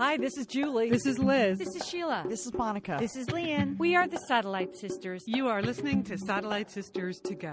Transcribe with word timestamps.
Hi, 0.00 0.16
this 0.16 0.38
is 0.38 0.46
Julie. 0.46 0.88
This 0.88 1.04
is 1.04 1.18
Liz. 1.18 1.58
This 1.58 1.76
is 1.76 1.86
Sheila. 1.86 2.24
This 2.26 2.46
is 2.46 2.54
Monica. 2.54 2.96
This 2.98 3.16
is 3.16 3.26
Leanne. 3.26 3.78
We 3.78 3.94
are 3.96 4.08
the 4.08 4.16
Satellite 4.16 4.74
Sisters. 4.74 5.22
You 5.26 5.48
are 5.48 5.60
listening 5.60 6.04
to 6.04 6.16
Satellite 6.16 6.70
Sisters 6.70 7.20
to 7.20 7.34
Go. 7.34 7.52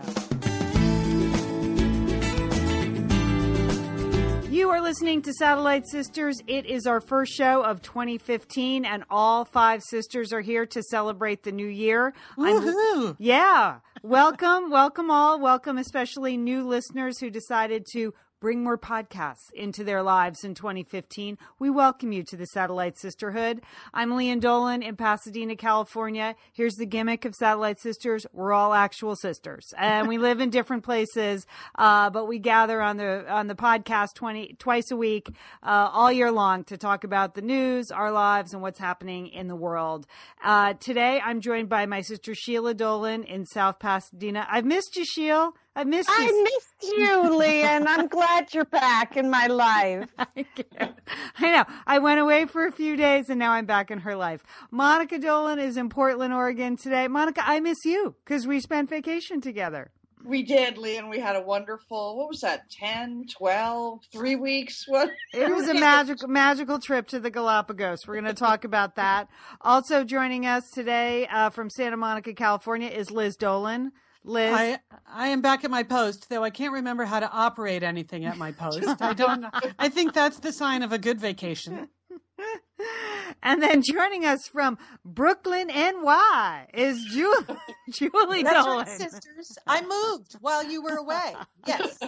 You 4.49 4.69
are 4.69 4.79
listening 4.79 5.21
to 5.23 5.33
Satellite 5.33 5.89
Sisters. 5.89 6.37
It 6.47 6.65
is 6.65 6.87
our 6.87 7.01
first 7.01 7.33
show 7.33 7.63
of 7.63 7.81
2015, 7.81 8.85
and 8.85 9.03
all 9.09 9.43
five 9.43 9.83
sisters 9.83 10.31
are 10.31 10.39
here 10.39 10.65
to 10.67 10.81
celebrate 10.83 11.43
the 11.43 11.51
new 11.51 11.67
year. 11.67 12.13
I'm- 12.39 12.61
Woohoo! 12.61 13.17
yeah. 13.19 13.79
Welcome, 14.03 14.69
welcome 14.69 15.11
all. 15.11 15.37
Welcome, 15.37 15.77
especially 15.77 16.37
new 16.37 16.65
listeners 16.65 17.19
who 17.19 17.29
decided 17.29 17.85
to 17.91 18.13
bring 18.39 18.63
more 18.63 18.77
podcasts 18.77 19.51
into 19.53 19.83
their 19.83 20.03
lives 20.03 20.43
in 20.43 20.53
2015. 20.53 21.37
We 21.57 21.69
welcome 21.69 22.11
you 22.11 22.23
to 22.23 22.37
the 22.37 22.45
Satellite 22.45 22.97
Sisterhood. 22.97 23.61
I'm 23.93 24.11
Leanne 24.11 24.41
Dolan 24.41 24.83
in 24.83 24.95
Pasadena, 24.95 25.55
California. 25.55 26.35
Here's 26.53 26.75
the 26.75 26.85
gimmick 26.85 27.25
of 27.25 27.33
Satellite 27.33 27.79
Sisters. 27.79 28.27
We're 28.33 28.53
all 28.53 28.73
actual 28.73 29.15
sisters 29.15 29.73
and 29.77 30.07
we 30.07 30.19
live 30.19 30.39
in 30.39 30.51
different 30.51 30.83
places, 30.83 31.47
uh, 31.75 32.11
but 32.11 32.27
we 32.27 32.37
gather 32.37 32.79
on 32.79 32.97
the, 32.97 33.25
on 33.31 33.47
the 33.47 33.55
podcast 33.55 34.13
20, 34.15 34.57
twice 34.59 34.91
a 34.91 34.95
week, 34.95 35.29
uh, 35.63 35.89
all 35.91 36.11
year 36.11 36.31
long 36.31 36.63
to 36.65 36.77
talk 36.77 37.03
about 37.03 37.33
the 37.33 37.41
news, 37.41 37.89
our 37.89 38.11
lives, 38.11 38.53
and 38.53 38.61
what's 38.61 38.79
happening 38.79 39.27
in 39.27 39.47
the 39.47 39.55
world. 39.55 40.05
Uh, 40.43 40.73
today 40.73 41.19
I'm 41.25 41.41
joined 41.41 41.69
by 41.69 41.87
my 41.87 42.01
sister 42.01 42.35
Sheila 42.35 42.75
Dolan 42.75 43.23
in 43.23 43.45
South 43.45 43.79
Pasadena. 43.79 44.45
I've 44.49 44.65
missed 44.65 44.95
you, 44.95 45.05
Sheila. 45.05 45.53
I've 45.77 45.85
missed 45.85 46.09
you. 46.09 46.15
I 46.17 46.43
missed 46.43 46.97
you, 46.97 47.37
Leanne. 47.37 47.85
I'm 47.87 48.07
glad 48.07 48.51
you're 48.51 48.65
back 48.65 49.15
in 49.15 49.29
my 49.29 49.45
life. 49.45 50.09
I 50.17 51.51
know. 51.51 51.65
I 51.85 51.99
went 51.99 52.19
away 52.19 52.45
for 52.45 52.65
a 52.65 52.71
few 52.71 52.95
days 52.95 53.29
and 53.29 53.37
now 53.37 53.51
I'm 53.51 53.67
back 53.67 53.91
in 53.91 53.99
her 53.99 54.15
life. 54.15 54.41
Monica 54.71 55.19
Dolan 55.19 55.59
is 55.59 55.77
in 55.77 55.89
Portland, 55.89 56.33
Oregon 56.33 56.77
today. 56.77 57.07
Monica, 57.07 57.43
I 57.45 57.59
miss 57.59 57.85
you 57.85 58.15
because 58.25 58.47
we 58.47 58.59
spent 58.59 58.89
vacation 58.89 59.39
together. 59.39 59.91
We 60.25 60.41
did, 60.41 60.79
Lee, 60.79 60.97
and 60.97 61.11
we 61.11 61.19
had 61.19 61.35
a 61.35 61.41
wonderful, 61.41 62.17
what 62.17 62.29
was 62.29 62.41
that, 62.41 62.71
10, 62.71 63.27
12, 63.37 63.99
three 64.11 64.35
weeks? 64.35 64.85
What? 64.89 65.11
It 65.31 65.53
was 65.53 65.69
a 65.69 65.75
magical, 65.75 66.27
magical 66.27 66.79
trip 66.79 67.07
to 67.09 67.19
the 67.19 67.29
Galapagos. 67.29 68.07
We're 68.07 68.15
going 68.15 68.25
to 68.25 68.33
talk 68.33 68.63
about 68.63 68.95
that. 68.95 69.27
Also 69.61 70.03
joining 70.03 70.47
us 70.47 70.71
today 70.71 71.27
uh, 71.27 71.51
from 71.51 71.69
Santa 71.69 71.97
Monica, 71.97 72.33
California 72.33 72.89
is 72.89 73.11
Liz 73.11 73.35
Dolan. 73.35 73.91
Liz. 74.23 74.53
I 74.53 74.79
I 75.07 75.27
am 75.27 75.41
back 75.41 75.63
at 75.63 75.71
my 75.71 75.83
post, 75.83 76.29
though 76.29 76.43
I 76.43 76.49
can't 76.49 76.73
remember 76.73 77.05
how 77.05 77.19
to 77.19 77.31
operate 77.31 77.83
anything 77.83 78.25
at 78.25 78.37
my 78.37 78.51
post. 78.51 78.83
I 79.01 79.13
don't. 79.13 79.45
I 79.79 79.89
think 79.89 80.13
that's 80.13 80.39
the 80.39 80.51
sign 80.51 80.83
of 80.83 80.91
a 80.91 80.97
good 80.97 81.19
vacation. 81.19 81.89
and 83.43 83.61
then 83.61 83.81
joining 83.81 84.25
us 84.25 84.47
from 84.47 84.77
Brooklyn, 85.03 85.67
NY 85.67 86.67
is 86.73 87.03
Julie 87.11 87.45
Julie 87.91 88.43
Dolan. 88.43 88.85
sisters. 88.87 89.57
I 89.65 89.81
moved 89.81 90.33
while 90.41 90.63
you 90.63 90.81
were 90.83 90.97
away. 90.97 91.35
Yes. 91.65 91.99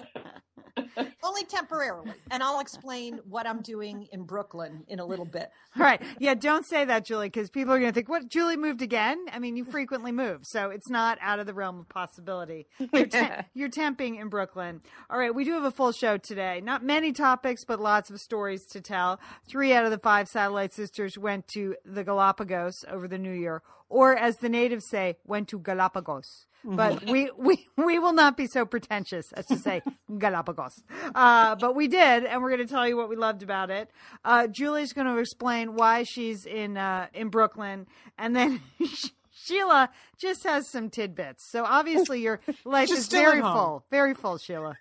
Only 1.23 1.43
temporarily. 1.45 2.11
And 2.31 2.43
I'll 2.43 2.59
explain 2.59 3.19
what 3.29 3.47
I'm 3.47 3.61
doing 3.61 4.07
in 4.11 4.23
Brooklyn 4.23 4.83
in 4.87 4.99
a 4.99 5.05
little 5.05 5.25
bit. 5.25 5.51
All 5.75 5.83
right. 5.83 6.01
Yeah, 6.19 6.33
don't 6.33 6.65
say 6.65 6.85
that, 6.85 7.05
Julie, 7.05 7.27
because 7.27 7.49
people 7.49 7.73
are 7.73 7.79
going 7.79 7.91
to 7.91 7.95
think, 7.95 8.09
what, 8.09 8.27
Julie 8.29 8.57
moved 8.57 8.81
again? 8.81 9.25
I 9.31 9.39
mean, 9.39 9.55
you 9.55 9.65
frequently 9.65 10.11
move, 10.11 10.45
so 10.45 10.69
it's 10.69 10.89
not 10.89 11.17
out 11.21 11.39
of 11.39 11.45
the 11.45 11.53
realm 11.53 11.79
of 11.79 11.89
possibility. 11.89 12.67
You're, 12.93 13.05
te- 13.07 13.29
you're 13.53 13.69
temping 13.69 14.19
in 14.19 14.29
Brooklyn. 14.29 14.81
All 15.09 15.17
right, 15.17 15.33
we 15.33 15.43
do 15.43 15.53
have 15.53 15.63
a 15.63 15.71
full 15.71 15.91
show 15.91 16.17
today. 16.17 16.61
Not 16.61 16.83
many 16.83 17.11
topics, 17.11 17.63
but 17.63 17.79
lots 17.79 18.09
of 18.09 18.19
stories 18.19 18.65
to 18.67 18.81
tell. 18.81 19.19
Three 19.47 19.73
out 19.73 19.85
of 19.85 19.91
the 19.91 19.97
five 19.97 20.27
satellite 20.27 20.73
sisters 20.73 21.17
went 21.17 21.47
to 21.49 21.75
the 21.85 22.03
Galapagos 22.03 22.85
over 22.89 23.07
the 23.07 23.17
new 23.17 23.31
year, 23.33 23.61
or 23.89 24.15
as 24.15 24.37
the 24.37 24.49
natives 24.49 24.87
say, 24.89 25.17
went 25.25 25.47
to 25.49 25.59
Galapagos. 25.59 26.45
But 26.63 27.05
we, 27.05 27.31
we, 27.37 27.67
we 27.77 27.99
will 27.99 28.13
not 28.13 28.35
be 28.35 28.45
so 28.45 28.65
pretentious 28.65 29.31
as 29.31 29.45
to 29.47 29.57
say 29.57 29.81
Galapagos. 30.17 30.83
Uh, 31.15 31.55
but 31.55 31.75
we 31.75 31.87
did, 31.87 32.25
and 32.25 32.41
we're 32.41 32.49
going 32.49 32.67
to 32.67 32.71
tell 32.71 32.87
you 32.87 32.97
what 32.97 33.09
we 33.09 33.15
loved 33.15 33.43
about 33.43 33.69
it. 33.69 33.89
Uh, 34.25 34.47
Julie's 34.47 34.91
going 34.91 35.07
to 35.07 35.17
explain 35.17 35.75
why 35.75 36.03
she's 36.03 36.45
in, 36.45 36.77
uh, 36.77 37.07
in 37.13 37.29
Brooklyn, 37.29 37.87
and 38.17 38.35
then 38.35 38.61
Sheila 39.31 39.89
just 40.17 40.43
has 40.43 40.69
some 40.69 40.89
tidbits. 40.89 41.49
So 41.49 41.63
obviously 41.63 42.21
your 42.21 42.41
life 42.65 42.89
She's 42.89 42.99
is 42.99 43.07
very 43.07 43.41
full, 43.41 43.85
very 43.89 44.13
full, 44.13 44.37
Sheila. 44.37 44.77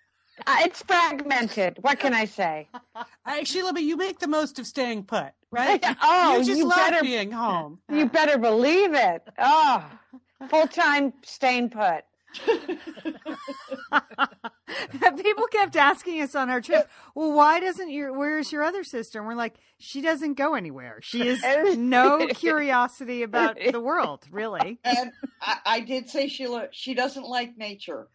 Uh, 0.46 0.56
it's 0.60 0.82
fragmented. 0.82 1.78
What 1.80 1.98
can 1.98 2.14
I 2.14 2.24
say? 2.24 2.68
I, 3.26 3.44
Sheila, 3.44 3.72
but 3.72 3.82
you 3.82 3.96
make 3.96 4.18
the 4.18 4.28
most 4.28 4.58
of 4.58 4.66
staying 4.66 5.04
put, 5.04 5.32
right? 5.50 5.84
Oh, 6.02 6.38
you 6.38 6.44
just 6.44 6.58
you 6.58 6.64
love 6.66 6.90
better- 6.90 7.02
being 7.02 7.30
home. 7.30 7.78
You 7.90 8.06
better 8.06 8.38
believe 8.38 8.94
it. 8.94 9.22
Oh, 9.38 9.84
full 10.48 10.66
time 10.68 11.12
staying 11.24 11.70
put. 11.70 12.04
People 15.22 15.46
kept 15.48 15.76
asking 15.76 16.20
us 16.22 16.34
on 16.34 16.50
our 16.50 16.60
trip, 16.60 16.88
well, 17.14 17.32
why 17.32 17.60
doesn't 17.60 17.90
your, 17.90 18.12
where's 18.12 18.52
your 18.52 18.62
other 18.62 18.84
sister? 18.84 19.18
And 19.18 19.26
we're 19.28 19.34
like, 19.34 19.54
she 19.78 20.00
doesn't 20.00 20.34
go 20.34 20.54
anywhere. 20.54 20.98
She 21.02 21.26
has 21.26 21.76
no 21.76 22.26
curiosity 22.34 23.22
about 23.22 23.58
the 23.70 23.80
world, 23.80 24.26
really. 24.30 24.78
And 24.84 25.12
I, 25.40 25.56
I 25.64 25.80
did 25.80 26.08
say, 26.08 26.28
Sheila, 26.28 26.68
she 26.70 26.94
doesn't 26.94 27.26
like 27.26 27.56
nature. 27.56 28.08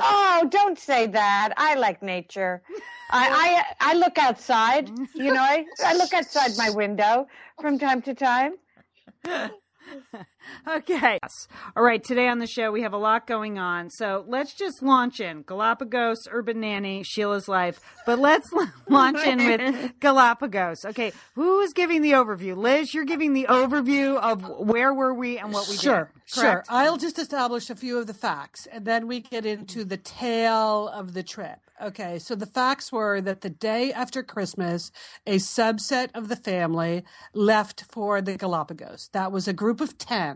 Oh, 0.00 0.48
don't 0.50 0.78
say 0.78 1.06
that. 1.08 1.54
I 1.56 1.74
like 1.74 2.02
nature. 2.02 2.62
I 3.10 3.64
I, 3.80 3.92
I 3.92 3.94
look 3.94 4.18
outside. 4.18 4.88
You 5.14 5.32
know, 5.32 5.42
I, 5.42 5.64
I 5.84 5.96
look 5.96 6.12
outside 6.12 6.52
my 6.56 6.70
window 6.70 7.26
from 7.60 7.78
time 7.78 8.02
to 8.02 8.14
time. 8.14 8.54
Okay. 10.68 11.18
All 11.76 11.82
right. 11.82 12.02
Today 12.02 12.28
on 12.28 12.38
the 12.38 12.46
show, 12.46 12.70
we 12.70 12.82
have 12.82 12.92
a 12.92 12.98
lot 12.98 13.26
going 13.26 13.58
on. 13.58 13.90
So 13.90 14.24
let's 14.28 14.54
just 14.54 14.82
launch 14.82 15.20
in 15.20 15.42
Galapagos, 15.42 16.28
Urban 16.30 16.60
Nanny, 16.60 17.02
Sheila's 17.02 17.48
Life. 17.48 17.80
But 18.06 18.18
let's 18.18 18.50
launch 18.88 19.18
in 19.26 19.38
with 19.38 19.92
Galapagos. 20.00 20.84
Okay. 20.84 21.12
Who 21.34 21.60
is 21.60 21.72
giving 21.72 22.02
the 22.02 22.12
overview? 22.12 22.56
Liz, 22.56 22.92
you're 22.94 23.04
giving 23.04 23.32
the 23.32 23.46
overview 23.48 24.16
of 24.18 24.48
where 24.48 24.92
were 24.92 25.14
we 25.14 25.38
and 25.38 25.52
what 25.52 25.68
we 25.68 25.76
Sure, 25.76 26.10
did. 26.12 26.34
sure. 26.34 26.44
correct? 26.44 26.66
I'll 26.70 26.96
just 26.98 27.18
establish 27.18 27.70
a 27.70 27.74
few 27.74 27.98
of 27.98 28.06
the 28.06 28.14
facts, 28.14 28.66
and 28.70 28.84
then 28.84 29.06
we 29.06 29.20
get 29.20 29.46
into 29.46 29.84
the 29.84 29.96
tale 29.96 30.88
of 30.88 31.14
the 31.14 31.22
trip. 31.22 31.58
Okay, 31.82 32.18
so 32.18 32.34
the 32.34 32.44
facts 32.46 32.92
were 32.92 33.22
that 33.22 33.40
the 33.40 33.48
day 33.48 33.90
after 33.92 34.22
Christmas, 34.22 34.92
a 35.26 35.36
subset 35.36 36.10
of 36.14 36.28
the 36.28 36.36
family 36.36 37.04
left 37.32 37.84
for 37.90 38.20
the 38.20 38.36
Galapagos. 38.36 39.08
That 39.12 39.32
was 39.32 39.48
a 39.48 39.54
group 39.54 39.80
of 39.80 39.96
10 39.96 40.29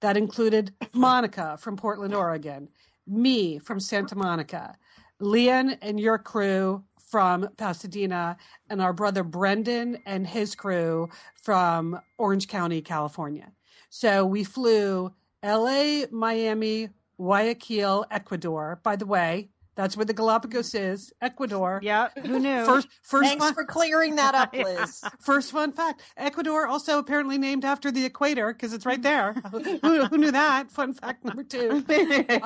that 0.00 0.16
included 0.16 0.72
Monica 0.92 1.56
from 1.58 1.76
Portland, 1.76 2.14
Oregon, 2.14 2.68
me 3.06 3.58
from 3.58 3.80
Santa 3.80 4.16
Monica, 4.16 4.76
Leanne 5.20 5.78
and 5.82 5.98
your 5.98 6.18
crew 6.18 6.82
from 6.98 7.48
Pasadena, 7.56 8.36
and 8.68 8.82
our 8.82 8.92
brother 8.92 9.22
Brendan 9.22 9.98
and 10.06 10.26
his 10.26 10.54
crew 10.54 11.08
from 11.42 12.00
Orange 12.18 12.48
County, 12.48 12.82
California. 12.82 13.50
So 13.90 14.26
we 14.26 14.42
flew 14.44 15.12
LA, 15.42 16.06
Miami, 16.10 16.88
Guayaquil, 17.18 18.04
Ecuador. 18.10 18.80
By 18.82 18.96
the 18.96 19.06
way, 19.06 19.48
that's 19.76 19.96
where 19.96 20.06
the 20.06 20.14
Galapagos 20.14 20.74
is, 20.74 21.12
Ecuador. 21.20 21.80
Yeah. 21.82 22.08
Who 22.24 22.38
knew? 22.38 22.64
First, 22.64 22.88
first 23.02 23.28
Thanks 23.28 23.44
fun, 23.44 23.54
for 23.54 23.64
clearing 23.64 24.16
that 24.16 24.34
up, 24.34 24.54
Liz. 24.56 25.04
first 25.20 25.52
fun 25.52 25.72
fact: 25.72 26.02
Ecuador 26.16 26.66
also 26.66 26.98
apparently 26.98 27.36
named 27.38 27.64
after 27.64 27.92
the 27.92 28.04
equator 28.04 28.52
because 28.52 28.72
it's 28.72 28.86
right 28.86 29.02
there. 29.02 29.34
who, 29.52 30.04
who 30.06 30.18
knew 30.18 30.32
that? 30.32 30.70
Fun 30.70 30.94
fact 30.94 31.24
number 31.24 31.44
two. 31.44 31.84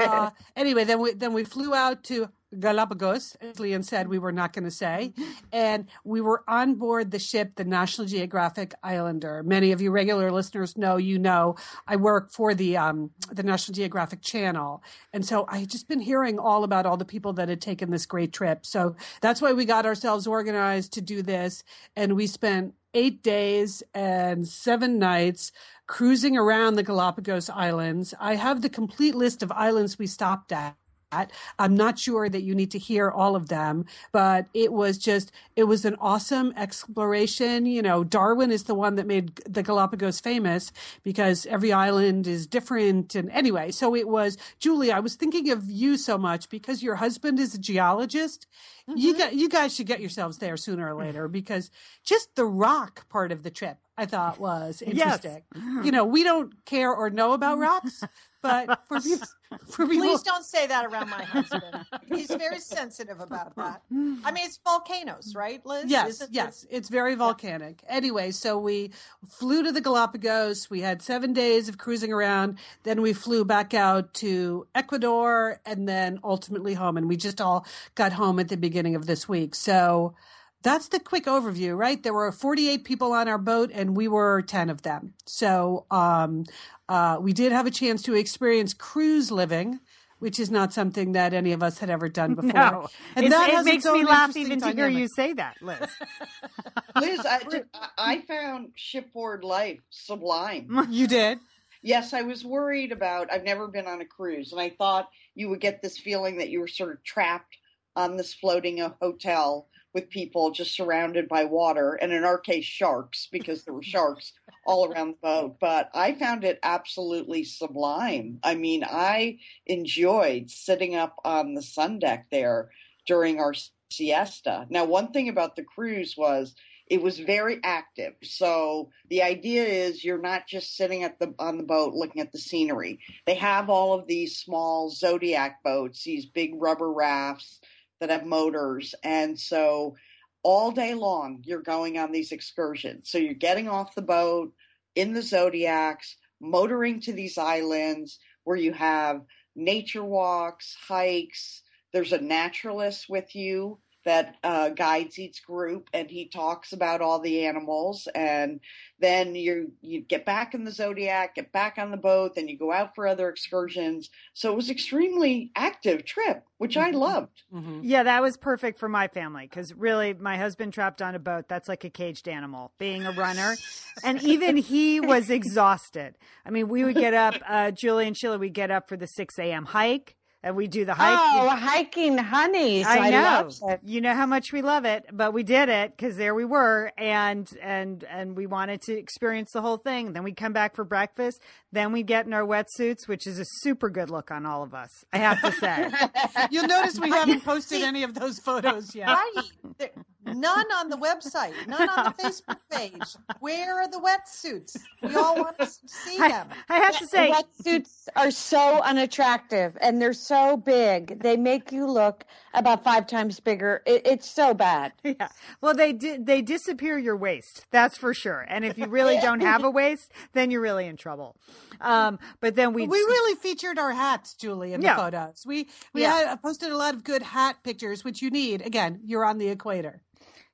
Uh, 0.01 0.31
anyway, 0.57 0.85
then 0.85 0.99
we 0.99 1.13
then 1.13 1.33
we 1.33 1.45
flew 1.45 1.75
out 1.75 2.03
to 2.05 2.29
Galapagos, 2.59 3.37
as 3.41 3.57
Leanne 3.57 3.85
said 3.85 4.09
we 4.09 4.19
were 4.19 4.33
not 4.33 4.53
going 4.53 4.65
to 4.65 4.71
say, 4.71 5.13
and 5.53 5.87
we 6.05 6.21
were 6.21 6.43
on 6.49 6.75
board 6.75 7.11
the 7.11 7.19
ship, 7.19 7.55
the 7.55 7.65
National 7.65 8.07
Geographic 8.07 8.75
Islander. 8.83 9.43
Many 9.45 9.71
of 9.71 9.81
you 9.81 9.93
regular 9.93 10.33
listeners 10.33 10.77
know, 10.77 10.97
you 10.97 11.19
know, 11.19 11.57
I 11.87 11.97
work 11.97 12.33
for 12.33 12.55
the 12.55 12.77
um, 12.77 13.11
the 13.31 13.45
National 13.45 13.77
Geographic 13.77 14.21
Channel, 14.21 14.83
and 15.13 15.25
so 15.25 15.45
I 15.49 15.59
had 15.59 15.71
just 15.71 15.87
been 15.87 16.01
hearing 16.01 16.39
all 16.39 16.65
about 16.65 16.87
all 16.87 16.97
the 16.97 17.05
people 17.05 17.33
that 17.35 17.49
had 17.49 17.61
taken 17.61 17.91
this 17.91 18.07
great 18.07 18.33
trip. 18.33 18.67
So 18.67 18.97
that's 19.21 19.41
why 19.41 19.53
we 19.53 19.65
got 19.65 19.87
ourselves 19.87 20.27
organized 20.27 20.95
to 20.95 21.01
do 21.01 21.23
this, 21.23 21.63
and 21.95 22.17
we 22.17 22.27
spent 22.27 22.75
eight 22.95 23.23
days 23.23 23.83
and 23.95 24.49
seven 24.49 24.99
nights 24.99 25.53
cruising 25.87 26.37
around 26.37 26.75
the 26.75 26.83
Galapagos 26.83 27.49
Islands. 27.49 28.15
I 28.19 28.35
have 28.35 28.63
the 28.63 28.69
complete 28.69 29.15
list 29.15 29.45
of 29.45 29.53
islands 29.53 29.99
we 29.99 30.09
stopped 30.09 30.51
at 30.51 30.75
I'm 31.13 31.75
not 31.75 31.99
sure 31.99 32.29
that 32.29 32.43
you 32.43 32.55
need 32.55 32.71
to 32.71 32.79
hear 32.79 33.11
all 33.11 33.35
of 33.35 33.49
them, 33.49 33.85
but 34.13 34.47
it 34.55 34.73
was 34.73 34.97
just, 34.97 35.33
it 35.57 35.65
was 35.65 35.85
an 35.85 35.97
awesome 36.01 36.53
exploration. 36.57 37.67
You 37.67 37.83
know, 37.83 38.05
Darwin 38.05 38.53
is 38.53 38.65
the 38.65 38.75
one 38.75 38.95
that 38.95 39.07
made 39.07 39.35
the 39.49 39.63
Galapagos 39.63 40.21
famous 40.21 40.71
because 41.03 41.47
every 41.47 41.73
island 41.73 42.27
is 42.27 42.47
different. 42.47 43.17
And 43.17 43.29
anyway, 43.31 43.73
so 43.73 43.97
it 43.97 44.09
was, 44.09 44.37
Julie, 44.61 44.93
I 44.93 45.01
was 45.01 45.17
thinking 45.17 45.51
of 45.51 45.69
you 45.69 45.97
so 45.97 46.17
much 46.17 46.49
because 46.49 46.83
your 46.83 46.95
husband 46.95 47.41
is 47.41 47.55
a 47.55 47.59
geologist. 47.59 48.47
Mm-hmm. 48.89 48.99
You 48.99 49.19
got, 49.19 49.35
you 49.35 49.49
guys 49.49 49.75
should 49.75 49.87
get 49.87 50.01
yourselves 50.01 50.39
there 50.39 50.57
sooner 50.57 50.95
or 50.95 50.95
later 50.95 51.27
because 51.41 51.71
just 52.05 52.35
the 52.37 52.45
rock 52.45 53.09
part 53.09 53.33
of 53.33 53.43
the 53.43 53.51
trip 53.51 53.79
I 53.99 54.07
thought 54.07 54.39
was 54.39 54.81
interesting. 54.81 55.43
Yes. 55.55 55.85
You 55.85 55.91
know, 55.91 56.05
we 56.05 56.23
don't 56.23 56.65
care 56.65 56.95
or 56.95 57.11
know 57.11 57.33
about 57.33 57.59
rocks, 57.59 58.03
but 58.43 58.81
for 58.89 59.01
people, 59.01 59.27
for 59.67 59.87
people, 59.87 60.07
please 60.07 60.23
don't 60.23 60.45
say 60.45 60.67
that 60.67 60.85
around 60.87 61.11
my 61.11 61.23
husband. 61.23 61.87
He's 62.07 62.29
very 62.29 62.59
sensitive 62.59 63.21
about 63.21 63.55
that. 63.57 63.83
I 63.91 64.33
mean, 64.33 64.45
it's 64.47 64.59
volcanoes, 64.65 65.35
right, 65.35 65.65
Liz? 65.65 65.85
Yes, 65.89 66.23
yes, 66.31 66.67
it's 66.71 66.89
very 66.89 67.15
volcanic. 67.15 67.83
Yeah. 67.85 67.97
Anyway, 67.97 68.31
so 68.31 68.59
we 68.59 68.93
flew 69.29 69.63
to 69.63 69.73
the 69.73 69.81
Galapagos. 69.81 70.71
We 70.71 70.81
had 70.81 71.03
seven 71.03 71.33
days 71.33 71.69
of 71.69 71.79
cruising 71.79 72.13
around. 72.13 72.59
Then 72.85 73.03
we 73.03 73.13
flew 73.13 73.45
back 73.45 73.75
out 73.75 74.15
to 74.15 74.67
Ecuador, 74.75 75.61
and 75.67 75.89
then 75.89 76.21
ultimately 76.25 76.75
home. 76.75 76.97
And 76.97 77.09
we 77.09 77.17
just 77.17 77.41
all 77.41 77.67
got 77.95 78.13
home 78.13 78.39
at 78.39 78.49
the 78.49 78.57
beginning 78.57 78.95
of 78.95 79.07
this 79.07 79.29
week. 79.29 79.55
So 79.55 80.15
that's 80.63 80.89
the 80.89 81.01
quick 81.01 81.25
overview, 81.25 81.77
right? 81.77 82.03
There 82.03 82.13
were 82.13 82.31
48 82.33 82.85
people 82.85 83.13
on 83.13 83.29
our 83.29 83.39
boat, 83.39 83.71
and 83.73 83.97
we 83.97 84.09
were 84.09 84.43
10 84.43 84.71
of 84.71 84.83
them. 84.83 85.15
So 85.27 85.87
um, 85.91 86.45
uh, 86.89 87.19
we 87.21 87.33
did 87.33 87.53
have 87.53 87.67
a 87.67 87.71
chance 87.71 88.03
to 88.03 88.15
experience 88.15 88.75
cruise 88.75 89.31
living, 89.31 89.81
which 90.19 90.39
is 90.39 90.51
not 90.51 90.73
something 90.73 91.13
that 91.13 91.33
any 91.33 91.53
of 91.53 91.63
us 91.63 91.79
had 91.79 91.89
ever 91.89 92.09
done 92.09 92.35
before. 92.37 92.53
No. 92.53 92.89
And 93.17 93.33
that 93.33 93.51
it 93.51 93.65
makes 93.65 93.87
me 93.87 94.05
laugh 94.05 94.37
even 94.37 94.61
to 94.61 94.73
hear 94.73 94.89
you 94.89 95.09
say 95.09 95.33
that, 95.33 95.57
Liz. 95.63 95.79
Liz, 97.01 97.21
I, 97.25 97.63
I 97.97 98.21
found 98.21 98.73
shipboard 98.75 99.45
life 99.45 99.81
sublime. 99.91 100.87
You 100.91 101.07
did? 101.07 101.39
Yes, 101.83 102.13
I 102.13 102.23
was 102.23 102.45
worried 102.45 102.93
about. 102.93 103.33
I've 103.33 103.45
never 103.45 103.67
been 103.67 103.87
on 103.87 104.03
a 104.03 104.05
cruise, 104.05 104.53
and 104.53 104.61
I 104.61 104.69
thought 104.69 105.09
you 105.35 105.49
would 105.49 105.61
get 105.61 105.81
this 105.81 105.99
feeling 105.99 106.37
that 106.37 106.51
you 106.51 106.61
were 106.61 106.69
sort 106.69 106.93
of 106.93 107.03
trapped 107.03 107.57
on 107.97 108.17
this 108.19 108.35
floating 108.35 108.79
hotel 109.01 109.67
with 109.93 110.11
people 110.11 110.51
just 110.51 110.75
surrounded 110.75 111.29
by 111.29 111.45
water, 111.45 111.95
and 111.95 112.13
in 112.13 112.25
our 112.25 112.39
case, 112.39 112.65
sharks, 112.65 113.29
because 113.31 113.65
there 113.65 113.75
were 113.75 113.83
sharks 113.85 114.33
all 114.67 114.91
around 114.91 115.11
the 115.11 115.19
boat. 115.23 115.57
But 115.61 115.91
I 115.95 116.15
found 116.15 116.45
it 116.45 116.59
absolutely 116.63 117.45
sublime. 117.45 118.39
I 118.43 118.55
mean, 118.55 118.85
I 118.85 119.39
enjoyed 119.67 120.51
sitting 120.51 120.95
up 120.95 121.17
on 121.25 121.55
the 121.55 121.63
sun 121.63 121.99
deck 121.99 122.27
there 122.31 122.71
during 123.07 123.41
our 123.41 123.55
siesta. 123.91 124.67
Now, 124.71 124.85
one 124.85 125.13
thing 125.13 125.29
about 125.29 125.57
the 125.57 125.65
cruise 125.65 126.15
was 126.17 126.55
it 126.87 127.01
was 127.01 127.21
very 127.21 127.61
active. 127.63 128.15
So 128.25 128.91
the 129.09 129.23
idea 129.23 129.65
is 129.65 130.05
you're 130.05 130.21
not 130.21 130.49
just 130.49 130.77
sitting 130.77 131.05
at 131.05 131.21
the 131.21 131.33
on 131.39 131.57
the 131.57 131.63
boat 131.63 131.95
looking 131.95 132.21
at 132.21 132.33
the 132.33 132.39
scenery. 132.39 132.99
They 133.27 133.37
have 133.37 133.71
all 133.71 133.95
of 133.95 134.09
these 134.09 134.39
small 134.39 134.91
zodiac 134.91 135.63
boats, 135.63 136.03
these 136.03 136.27
big 136.27 136.51
rubber 136.57 136.93
rafts 136.93 137.61
that 138.01 138.11
have 138.11 138.25
motors. 138.25 138.95
And 139.05 139.39
so 139.39 139.97
all 140.43 140.71
day 140.71 140.95
long, 140.95 141.43
you're 141.45 141.63
going 141.63 141.99
on 141.99 142.13
these 142.13 142.33
excursions. 142.33 143.11
So 143.11 143.19
you're 143.19 143.35
getting 143.35 143.69
off 143.69 143.95
the 143.95 144.03
boat 144.03 144.53
in 144.95 145.13
the 145.13 145.23
Zodiacs, 145.23 146.17
motoring 146.41 147.01
to 147.03 147.13
these 147.13 147.39
islands 147.39 148.19
where 148.45 148.57
you 148.57 148.73
have 148.73 149.23
nature 149.55 150.05
walks, 150.05 150.77
hikes. 150.89 151.63
There's 151.93 152.13
a 152.13 152.21
naturalist 152.21 153.09
with 153.09 153.35
you 153.35 153.79
that 154.05 154.37
uh, 154.43 154.71
guides 154.71 155.19
each 155.19 155.45
group 155.45 155.89
and 155.93 156.11
he 156.11 156.29
talks 156.29 156.73
about 156.73 157.01
all 157.01 157.21
the 157.21 157.45
animals 157.45 158.09
and 158.15 158.61
then 158.99 159.35
you 159.35 159.73
you 159.83 160.01
get 160.01 160.25
back 160.25 160.55
in 160.55 160.65
the 160.65 160.71
zodiac 160.71 161.35
get 161.35 161.53
back 161.53 161.77
on 161.79 161.91
the 161.91 161.97
boat 161.97 162.35
then 162.35 162.49
you 162.49 162.59
go 162.59 162.73
out 162.73 162.95
for 162.95 163.07
other 163.07 163.29
excursions 163.29 164.09
so 164.33 164.53
it 164.53 164.57
was 164.57 164.71
extremely 164.71 165.51
active 165.55 166.05
trip 166.05 166.43
which 166.59 166.77
mm-hmm. 166.77 166.95
i 166.95 166.99
loved 166.99 167.43
mm-hmm. 167.53 167.81
yeah 167.83 168.03
that 168.03 168.23
was 168.23 168.37
perfect 168.37 168.79
for 168.79 168.89
my 168.89 169.09
family 169.09 169.43
because 169.43 169.75
really 169.75 170.15
my 170.15 170.37
husband 170.37 170.73
trapped 170.73 171.03
on 171.03 171.15
a 171.15 171.19
boat 171.19 171.47
that's 171.49 171.69
like 171.69 171.85
a 171.85 171.91
caged 171.91 172.29
animal 172.29 172.73
being 172.79 173.05
a 173.05 173.13
runner 173.13 173.55
and 174.03 174.23
even 174.23 174.57
he 174.57 175.01
was 175.01 175.29
exhausted 175.31 176.17
i 176.47 176.51
mean 176.51 176.69
we 176.69 176.85
would 176.85 176.97
get 176.97 177.15
up 177.15 177.35
uh, 177.47 177.71
julie 177.71 178.07
and 178.07 178.17
sheila 178.17 178.39
would 178.39 178.55
get 178.55 178.71
up 178.71 178.89
for 178.89 178.97
the 178.97 179.07
6 179.07 179.39
a.m 179.39 179.67
hike 179.67 180.17
and 180.43 180.57
we 180.57 180.67
do 180.67 180.85
the 180.85 180.95
hike. 180.95 181.19
Oh, 181.19 181.49
hiking 181.49 182.17
honeys! 182.17 182.87
I 182.87 183.11
know. 183.11 183.51
I 183.69 183.79
you 183.85 184.01
know 184.01 184.15
how 184.15 184.27
much 184.27 184.53
we 184.53 184.63
love 184.63 184.85
it, 184.85 185.05
but 185.13 185.33
we 185.33 185.43
did 185.43 185.69
it 185.69 185.97
because 185.97 186.17
there 186.17 186.35
we 186.35 186.45
were, 186.45 186.91
and 186.97 187.49
and 187.63 188.05
and 188.05 188.37
we 188.37 188.47
wanted 188.47 188.81
to 188.83 188.97
experience 188.97 189.53
the 189.53 189.61
whole 189.61 189.77
thing. 189.77 190.13
Then 190.13 190.23
we 190.23 190.33
come 190.33 190.53
back 190.53 190.75
for 190.75 190.85
breakfast. 190.85 191.41
Then 191.73 191.93
we 191.93 192.03
get 192.03 192.27
in 192.27 192.33
our 192.33 192.45
wetsuits, 192.45 193.07
which 193.07 193.27
is 193.27 193.39
a 193.39 193.45
super 193.61 193.91
good 193.91 194.11
look 194.11 194.31
on 194.31 194.47
all 194.47 194.63
of 194.63 194.75
us. 194.75 194.91
I 195.13 195.19
have 195.19 195.41
to 195.43 195.53
say. 195.53 195.91
You'll 196.51 196.67
notice 196.67 196.99
we 196.99 197.11
haven't 197.11 197.45
posted 197.45 197.83
any 197.83 198.03
of 198.03 198.15
those 198.15 198.39
photos 198.45 198.95
yet. 198.95 199.09
Right. 199.09 199.93
None 200.25 200.67
on 200.73 200.91
the 200.91 200.97
website. 200.97 201.55
None 201.67 201.89
on 201.89 202.15
the 202.17 202.23
Facebook 202.23 202.59
page. 202.71 203.17
Where 203.41 203.81
are 203.81 203.89
the 203.89 203.99
wetsuits? 203.99 204.77
We 205.03 205.15
all 205.17 205.37
want 205.37 205.59
to 205.59 205.67
see 205.67 206.19
them. 206.19 206.49
I, 206.69 206.77
I 206.77 206.79
have 206.81 206.99
to 206.99 207.07
say, 207.07 207.33
wetsuits 207.33 208.09
are 208.17 208.31
so 208.31 208.83
unattractive, 208.83 209.77
and 209.81 210.01
they're 210.01 210.13
so 210.13 210.57
big. 210.57 211.21
They 211.23 211.37
make 211.37 211.73
you 211.73 211.87
look 211.87 212.25
about 212.53 212.85
five 212.85 213.07
times 213.07 213.41
bigger. 213.41 213.83
It, 213.87 214.03
it's 214.05 214.31
so 214.31 214.55
bad. 214.55 214.93
Yeah. 215.21 215.29
Well, 215.61 215.75
they 215.75 215.93
di- 215.93 216.19
they 216.19 216.41
disappear 216.41 216.97
your 216.97 217.17
waist. 217.17 217.67
That's 217.73 217.97
for 217.97 218.15
sure. 218.15 218.47
And 218.49 218.65
if 218.65 218.79
you 218.79 218.87
really 218.87 219.19
don't 219.23 219.41
have 219.41 219.65
a 219.65 219.71
waist, 219.71 220.13
then 220.35 220.53
you're 220.53 220.61
really 220.61 220.87
in 220.87 220.97
trouble. 220.97 221.37
Um, 221.81 222.19
but 222.41 222.55
then 222.55 222.73
we 222.73 222.87
we 222.87 222.99
really 222.99 223.37
featured 223.37 223.79
our 223.79 223.91
hats, 223.91 224.35
Julie, 224.35 224.73
in 224.73 224.81
the 224.81 224.87
yeah. 224.87 224.97
photos. 224.97 225.45
We 225.45 225.69
we 225.93 226.03
yeah. 226.03 226.29
had 226.29 226.43
posted 226.43 226.71
a 226.71 226.77
lot 226.77 226.95
of 226.95 227.03
good 227.03 227.23
hat 227.23 227.57
pictures, 227.65 228.05
which 228.05 228.23
you 228.23 228.31
need. 228.31 228.65
Again, 228.65 229.01
you're 229.05 229.25
on 229.25 229.39
the 229.39 229.49
equator. 229.49 230.01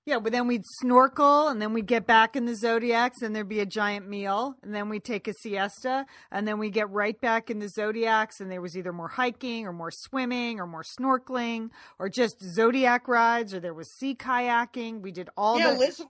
Yeah, 0.07 0.21
but 0.21 0.31
then 0.31 0.47
we'd 0.47 0.65
snorkel 0.65 1.49
and 1.49 1.61
then 1.61 1.73
we'd 1.73 1.87
get 1.87 2.07
back 2.07 2.37
in 2.37 2.47
the 2.47 2.55
Zodiacs 2.55 3.23
and 3.23 3.35
there'd 3.35 3.49
be 3.49 3.59
a 3.59 3.67
giant 3.67 4.09
meal 4.09 4.55
and 4.63 4.73
then 4.73 4.89
we'd 4.89 5.03
take 5.03 5.27
a 5.27 5.33
siesta 5.33 6.07
and 6.31 6.47
then 6.47 6.61
we 6.61 6.71
get 6.71 6.89
right 6.91 7.21
back 7.21 7.51
in 7.51 7.59
the 7.59 7.69
Zodiacs 7.69 8.41
and 8.41 8.49
there 8.49 8.63
was 8.63 8.77
either 8.77 8.93
more 8.93 9.09
hiking 9.09 9.67
or 9.67 9.73
more 9.73 9.91
swimming 9.91 10.61
or 10.61 10.67
more 10.67 10.85
snorkeling 10.85 11.71
or 11.99 12.09
just 12.09 12.41
Zodiac 12.41 13.09
rides 13.09 13.53
or 13.53 13.59
there 13.59 13.75
was 13.75 13.93
sea 13.99 14.15
kayaking. 14.15 15.03
We 15.03 15.11
did 15.11 15.29
all 15.37 15.59
yeah, 15.59 15.73
the 15.73 15.79
listen 15.81 16.07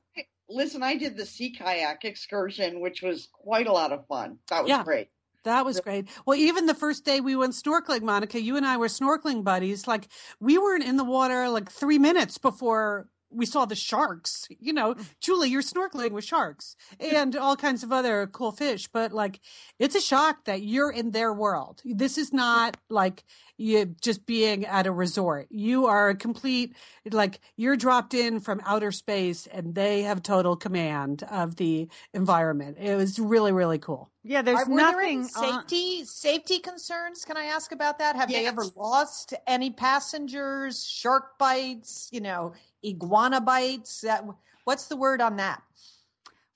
listen, 0.48 0.82
I 0.82 0.96
did 0.96 1.16
the 1.16 1.26
sea 1.26 1.50
kayak 1.50 2.04
excursion, 2.04 2.80
which 2.80 3.00
was 3.02 3.28
quite 3.32 3.66
a 3.66 3.72
lot 3.72 3.92
of 3.92 4.06
fun. 4.06 4.38
That 4.48 4.62
was 4.62 4.68
yeah. 4.68 4.84
great. 4.84 5.08
That 5.44 5.64
was 5.64 5.80
great. 5.80 6.08
Well, 6.26 6.36
even 6.36 6.66
the 6.66 6.74
first 6.74 7.04
day 7.04 7.20
we 7.20 7.36
went 7.36 7.54
snorkeling, 7.54 8.02
Monica, 8.02 8.42
you 8.42 8.56
and 8.56 8.66
I 8.66 8.76
were 8.76 8.88
snorkeling 8.88 9.44
buddies. 9.44 9.86
Like 9.86 10.08
we 10.40 10.58
weren't 10.58 10.84
in 10.84 10.96
the 10.96 11.04
water 11.04 11.48
like 11.48 11.70
three 11.70 11.98
minutes 11.98 12.36
before 12.36 13.06
we 13.30 13.46
saw 13.46 13.64
the 13.64 13.74
sharks. 13.74 14.48
You 14.60 14.72
know, 14.72 14.94
mm. 14.94 15.04
Julie, 15.20 15.50
you're 15.50 15.62
snorkeling 15.62 16.12
with 16.12 16.24
sharks 16.24 16.76
and 17.00 17.36
all 17.36 17.56
kinds 17.56 17.82
of 17.82 17.92
other 17.92 18.26
cool 18.26 18.52
fish. 18.52 18.88
But 18.88 19.12
like, 19.12 19.40
it's 19.78 19.94
a 19.94 20.00
shock 20.00 20.44
that 20.44 20.62
you're 20.62 20.90
in 20.90 21.10
their 21.10 21.32
world. 21.32 21.82
This 21.84 22.18
is 22.18 22.32
not 22.32 22.76
like 22.88 23.24
you 23.58 23.94
just 24.00 24.26
being 24.26 24.66
at 24.66 24.86
a 24.86 24.92
resort. 24.92 25.46
You 25.50 25.86
are 25.86 26.10
a 26.10 26.16
complete 26.16 26.74
like 27.10 27.40
you're 27.56 27.76
dropped 27.76 28.14
in 28.14 28.40
from 28.40 28.60
outer 28.64 28.92
space, 28.92 29.46
and 29.46 29.74
they 29.74 30.02
have 30.02 30.22
total 30.22 30.56
command 30.56 31.22
of 31.30 31.56
the 31.56 31.88
environment. 32.12 32.76
It 32.78 32.96
was 32.96 33.18
really 33.18 33.52
really 33.52 33.78
cool. 33.78 34.10
Yeah, 34.28 34.42
there's 34.42 34.66
nothing 34.66 35.22
there 35.22 35.28
safety 35.28 36.04
safety 36.04 36.58
concerns. 36.58 37.24
Can 37.24 37.36
I 37.36 37.44
ask 37.44 37.70
about 37.70 37.98
that? 38.00 38.16
Have 38.16 38.28
yes. 38.28 38.42
they 38.42 38.46
ever 38.48 38.64
lost 38.74 39.34
any 39.46 39.70
passengers? 39.70 40.84
Shark 40.84 41.38
bites? 41.38 42.08
You 42.10 42.20
know, 42.20 42.52
iguana 42.84 43.40
bites? 43.40 44.00
That, 44.00 44.24
what's 44.64 44.88
the 44.88 44.96
word 44.96 45.20
on 45.20 45.36
that? 45.36 45.62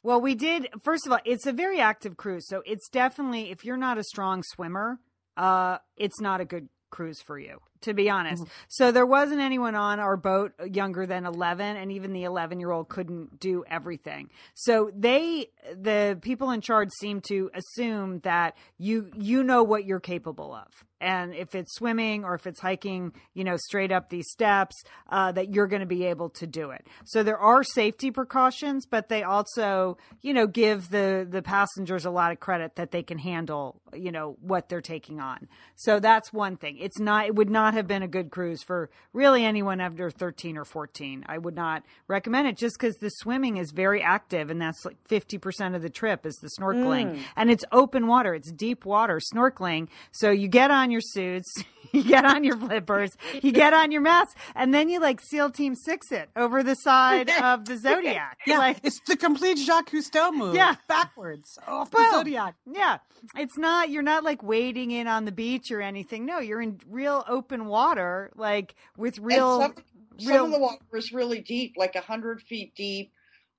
Well, 0.02 0.20
we 0.20 0.34
did. 0.34 0.68
First 0.82 1.06
of 1.06 1.12
all, 1.12 1.20
it's 1.24 1.46
a 1.46 1.52
very 1.52 1.80
active 1.80 2.16
cruise, 2.16 2.48
so 2.48 2.62
it's 2.66 2.88
definitely 2.88 3.52
if 3.52 3.64
you're 3.64 3.76
not 3.76 3.98
a 3.98 4.04
strong 4.04 4.42
swimmer, 4.42 4.98
uh, 5.36 5.78
it's 5.96 6.20
not 6.20 6.40
a 6.40 6.44
good 6.44 6.68
cruise 6.90 7.20
for 7.22 7.38
you 7.38 7.60
to 7.82 7.94
be 7.94 8.10
honest. 8.10 8.42
Mm-hmm. 8.42 8.52
So 8.68 8.92
there 8.92 9.06
wasn't 9.06 9.40
anyone 9.40 9.74
on 9.74 10.00
our 10.00 10.16
boat 10.16 10.52
younger 10.70 11.06
than 11.06 11.26
11 11.26 11.76
and 11.76 11.92
even 11.92 12.12
the 12.12 12.24
11 12.24 12.60
year 12.60 12.70
old 12.70 12.88
couldn't 12.88 13.40
do 13.40 13.64
everything. 13.68 14.30
So 14.54 14.90
they 14.94 15.50
the 15.74 16.18
people 16.20 16.50
in 16.50 16.60
charge 16.60 16.90
seem 17.00 17.20
to 17.28 17.50
assume 17.54 18.20
that 18.20 18.56
you 18.78 19.10
you 19.16 19.42
know 19.42 19.62
what 19.62 19.84
you're 19.84 20.00
capable 20.00 20.54
of. 20.54 20.84
And 21.00 21.34
if 21.34 21.54
it's 21.54 21.74
swimming 21.74 22.24
or 22.24 22.34
if 22.34 22.46
it's 22.46 22.60
hiking, 22.60 23.12
you 23.32 23.42
know, 23.42 23.56
straight 23.56 23.90
up 23.90 24.10
these 24.10 24.28
steps, 24.30 24.76
uh, 25.08 25.32
that 25.32 25.52
you're 25.52 25.66
going 25.66 25.80
to 25.80 25.86
be 25.86 26.04
able 26.04 26.28
to 26.30 26.46
do 26.46 26.70
it. 26.70 26.86
So 27.06 27.22
there 27.22 27.38
are 27.38 27.64
safety 27.64 28.10
precautions, 28.10 28.84
but 28.86 29.08
they 29.08 29.22
also, 29.22 29.96
you 30.20 30.34
know, 30.34 30.46
give 30.46 30.90
the 30.90 31.26
the 31.28 31.40
passengers 31.42 32.04
a 32.04 32.10
lot 32.10 32.32
of 32.32 32.40
credit 32.40 32.76
that 32.76 32.90
they 32.90 33.02
can 33.02 33.18
handle, 33.18 33.80
you 33.94 34.12
know, 34.12 34.36
what 34.40 34.68
they're 34.68 34.82
taking 34.82 35.20
on. 35.20 35.48
So 35.74 36.00
that's 36.00 36.32
one 36.32 36.56
thing. 36.56 36.76
It's 36.78 36.98
not 36.98 37.26
it 37.26 37.34
would 37.34 37.50
not 37.50 37.69
not 37.70 37.76
have 37.76 37.86
been 37.86 38.02
a 38.02 38.08
good 38.08 38.30
cruise 38.30 38.62
for 38.62 38.90
really 39.12 39.44
anyone 39.44 39.80
under 39.80 40.10
13 40.10 40.56
or 40.56 40.64
14. 40.64 41.24
I 41.28 41.38
would 41.38 41.54
not 41.54 41.84
recommend 42.08 42.48
it 42.48 42.56
just 42.56 42.76
because 42.78 42.96
the 42.96 43.10
swimming 43.10 43.58
is 43.58 43.70
very 43.70 44.02
active 44.02 44.50
and 44.50 44.60
that's 44.60 44.84
like 44.84 44.96
50% 45.08 45.76
of 45.76 45.82
the 45.82 45.90
trip 45.90 46.26
is 46.26 46.34
the 46.42 46.50
snorkeling. 46.58 47.14
Mm. 47.14 47.20
And 47.36 47.50
it's 47.50 47.64
open 47.70 48.08
water, 48.08 48.34
it's 48.34 48.50
deep 48.50 48.84
water 48.84 49.20
snorkeling. 49.32 49.88
So 50.10 50.30
you 50.30 50.48
get 50.48 50.70
on 50.72 50.90
your 50.90 51.00
suits, 51.00 51.62
you 51.92 52.02
get 52.04 52.24
on 52.24 52.44
your 52.44 52.56
flippers, 52.56 53.16
you 53.42 53.52
get 53.52 53.72
on 53.72 53.90
your 53.90 54.00
mask, 54.00 54.36
and 54.54 54.72
then 54.72 54.88
you 54.88 55.00
like 55.00 55.20
SEAL 55.20 55.50
Team 55.50 55.74
Six 55.74 56.12
it 56.12 56.28
over 56.36 56.62
the 56.62 56.74
side 56.74 57.30
of 57.42 57.64
the 57.64 57.76
Zodiac. 57.76 58.38
Yeah, 58.46 58.58
Like, 58.58 58.78
it's 58.82 59.00
the 59.06 59.16
complete 59.16 59.58
Jacques 59.58 59.90
Cousteau 59.90 60.32
move. 60.32 60.54
Yeah. 60.54 60.76
backwards 60.88 61.58
off 61.66 61.90
the 61.90 62.08
Zodiac. 62.12 62.54
Yeah. 62.70 62.98
It's 63.36 63.58
not, 63.58 63.90
you're 63.90 64.02
not 64.02 64.24
like 64.24 64.42
wading 64.42 64.90
in 64.90 65.06
on 65.06 65.24
the 65.24 65.32
beach 65.32 65.70
or 65.70 65.80
anything. 65.80 66.26
No, 66.26 66.38
you're 66.38 66.62
in 66.62 66.80
real 66.88 67.24
open 67.28 67.66
water, 67.66 68.30
like 68.34 68.74
with 68.96 69.18
real. 69.18 69.60
some, 69.60 69.74
some 70.18 70.44
of 70.46 70.50
the 70.52 70.58
water 70.58 70.78
is 70.94 71.12
really 71.12 71.40
deep, 71.40 71.74
like 71.76 71.96
a 71.96 72.00
hundred 72.00 72.40
feet 72.42 72.74
deep, 72.74 73.12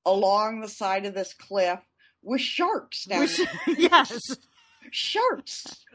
along 0.06 0.62
the 0.62 0.68
side 0.68 1.06
of 1.06 1.14
this 1.14 1.34
cliff 1.34 1.80
with 2.24 2.42
sharks 2.42 3.08
Now, 3.08 3.26
there. 3.26 3.48
yes. 3.78 4.38
sharks. 4.92 5.86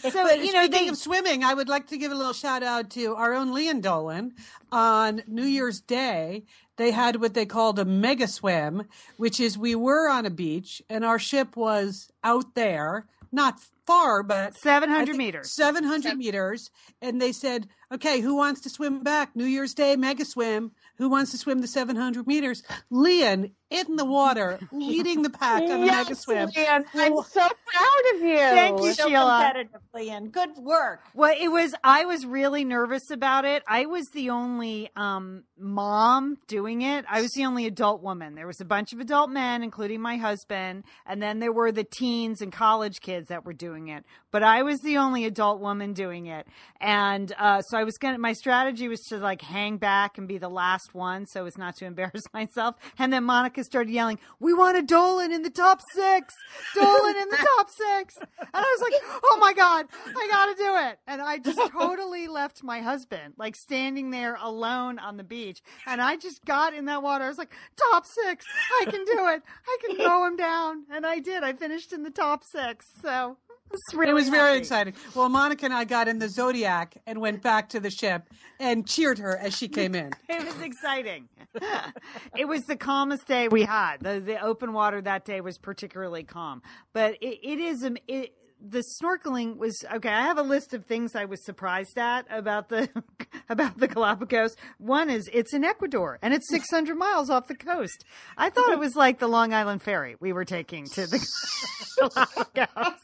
So, 0.00 0.30
you 0.32 0.52
know, 0.52 0.64
speaking 0.64 0.86
they, 0.86 0.88
of 0.88 0.96
swimming, 0.96 1.44
I 1.44 1.52
would 1.52 1.68
like 1.68 1.88
to 1.88 1.98
give 1.98 2.10
a 2.10 2.14
little 2.14 2.32
shout 2.32 2.62
out 2.62 2.90
to 2.90 3.14
our 3.16 3.34
own 3.34 3.52
Leanne 3.52 3.82
Dolan. 3.82 4.34
On 4.72 5.22
New 5.26 5.44
Year's 5.44 5.80
Day, 5.80 6.44
they 6.76 6.90
had 6.90 7.20
what 7.20 7.34
they 7.34 7.46
called 7.46 7.78
a 7.78 7.84
mega 7.84 8.26
swim, 8.26 8.84
which 9.18 9.40
is 9.40 9.58
we 9.58 9.74
were 9.74 10.08
on 10.08 10.24
a 10.26 10.30
beach 10.30 10.82
and 10.88 11.04
our 11.04 11.18
ship 11.18 11.56
was 11.56 12.10
out 12.22 12.54
there, 12.54 13.06
not 13.30 13.60
far, 13.86 14.22
but 14.22 14.54
700 14.56 15.16
meters. 15.16 15.54
700 15.54 16.02
Seven- 16.02 16.18
meters. 16.18 16.70
And 17.02 17.20
they 17.20 17.32
said, 17.32 17.66
okay, 17.92 18.20
who 18.20 18.34
wants 18.36 18.62
to 18.62 18.70
swim 18.70 19.02
back? 19.02 19.34
New 19.36 19.44
Year's 19.44 19.74
Day 19.74 19.96
mega 19.96 20.24
swim. 20.24 20.72
Who 20.98 21.08
wants 21.08 21.32
to 21.32 21.38
swim 21.38 21.60
the 21.60 21.66
700 21.66 22.26
meters? 22.26 22.62
Leanne 22.92 23.50
in 23.70 23.96
the 23.96 24.04
water, 24.04 24.60
leading 24.70 25.22
the 25.22 25.30
pack 25.30 25.62
on 25.62 25.70
a 25.82 25.86
mega 25.86 26.14
swim. 26.14 26.48
Leanne, 26.50 26.84
I'm 26.94 27.16
so 27.24 27.40
proud 27.40 28.14
of 28.14 28.20
you. 28.22 28.36
Thank 28.38 28.80
you, 28.82 28.92
So 28.92 29.08
Sheila. 29.08 29.42
competitive, 29.52 29.80
Leanne. 29.94 30.30
Good 30.30 30.50
work. 30.58 31.00
Well, 31.14 31.34
it 31.36 31.48
was. 31.48 31.74
I 31.82 32.04
was 32.04 32.24
really 32.24 32.64
nervous 32.64 33.10
about 33.10 33.44
it. 33.44 33.64
I 33.66 33.86
was 33.86 34.06
the 34.14 34.30
only 34.30 34.90
um, 34.94 35.42
mom 35.58 36.36
doing 36.46 36.82
it. 36.82 37.04
I 37.10 37.20
was 37.22 37.32
the 37.32 37.44
only 37.46 37.66
adult 37.66 38.00
woman. 38.00 38.36
There 38.36 38.46
was 38.46 38.60
a 38.60 38.64
bunch 38.64 38.92
of 38.92 39.00
adult 39.00 39.30
men, 39.30 39.64
including 39.64 40.00
my 40.00 40.16
husband, 40.18 40.84
and 41.04 41.20
then 41.20 41.40
there 41.40 41.52
were 41.52 41.72
the 41.72 41.84
teens 41.84 42.40
and 42.40 42.52
college 42.52 43.00
kids 43.00 43.26
that 43.28 43.44
were 43.44 43.52
doing 43.52 43.73
it. 43.88 44.04
But 44.30 44.42
I 44.42 44.62
was 44.62 44.80
the 44.80 44.96
only 44.96 45.24
adult 45.24 45.60
woman 45.60 45.92
doing 45.92 46.26
it, 46.26 46.46
and 46.80 47.32
uh, 47.38 47.62
so 47.62 47.78
I 47.78 47.84
was 47.84 47.98
gonna. 47.98 48.18
My 48.18 48.32
strategy 48.32 48.88
was 48.88 49.00
to 49.08 49.18
like 49.18 49.42
hang 49.42 49.76
back 49.76 50.18
and 50.18 50.26
be 50.26 50.38
the 50.38 50.48
last 50.48 50.94
one, 50.94 51.26
so 51.26 51.46
as 51.46 51.58
not 51.58 51.76
to 51.76 51.84
embarrass 51.86 52.24
myself. 52.32 52.76
And 52.98 53.12
then 53.12 53.24
Monica 53.24 53.62
started 53.64 53.92
yelling, 53.92 54.18
"We 54.40 54.54
want 54.54 54.76
a 54.76 54.82
Dolan 54.82 55.32
in 55.32 55.42
the 55.42 55.50
top 55.50 55.80
six, 55.92 56.34
Dolan 56.74 57.16
in 57.16 57.28
the 57.28 57.46
top 57.56 57.70
six. 57.70 58.16
And 58.18 58.48
I 58.52 58.76
was 58.78 58.80
like, 58.80 59.20
"Oh 59.24 59.38
my 59.40 59.52
god, 59.52 59.86
I 60.06 60.28
got 60.30 60.46
to 60.46 60.54
do 60.54 60.76
it!" 60.88 60.98
And 61.06 61.22
I 61.22 61.38
just 61.38 61.58
totally 61.72 62.28
left 62.28 62.62
my 62.62 62.80
husband 62.80 63.34
like 63.36 63.56
standing 63.56 64.10
there 64.10 64.36
alone 64.40 64.98
on 64.98 65.16
the 65.16 65.24
beach, 65.24 65.60
and 65.86 66.00
I 66.00 66.16
just 66.16 66.44
got 66.44 66.74
in 66.74 66.86
that 66.86 67.02
water. 67.02 67.24
I 67.24 67.28
was 67.28 67.38
like, 67.38 67.52
"Top 67.90 68.06
six, 68.06 68.44
I 68.80 68.84
can 68.86 69.04
do 69.04 69.28
it. 69.28 69.42
I 69.66 69.76
can 69.80 69.96
throw 70.04 70.26
him 70.26 70.36
down," 70.36 70.84
and 70.90 71.06
I 71.06 71.18
did. 71.18 71.42
I 71.42 71.52
finished 71.52 71.92
in 71.92 72.02
the 72.02 72.10
top 72.10 72.44
six, 72.44 72.86
so. 73.02 73.36
Was 73.74 73.94
really 73.94 74.10
it 74.10 74.14
was 74.14 74.28
very 74.28 74.50
happy. 74.50 74.58
exciting. 74.60 74.94
Well, 75.14 75.28
Monica 75.28 75.64
and 75.64 75.74
I 75.74 75.84
got 75.84 76.06
in 76.06 76.18
the 76.18 76.28
Zodiac 76.28 76.96
and 77.06 77.20
went 77.20 77.42
back 77.42 77.68
to 77.70 77.80
the 77.80 77.90
ship 77.90 78.28
and 78.60 78.86
cheered 78.86 79.18
her 79.18 79.36
as 79.38 79.56
she 79.56 79.66
came 79.68 79.94
in. 79.94 80.12
It 80.28 80.44
was 80.44 80.60
exciting. 80.60 81.28
it 82.36 82.46
was 82.46 82.62
the 82.62 82.76
calmest 82.76 83.26
day 83.26 83.48
we 83.48 83.62
had. 83.62 83.98
The 84.00 84.20
the 84.20 84.40
open 84.40 84.72
water 84.72 85.00
that 85.02 85.24
day 85.24 85.40
was 85.40 85.58
particularly 85.58 86.22
calm. 86.22 86.62
But 86.92 87.14
it, 87.20 87.40
it 87.42 87.58
is 87.58 87.82
it, 88.06 88.32
the 88.66 88.82
snorkeling 89.00 89.56
was 89.56 89.84
okay. 89.92 90.08
I 90.08 90.22
have 90.22 90.38
a 90.38 90.42
list 90.42 90.72
of 90.72 90.86
things 90.86 91.14
I 91.14 91.26
was 91.26 91.44
surprised 91.44 91.98
at 91.98 92.26
about 92.30 92.68
the 92.68 92.88
about 93.48 93.78
the 93.78 93.88
Galapagos. 93.88 94.56
One 94.78 95.10
is 95.10 95.28
it's 95.32 95.52
in 95.52 95.64
Ecuador 95.64 96.18
and 96.22 96.32
it's 96.32 96.48
600 96.48 96.96
miles 96.96 97.30
off 97.30 97.46
the 97.46 97.54
coast. 97.54 98.04
I 98.36 98.50
thought 98.50 98.72
it 98.72 98.78
was 98.78 98.96
like 98.96 99.18
the 99.18 99.28
Long 99.28 99.52
Island 99.52 99.82
ferry 99.82 100.16
we 100.20 100.32
were 100.32 100.44
taking 100.44 100.86
to 100.86 101.06
the 101.06 101.18
Galapagos. 101.98 102.98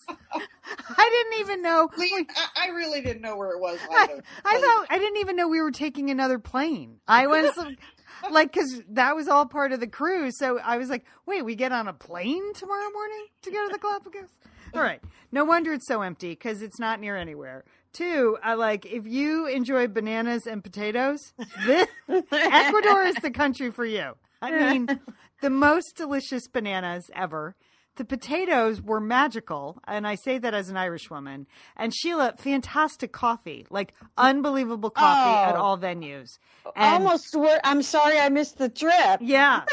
I 0.97 1.25
didn't 1.31 1.41
even 1.41 1.63
know. 1.63 1.91
I, 1.97 2.25
I 2.57 2.69
really 2.69 3.03
didn't 3.03 3.23
know 3.23 3.37
where 3.37 3.51
it 3.51 3.61
was 3.61 3.79
I, 3.91 4.05
either. 4.05 4.23
I 4.45 4.61
thought 4.61 4.87
I 4.89 4.99
didn't 4.99 5.19
even 5.19 5.37
know 5.37 5.49
we 5.49 5.61
were 5.61 5.73
taking 5.73 6.11
another 6.11 6.39
plane. 6.39 7.01
I 7.07 7.27
was 7.27 7.53
like, 8.31 8.53
because 8.53 8.83
that 8.91 9.17
was 9.17 9.29
all 9.29 9.47
part 9.47 9.73
of 9.73 9.81
the 9.81 9.87
cruise. 9.87 10.39
So 10.39 10.59
I 10.59 10.79
was 10.79 10.89
like, 10.89 11.05
wait, 11.27 11.45
we 11.45 11.55
get 11.55 11.73
on 11.73 11.89
a 11.89 11.93
plane 11.93 12.55
tomorrow 12.55 12.91
morning 12.93 13.27
to 13.43 13.51
go 13.51 13.67
to 13.67 13.73
the 13.73 13.79
Galapagos? 13.79 14.31
All 14.75 14.83
right. 14.83 15.01
No 15.33 15.45
wonder 15.45 15.73
it's 15.73 15.87
so 15.87 16.03
empty 16.03 16.31
because 16.31 16.63
it's 16.63 16.79
not 16.79 17.01
near 17.01 17.17
anywhere. 17.17 17.65
Two, 17.93 18.37
I 18.43 18.55
like 18.55 18.87
if 18.87 19.07
you 19.07 19.47
enjoy 19.47 19.89
bananas 19.89 20.47
and 20.47 20.63
potatoes, 20.63 21.33
this, 21.67 21.89
Ecuador 22.33 23.03
is 23.05 23.17
the 23.17 23.31
country 23.33 23.71
for 23.71 23.85
you. 23.85 24.13
I 24.43 24.51
mean, 24.53 25.01
the 25.43 25.51
most 25.51 25.97
delicious 25.97 26.47
bananas 26.49 27.11
ever. 27.15 27.57
The 27.97 28.05
potatoes 28.05 28.81
were 28.81 29.01
magical, 29.01 29.79
and 29.87 30.07
I 30.07 30.15
say 30.15 30.39
that 30.39 30.55
as 30.55 30.71
an 30.71 30.77
Irish 30.77 31.11
woman. 31.11 31.47
And 31.77 31.93
Sheila, 31.95 32.35
fantastic 32.39 33.13
coffee, 33.13 33.67
like 33.69 33.93
unbelievable 34.17 34.91
coffee 34.91 35.51
at 35.51 35.57
Oh. 35.57 35.61
all 35.63 35.77
venues. 35.79 36.39
And 36.77 37.05
Almost. 37.05 37.37
I'm 37.65 37.83
sorry 37.83 38.19
I 38.19 38.29
missed 38.31 38.57
the 38.57 38.69
trip. 38.71 39.19
yeah, 39.21 39.65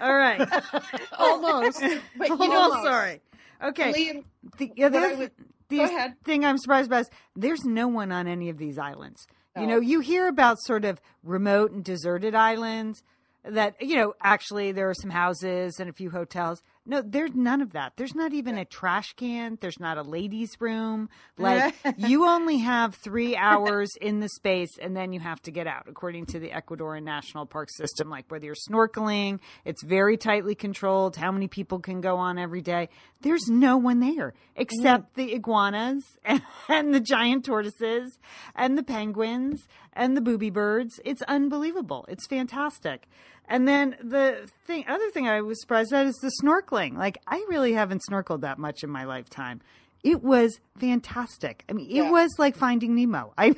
all 0.00 0.14
right. 0.16 0.40
Almost. 1.18 1.80
But 2.18 2.28
you 2.30 2.36
know, 2.48 2.56
Almost 2.62 2.82
sorry. 2.82 3.20
Okay. 3.62 3.92
Leanne, 3.92 4.24
The, 4.58 4.72
yeah, 4.76 4.88
the 4.88 4.98
other 4.98 5.16
would- 5.16 5.32
the 5.68 6.14
thing 6.24 6.44
I'm 6.44 6.58
surprised 6.58 6.86
about 6.88 7.02
is 7.02 7.10
there's 7.34 7.64
no 7.64 7.88
one 7.88 8.12
on 8.12 8.28
any 8.28 8.48
of 8.48 8.58
these 8.58 8.78
islands. 8.78 9.26
You 9.56 9.62
oh. 9.62 9.66
know, 9.66 9.80
you 9.80 10.00
hear 10.00 10.28
about 10.28 10.58
sort 10.60 10.84
of 10.84 11.00
remote 11.24 11.72
and 11.72 11.82
deserted 11.82 12.34
islands 12.34 13.02
that, 13.44 13.80
you 13.80 13.96
know, 13.96 14.14
actually 14.22 14.72
there 14.72 14.88
are 14.88 14.94
some 14.94 15.10
houses 15.10 15.80
and 15.80 15.88
a 15.88 15.92
few 15.92 16.10
hotels. 16.10 16.62
No, 16.88 17.02
there's 17.04 17.34
none 17.34 17.60
of 17.60 17.72
that. 17.72 17.94
There's 17.96 18.14
not 18.14 18.32
even 18.32 18.56
a 18.56 18.64
trash 18.64 19.12
can. 19.14 19.58
There's 19.60 19.80
not 19.80 19.98
a 19.98 20.02
ladies' 20.02 20.56
room. 20.60 21.08
Like, 21.38 21.74
you 21.98 22.26
only 22.26 22.58
have 22.58 22.94
three 22.94 23.36
hours 23.36 23.90
in 24.00 24.20
the 24.20 24.28
space 24.28 24.70
and 24.80 24.96
then 24.96 25.12
you 25.12 25.20
have 25.20 25.40
to 25.42 25.50
get 25.50 25.66
out, 25.66 25.84
according 25.86 26.26
to 26.26 26.38
the 26.38 26.48
Ecuadorian 26.48 27.02
National 27.02 27.44
Park 27.44 27.68
System. 27.70 28.08
Like, 28.08 28.24
whether 28.30 28.46
you're 28.46 28.54
snorkeling, 28.54 29.40
it's 29.66 29.84
very 29.84 30.16
tightly 30.16 30.54
controlled, 30.54 31.16
how 31.16 31.30
many 31.30 31.46
people 31.46 31.78
can 31.78 32.00
go 32.00 32.16
on 32.16 32.38
every 32.38 32.62
day. 32.62 32.88
There's 33.20 33.48
no 33.48 33.76
one 33.76 34.00
there 34.00 34.32
except 34.56 35.12
mm. 35.12 35.14
the 35.16 35.34
iguanas 35.34 36.04
and, 36.24 36.42
and 36.68 36.94
the 36.94 37.00
giant 37.00 37.44
tortoises 37.44 38.18
and 38.54 38.78
the 38.78 38.82
penguins 38.82 39.66
and 39.92 40.16
the 40.16 40.20
booby 40.20 40.50
birds. 40.50 41.00
It's 41.04 41.22
unbelievable. 41.22 42.06
It's 42.08 42.26
fantastic. 42.26 43.08
And 43.48 43.66
then 43.66 43.96
the 44.02 44.48
thing, 44.66 44.84
other 44.88 45.10
thing 45.10 45.28
I 45.28 45.40
was 45.40 45.60
surprised 45.60 45.92
at 45.92 46.06
is 46.06 46.16
the 46.16 46.32
snorkeling. 46.42 46.96
Like 46.96 47.18
I 47.26 47.44
really 47.48 47.72
haven't 47.74 48.02
snorkeled 48.08 48.40
that 48.40 48.58
much 48.58 48.82
in 48.82 48.90
my 48.90 49.04
lifetime. 49.04 49.60
It 50.04 50.22
was 50.22 50.60
fantastic. 50.78 51.64
I 51.68 51.72
mean, 51.72 51.90
it 51.90 51.94
Yeah. 51.96 52.10
was 52.12 52.30
like 52.38 52.56
Finding 52.56 52.94
Nemo. 52.94 53.32
I 53.38 53.54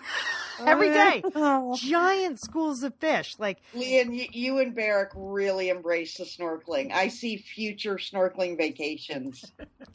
every 0.64 0.88
day, 0.90 1.23
oh. 1.35 1.76
giant 1.76 2.40
schools 2.40 2.83
of 2.83 2.95
fish. 2.95 3.35
Like 3.38 3.59
Leanne, 3.75 4.14
you, 4.16 4.26
you 4.33 4.59
and 4.59 4.75
Barrick 4.75 5.11
really 5.14 5.68
embrace 5.68 6.16
the 6.16 6.25
snorkeling. 6.25 6.90
I 6.92 7.09
see 7.09 7.37
future 7.37 7.97
snorkeling 7.97 8.57
vacations. 8.57 9.45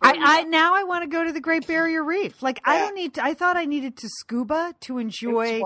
I, 0.01 0.15
I 0.19 0.43
now 0.43 0.75
I 0.75 0.83
want 0.83 1.03
to 1.03 1.09
go 1.09 1.23
to 1.23 1.31
the 1.31 1.41
Great 1.41 1.65
Barrier 1.65 2.03
Reef. 2.03 2.43
Like 2.43 2.62
I 2.65 2.77
don't 2.79 2.93
need 2.95 3.15
to. 3.15 3.23
I 3.23 3.33
thought 3.33 3.57
I 3.57 3.65
needed 3.65 3.97
to 3.97 4.09
scuba 4.09 4.75
to 4.81 5.00
enjoy. 5.00 5.62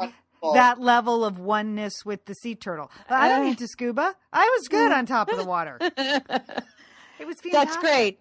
That 0.54 0.80
level 0.80 1.24
of 1.26 1.40
oneness 1.40 2.06
with 2.06 2.26
the 2.26 2.34
sea 2.36 2.56
turtle. 2.56 2.92
But 3.10 3.16
I 3.20 3.30
don't 3.30 3.46
need 3.46 3.58
to 3.60 3.68
scuba. 3.68 4.16
I 4.34 4.56
was 4.60 4.68
good 4.68 4.92
on 4.92 5.06
top 5.06 5.30
of 5.32 5.38
the 5.38 5.46
water. 5.46 5.80
It 7.20 7.26
was 7.26 7.38
fantastic. 7.42 7.52
That's 7.52 7.78
great. 7.78 8.20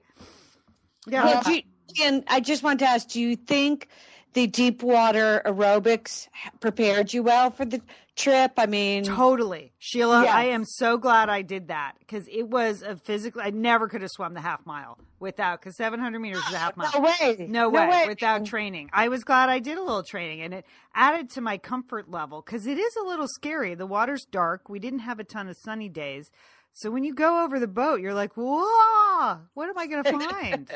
Yeah. 1.07 1.25
Well, 1.27 1.55
you- 1.55 1.63
and 2.03 2.25
I 2.29 2.41
just 2.41 2.63
want 2.63 2.79
to 2.81 2.87
ask: 2.87 3.09
Do 3.09 3.21
you 3.21 3.37
think 3.37 3.89
the 4.35 4.47
deep 4.47 4.83
water 4.83 5.43
aerobics 5.47 6.29
prepared 6.61 7.13
you 7.13 7.23
well 7.23 7.51
for 7.51 7.65
the 7.65 7.81
trip? 8.17 8.53
I 8.59 8.67
mean, 8.67 9.05
Totally. 9.05 9.73
Sheila, 9.79 10.25
Yeah. 10.25 10.35
I 10.37 10.45
am 10.45 10.65
so 10.65 10.97
glad 10.99 11.29
I 11.29 11.43
did 11.43 11.69
that 11.69 11.93
because 11.99 12.27
it 12.31 12.49
was 12.49 12.83
a 12.83 12.97
physical. 12.97 13.41
I 13.43 13.51
never 13.51 13.89
could 13.89 14.03
have 14.03 14.11
swum 14.11 14.35
the 14.35 14.41
half 14.41 14.65
mile 14.67 14.99
without, 15.21 15.61
because 15.61 15.77
700 15.77 16.19
meters 16.19 16.45
is 16.47 16.53
a 16.55 16.59
half 16.59 16.77
mile. 16.77 16.91
no 16.95 17.01
way, 17.01 17.47
No 17.49 17.69
way, 17.71 18.05
without 18.07 18.45
training. 18.45 18.91
I 18.93 19.09
was 19.09 19.25
glad 19.25 19.49
I 19.49 19.59
did 19.59 19.79
a 19.79 19.83
little 19.83 20.03
training 20.03 20.43
and 20.43 20.53
it 20.55 20.67
added 20.95 21.31
to 21.31 21.41
my 21.41 21.57
comfort 21.59 22.11
level 22.11 22.43
because 22.45 22.67
it 22.67 22.79
is 22.79 22.97
a 22.97 23.03
little 23.05 23.29
scary. 23.29 23.75
The 23.75 23.87
water's 23.87 24.25
dark. 24.27 24.69
We 24.69 24.79
didn't 24.79 25.01
have 25.01 25.19
a 25.21 25.25
ton 25.25 25.49
of 25.49 25.57
sunny 25.57 25.89
days. 25.89 26.31
So 26.75 26.91
when 26.91 27.05
you 27.05 27.15
go 27.15 27.43
over 27.43 27.59
the 27.59 27.67
boat, 27.67 28.01
you're 28.03 28.13
like, 28.13 28.33
whoa, 28.37 29.39
what 29.55 29.69
am 29.71 29.79
I 29.79 29.87
going 29.87 30.05
to 30.05 30.19
find? 30.29 30.71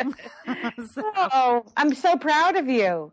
So- 0.94 1.02
Oh, 1.14 1.64
I'm 1.76 1.94
so 1.94 2.16
proud 2.16 2.56
of 2.56 2.68
you. 2.68 3.12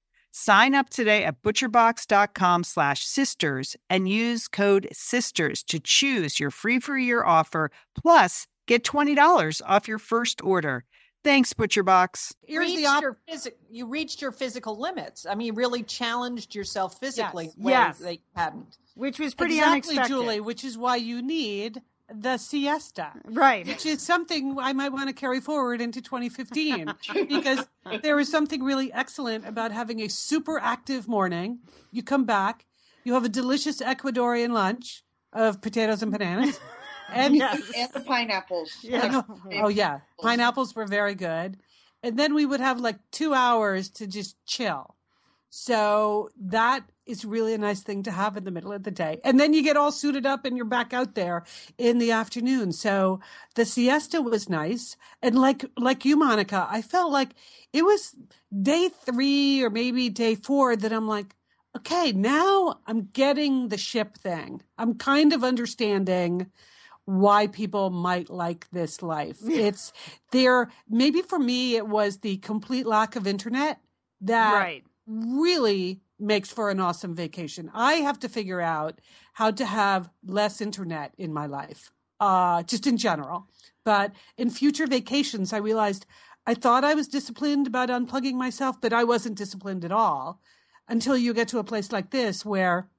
Sign 0.33 0.73
up 0.75 0.89
today 0.89 1.25
at 1.25 1.41
butcherbox.com 1.41 2.63
slash 2.63 3.05
sisters 3.05 3.75
and 3.89 4.07
use 4.07 4.47
code 4.47 4.87
sisters 4.93 5.61
to 5.63 5.77
choose 5.79 6.39
your 6.39 6.51
free 6.51 6.79
for 6.79 6.95
a 6.95 7.01
year 7.03 7.23
offer 7.23 7.69
plus 8.01 8.47
get 8.65 8.83
$20 8.85 9.61
off 9.65 9.87
your 9.89 9.99
first 9.99 10.41
order. 10.41 10.85
Thanks, 11.23 11.53
ButcherBox. 11.53 12.33
Here's 12.47 12.65
Reached 12.67 12.77
the 12.77 12.85
op- 12.87 13.01
your 13.01 13.17
physi- 13.29 13.51
you 13.69 13.85
reached 13.87 14.21
your 14.21 14.31
physical 14.31 14.79
limits. 14.79 15.25
I 15.29 15.35
mean, 15.35 15.47
you 15.47 15.53
really 15.53 15.83
challenged 15.83 16.55
yourself 16.55 16.97
physically 16.99 17.47
Yes. 17.47 17.57
ways 17.57 17.73
Yes. 17.73 17.97
that 17.99 18.13
you 18.13 18.19
hadn't. 18.35 18.77
which 18.95 19.19
was 19.19 19.35
pretty 19.35 19.55
exactly, 19.57 19.95
unexpected. 19.97 20.07
Julie, 20.07 20.39
which 20.39 20.63
is 20.63 20.77
why 20.77 20.95
you 20.95 21.21
need 21.21 21.81
the 22.13 22.37
siesta, 22.37 23.13
Right. 23.25 23.65
which 23.67 23.85
is 23.85 24.01
something 24.01 24.57
I 24.59 24.73
might 24.73 24.91
want 24.91 25.09
to 25.09 25.13
carry 25.13 25.39
forward 25.39 25.81
into 25.81 26.01
2015 26.01 26.93
because 27.27 27.67
there 28.01 28.19
is 28.19 28.29
something 28.29 28.63
really 28.63 28.91
excellent 28.93 29.47
about 29.47 29.71
having 29.71 30.01
a 30.01 30.07
super 30.09 30.59
active 30.59 31.07
morning. 31.07 31.59
You 31.91 32.03
come 32.03 32.25
back, 32.25 32.65
you 33.03 33.13
have 33.13 33.25
a 33.25 33.29
delicious 33.29 33.81
Ecuadorian 33.81 34.51
lunch 34.51 35.03
of 35.33 35.61
potatoes 35.61 36.03
and 36.03 36.11
bananas. 36.11 36.59
And 37.13 37.35
Yes. 37.35 37.61
and 37.75 37.89
the 37.93 37.99
pineapples. 37.99 38.71
Yeah. 38.83 39.21
oh 39.51 39.67
yeah, 39.67 39.99
pineapples 40.21 40.73
were 40.75 40.85
very 40.85 41.13
good. 41.13 41.57
And 42.03 42.17
then 42.17 42.33
we 42.33 42.45
would 42.45 42.61
have 42.61 42.79
like 42.79 42.99
2 43.11 43.33
hours 43.33 43.89
to 43.89 44.07
just 44.07 44.37
chill. 44.45 44.95
So 45.49 46.29
that 46.39 46.89
is 47.11 47.25
really 47.25 47.53
a 47.53 47.57
nice 47.59 47.81
thing 47.81 48.03
to 48.03 48.11
have 48.11 48.37
in 48.37 48.45
the 48.45 48.51
middle 48.51 48.73
of 48.73 48.83
the 48.83 48.91
day. 48.91 49.19
And 49.23 49.39
then 49.39 49.53
you 49.53 49.63
get 49.63 49.77
all 49.77 49.91
suited 49.91 50.25
up 50.25 50.45
and 50.45 50.57
you're 50.57 50.65
back 50.65 50.93
out 50.93 51.15
there 51.15 51.43
in 51.77 51.99
the 51.99 52.11
afternoon. 52.11 52.71
So 52.71 53.19
the 53.55 53.65
siesta 53.65 54.21
was 54.21 54.49
nice. 54.49 54.97
And 55.21 55.39
like 55.39 55.65
like 55.77 56.05
you 56.05 56.17
Monica, 56.17 56.67
I 56.69 56.81
felt 56.81 57.11
like 57.11 57.31
it 57.73 57.83
was 57.85 58.15
day 58.61 58.89
3 58.89 59.63
or 59.63 59.69
maybe 59.69 60.09
day 60.09 60.35
4 60.35 60.75
that 60.77 60.93
I'm 60.93 61.07
like 61.07 61.35
okay, 61.77 62.11
now 62.11 62.79
I'm 62.87 63.09
getting 63.13 63.69
the 63.69 63.77
ship 63.77 64.17
thing. 64.17 64.61
I'm 64.77 64.95
kind 64.95 65.31
of 65.33 65.43
understanding 65.43 66.51
why 67.05 67.47
people 67.47 67.89
might 67.89 68.29
like 68.29 68.67
this 68.71 69.01
life. 69.01 69.41
It's 69.49 69.91
there 70.31 70.71
maybe 70.89 71.21
for 71.21 71.39
me 71.39 71.75
it 71.75 71.87
was 71.87 72.19
the 72.19 72.37
complete 72.37 72.85
lack 72.85 73.15
of 73.15 73.27
internet 73.27 73.79
that 74.21 74.69
Right. 74.69 74.83
really 75.07 76.01
makes 76.21 76.51
for 76.51 76.69
an 76.69 76.79
awesome 76.79 77.15
vacation. 77.15 77.71
I 77.73 77.95
have 77.95 78.19
to 78.21 78.29
figure 78.29 78.61
out 78.61 79.01
how 79.33 79.51
to 79.51 79.65
have 79.65 80.09
less 80.25 80.61
internet 80.61 81.13
in 81.17 81.33
my 81.33 81.47
life. 81.47 81.91
uh, 82.19 82.63
just 82.63 82.87
in 82.87 82.97
general. 82.97 83.47
But 83.85 84.13
in 84.37 84.49
future 84.51 84.87
vacations, 84.87 85.53
I 85.53 85.57
realized 85.59 86.05
I 86.47 86.55
thought 86.55 86.85
I 86.85 86.95
was 86.95 87.07
disciplined 87.09 87.67
about 87.67 87.89
unplugging 87.89 88.35
myself, 88.35 88.79
but 88.81 88.93
I 88.93 89.03
wasn't 89.05 89.37
disciplined 89.37 89.85
at 89.85 89.91
all 89.91 90.41
until 90.87 91.17
you 91.17 91.33
get 91.33 91.49
to 91.49 91.59
a 91.59 91.63
place 91.65 91.91
like 91.91 92.11
this 92.11 92.45
where 92.45 92.89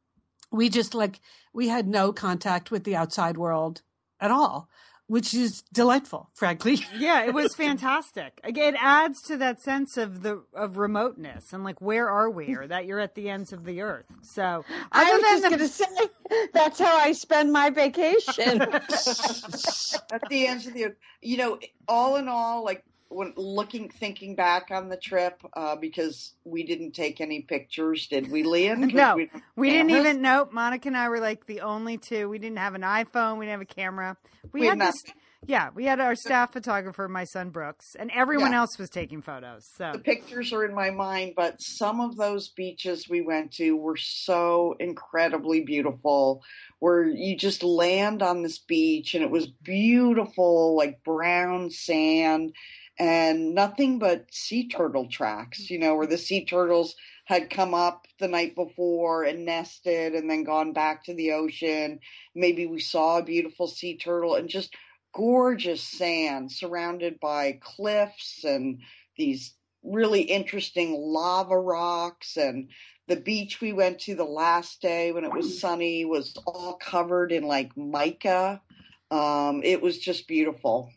we 0.52 0.68
just 0.68 0.94
like, 0.94 1.20
we 1.54 1.68
had 1.68 1.88
no 1.88 2.12
contact 2.12 2.70
with 2.70 2.84
the 2.84 2.96
outside 2.96 3.38
world 3.38 3.82
at 4.20 4.30
all 4.32 4.68
which 5.12 5.34
is 5.34 5.60
delightful, 5.74 6.30
frankly. 6.32 6.80
yeah, 6.98 7.24
it 7.24 7.34
was 7.34 7.54
fantastic. 7.54 8.40
Again, 8.44 8.76
it 8.76 8.82
adds 8.82 9.20
to 9.24 9.36
that 9.36 9.60
sense 9.60 9.98
of 9.98 10.22
the 10.22 10.42
of 10.54 10.78
remoteness 10.78 11.52
and 11.52 11.64
like 11.64 11.82
where 11.82 12.08
are 12.08 12.30
we, 12.30 12.54
or 12.54 12.66
that 12.66 12.86
you're 12.86 12.98
at 12.98 13.14
the 13.14 13.28
ends 13.28 13.52
of 13.52 13.66
the 13.66 13.82
earth. 13.82 14.06
So 14.22 14.64
I 14.90 15.12
was 15.12 15.20
just 15.20 15.42
the... 15.42 15.48
going 15.50 15.60
to 15.60 15.68
say 15.68 16.48
that's 16.54 16.78
how 16.78 16.96
I 16.96 17.12
spend 17.12 17.52
my 17.52 17.68
vacation. 17.68 18.62
at 18.62 20.22
the 20.30 20.46
ends 20.46 20.66
of 20.66 20.72
the, 20.72 20.86
earth. 20.86 20.96
you 21.20 21.36
know, 21.36 21.58
all 21.86 22.16
in 22.16 22.26
all, 22.28 22.64
like 22.64 22.82
when 23.14 23.32
looking 23.36 23.88
thinking 23.88 24.34
back 24.34 24.70
on 24.70 24.88
the 24.88 24.96
trip 24.96 25.40
uh, 25.54 25.76
because 25.76 26.34
we 26.44 26.64
didn't 26.64 26.92
take 26.92 27.20
any 27.20 27.42
pictures 27.42 28.06
did 28.06 28.30
we 28.30 28.42
Leanne? 28.42 28.92
no. 28.94 29.16
we, 29.16 29.30
we 29.56 29.70
didn't 29.70 29.90
even 29.90 30.22
nope 30.22 30.52
monica 30.52 30.88
and 30.88 30.96
i 30.96 31.08
were 31.08 31.20
like 31.20 31.46
the 31.46 31.60
only 31.60 31.98
two. 31.98 32.28
We 32.28 32.38
didn't 32.38 32.58
have 32.58 32.74
an 32.74 32.82
iphone 32.82 33.38
we 33.38 33.46
didn't 33.46 33.60
have 33.60 33.68
a 33.70 33.74
camera. 33.74 34.16
We, 34.52 34.60
we 34.60 34.66
had 34.66 34.80
this 34.80 35.02
yeah 35.46 35.70
we 35.74 35.84
had 35.84 36.00
our 36.00 36.14
staff 36.14 36.52
photographer 36.52 37.08
my 37.08 37.24
son 37.24 37.50
brooks 37.50 37.96
and 37.98 38.10
everyone 38.14 38.52
yeah. 38.52 38.60
else 38.60 38.78
was 38.78 38.90
taking 38.90 39.22
photos 39.22 39.68
so. 39.76 39.92
The 39.92 39.98
pictures 39.98 40.52
are 40.52 40.64
in 40.64 40.74
my 40.74 40.90
mind 40.90 41.34
but 41.36 41.60
some 41.60 42.00
of 42.00 42.16
those 42.16 42.48
beaches 42.50 43.08
we 43.08 43.22
went 43.22 43.52
to 43.54 43.76
were 43.76 43.96
so 43.96 44.76
incredibly 44.78 45.60
beautiful 45.60 46.42
where 46.78 47.06
you 47.06 47.36
just 47.36 47.62
land 47.62 48.22
on 48.22 48.42
this 48.42 48.58
beach 48.58 49.14
and 49.14 49.22
it 49.24 49.30
was 49.30 49.46
beautiful 49.46 50.76
like 50.76 51.02
brown 51.04 51.70
sand 51.70 52.52
and 52.98 53.54
nothing 53.54 53.98
but 53.98 54.26
sea 54.32 54.68
turtle 54.68 55.08
tracks, 55.08 55.70
you 55.70 55.78
know, 55.78 55.96
where 55.96 56.06
the 56.06 56.18
sea 56.18 56.44
turtles 56.44 56.94
had 57.24 57.50
come 57.50 57.74
up 57.74 58.06
the 58.18 58.28
night 58.28 58.54
before 58.54 59.24
and 59.24 59.44
nested 59.44 60.14
and 60.14 60.28
then 60.28 60.44
gone 60.44 60.72
back 60.72 61.04
to 61.04 61.14
the 61.14 61.32
ocean. 61.32 62.00
Maybe 62.34 62.66
we 62.66 62.80
saw 62.80 63.18
a 63.18 63.24
beautiful 63.24 63.66
sea 63.66 63.96
turtle 63.96 64.34
and 64.34 64.48
just 64.48 64.74
gorgeous 65.14 65.82
sand 65.82 66.50
surrounded 66.50 67.20
by 67.20 67.58
cliffs 67.60 68.44
and 68.44 68.80
these 69.16 69.54
really 69.82 70.22
interesting 70.22 70.94
lava 70.94 71.58
rocks 71.58 72.36
and 72.36 72.68
the 73.08 73.16
beach 73.16 73.60
we 73.60 73.72
went 73.72 73.98
to 74.00 74.14
the 74.14 74.24
last 74.24 74.80
day 74.80 75.12
when 75.12 75.24
it 75.24 75.32
was 75.32 75.60
sunny 75.60 76.04
was 76.04 76.36
all 76.46 76.74
covered 76.74 77.32
in 77.32 77.44
like 77.44 77.76
mica. 77.76 78.62
Um, 79.10 79.62
it 79.64 79.82
was 79.82 79.98
just 79.98 80.28
beautiful. 80.28 80.90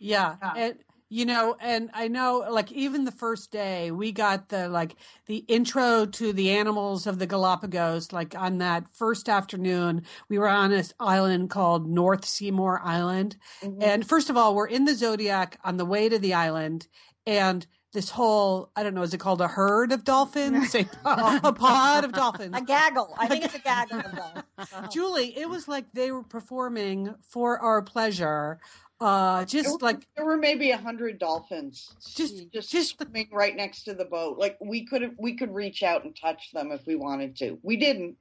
Yeah. 0.00 0.36
And 0.56 0.76
you 1.08 1.24
know 1.24 1.56
and 1.60 1.90
i 1.94 2.08
know 2.08 2.44
like 2.50 2.72
even 2.72 3.04
the 3.04 3.12
first 3.12 3.50
day 3.50 3.90
we 3.90 4.10
got 4.10 4.48
the 4.48 4.68
like 4.68 4.96
the 5.26 5.38
intro 5.48 6.06
to 6.06 6.32
the 6.32 6.50
animals 6.50 7.06
of 7.06 7.18
the 7.18 7.26
galapagos 7.26 8.12
like 8.12 8.34
on 8.36 8.58
that 8.58 8.84
first 8.92 9.28
afternoon 9.28 10.02
we 10.28 10.38
were 10.38 10.48
on 10.48 10.70
this 10.70 10.92
island 10.98 11.48
called 11.50 11.88
north 11.88 12.24
seymour 12.24 12.80
island 12.82 13.36
mm-hmm. 13.62 13.82
and 13.82 14.08
first 14.08 14.30
of 14.30 14.36
all 14.36 14.54
we're 14.54 14.66
in 14.66 14.84
the 14.84 14.94
zodiac 14.94 15.58
on 15.64 15.76
the 15.76 15.84
way 15.84 16.08
to 16.08 16.18
the 16.18 16.34
island 16.34 16.86
and 17.26 17.66
this 17.92 18.10
whole 18.10 18.70
I 18.76 18.82
don't 18.82 18.94
know 18.94 19.02
is 19.02 19.14
it 19.14 19.18
called 19.18 19.40
a 19.40 19.48
herd 19.48 19.90
of 19.90 20.04
dolphins 20.04 20.74
a, 20.74 20.86
a 21.04 21.52
pod 21.52 22.04
of 22.04 22.12
dolphins 22.12 22.54
a 22.54 22.60
gaggle 22.60 23.14
I 23.18 23.26
think 23.26 23.44
it's 23.44 23.54
a 23.54 23.58
gaggle 23.58 24.00
of 24.00 24.18
uh-huh. 24.58 24.88
Julie 24.92 25.36
it 25.38 25.48
was 25.48 25.66
like 25.66 25.86
they 25.92 26.10
were 26.12 26.22
performing 26.22 27.14
for 27.22 27.58
our 27.58 27.80
pleasure 27.80 28.60
uh, 29.00 29.44
just 29.44 29.64
there 29.64 29.72
were, 29.72 29.78
like 29.80 30.06
there 30.16 30.24
were 30.24 30.36
maybe 30.36 30.70
a 30.70 30.76
hundred 30.76 31.18
dolphins 31.18 31.94
just 32.14 32.50
just 32.50 32.70
just 32.70 32.96
swimming 32.96 33.28
right 33.30 33.54
next 33.54 33.84
to 33.84 33.94
the 33.94 34.04
boat. 34.04 34.38
Like 34.38 34.56
we 34.60 34.86
could 34.86 35.14
we 35.18 35.36
could 35.36 35.54
reach 35.54 35.82
out 35.82 36.04
and 36.04 36.16
touch 36.16 36.50
them 36.52 36.72
if 36.72 36.86
we 36.86 36.96
wanted 36.96 37.36
to. 37.36 37.58
We 37.62 37.76
didn't 37.76 38.16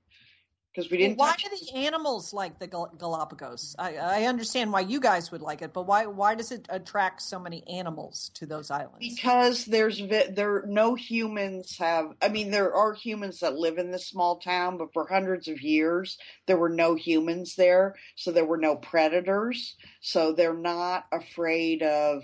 because 0.75 0.91
we 0.91 0.97
didn't. 0.97 1.17
Why 1.17 1.35
do 1.37 1.49
the 1.49 1.77
animals 1.77 2.33
like 2.33 2.59
the 2.59 2.67
Gal- 2.67 2.91
Galapagos? 2.97 3.75
I, 3.79 3.95
I, 3.95 4.23
understand 4.23 4.73
why 4.73 4.81
you 4.81 4.99
guys 4.99 5.31
would 5.31 5.41
like 5.41 5.61
it, 5.61 5.73
but 5.73 5.83
why 5.83 6.05
why 6.07 6.35
does 6.35 6.51
it 6.51 6.65
attract 6.69 7.21
so 7.21 7.39
many 7.39 7.65
animals 7.67 8.31
to 8.35 8.45
those 8.45 8.71
islands? 8.71 8.99
Because 8.99 9.65
there's 9.65 10.01
there 10.07 10.63
no 10.67 10.95
humans 10.95 11.77
have. 11.77 12.13
I 12.21 12.29
mean, 12.29 12.51
there 12.51 12.73
are 12.73 12.93
humans 12.93 13.39
that 13.39 13.55
live 13.55 13.77
in 13.77 13.91
this 13.91 14.07
small 14.07 14.39
town, 14.39 14.77
but 14.77 14.91
for 14.93 15.07
hundreds 15.07 15.47
of 15.47 15.61
years 15.61 16.17
there 16.47 16.57
were 16.57 16.69
no 16.69 16.95
humans 16.95 17.55
there, 17.55 17.95
so 18.15 18.31
there 18.31 18.45
were 18.45 18.57
no 18.57 18.75
predators. 18.75 19.75
So 20.01 20.33
they're 20.33 20.53
not 20.53 21.05
afraid 21.11 21.83
of. 21.83 22.23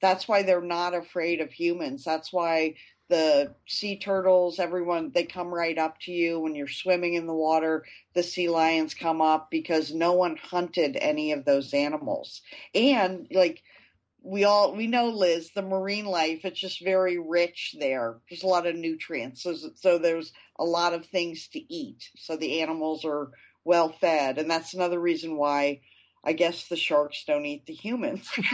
That's 0.00 0.26
why 0.26 0.44
they're 0.44 0.62
not 0.62 0.94
afraid 0.94 1.42
of 1.42 1.52
humans. 1.52 2.04
That's 2.04 2.32
why 2.32 2.76
the 3.10 3.54
sea 3.66 3.98
turtles, 3.98 4.58
everyone, 4.58 5.10
they 5.12 5.24
come 5.24 5.48
right 5.52 5.76
up 5.76 6.00
to 6.02 6.12
you 6.12 6.40
when 6.40 6.54
you're 6.54 6.68
swimming 6.68 7.14
in 7.14 7.26
the 7.26 7.34
water. 7.34 7.84
The 8.14 8.22
sea 8.22 8.48
lions 8.48 8.94
come 8.94 9.20
up 9.20 9.50
because 9.50 9.92
no 9.92 10.12
one 10.14 10.36
hunted 10.36 10.96
any 10.96 11.32
of 11.32 11.44
those 11.44 11.74
animals. 11.74 12.40
And 12.74 13.26
like, 13.30 13.62
we 14.22 14.44
all 14.44 14.74
we 14.76 14.86
know 14.86 15.08
liz 15.08 15.50
the 15.54 15.62
marine 15.62 16.04
life 16.04 16.44
it's 16.44 16.60
just 16.60 16.84
very 16.84 17.18
rich 17.18 17.74
there 17.80 18.18
there's 18.28 18.42
a 18.42 18.46
lot 18.46 18.66
of 18.66 18.76
nutrients 18.76 19.42
so, 19.42 19.54
so 19.74 19.98
there's 19.98 20.32
a 20.58 20.64
lot 20.64 20.92
of 20.92 21.06
things 21.06 21.48
to 21.48 21.74
eat 21.74 22.10
so 22.16 22.36
the 22.36 22.60
animals 22.60 23.06
are 23.06 23.30
well 23.64 23.88
fed 23.88 24.36
and 24.38 24.50
that's 24.50 24.74
another 24.74 25.00
reason 25.00 25.36
why 25.36 25.80
I 26.22 26.34
guess 26.34 26.68
the 26.68 26.76
sharks 26.76 27.24
don't 27.26 27.46
eat 27.46 27.64
the 27.66 27.72
humans. 27.72 28.28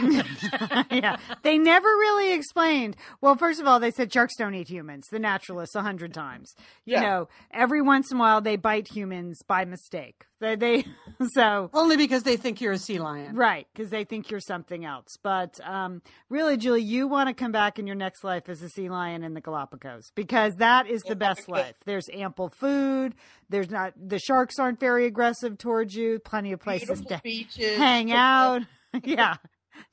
yeah. 0.89 1.17
They 1.43 1.57
never 1.57 1.87
really 1.87 2.33
explained. 2.33 2.95
Well, 3.19 3.35
first 3.35 3.59
of 3.59 3.67
all, 3.67 3.79
they 3.79 3.91
said 3.91 4.11
sharks 4.11 4.35
don't 4.37 4.55
eat 4.55 4.69
humans, 4.69 5.07
the 5.11 5.19
naturalists, 5.19 5.75
a 5.75 5.81
hundred 5.81 6.13
times. 6.13 6.55
You 6.85 6.93
yeah. 6.93 7.01
know, 7.01 7.29
every 7.51 7.81
once 7.81 8.11
in 8.11 8.17
a 8.17 8.19
while 8.19 8.41
they 8.41 8.55
bite 8.55 8.87
humans 8.87 9.41
by 9.45 9.65
mistake. 9.65 10.25
They, 10.39 10.55
they 10.55 10.85
so 11.33 11.69
only 11.73 11.97
because 11.97 12.23
they 12.23 12.37
think 12.37 12.61
you're 12.61 12.73
a 12.73 12.77
sea 12.77 12.99
lion, 12.99 13.35
right? 13.35 13.67
Because 13.73 13.89
they 13.89 14.03
think 14.03 14.29
you're 14.29 14.39
something 14.39 14.85
else. 14.85 15.17
But 15.21 15.59
um, 15.63 16.01
really, 16.29 16.57
Julie, 16.57 16.83
you 16.83 17.07
want 17.07 17.27
to 17.29 17.33
come 17.33 17.51
back 17.51 17.79
in 17.79 17.87
your 17.87 17.95
next 17.95 18.23
life 18.23 18.47
as 18.47 18.61
a 18.61 18.69
sea 18.69 18.89
lion 18.89 19.23
in 19.23 19.33
the 19.33 19.41
Galapagos 19.41 20.11
because 20.15 20.53
that 20.57 20.87
is 20.87 21.01
the 21.01 21.15
best 21.15 21.49
life. 21.49 21.75
There's 21.85 22.07
ample 22.13 22.49
food. 22.49 23.15
There's 23.49 23.69
not 23.69 23.93
the 23.97 24.19
sharks 24.19 24.59
aren't 24.59 24.79
very 24.79 25.05
aggressive 25.05 25.57
towards 25.57 25.95
you. 25.95 26.19
Plenty 26.19 26.51
of 26.51 26.59
places 26.59 27.01
Beautiful 27.01 27.17
to 27.17 27.21
hang 27.57 28.11
out. 28.11 28.63
yeah. 29.03 29.35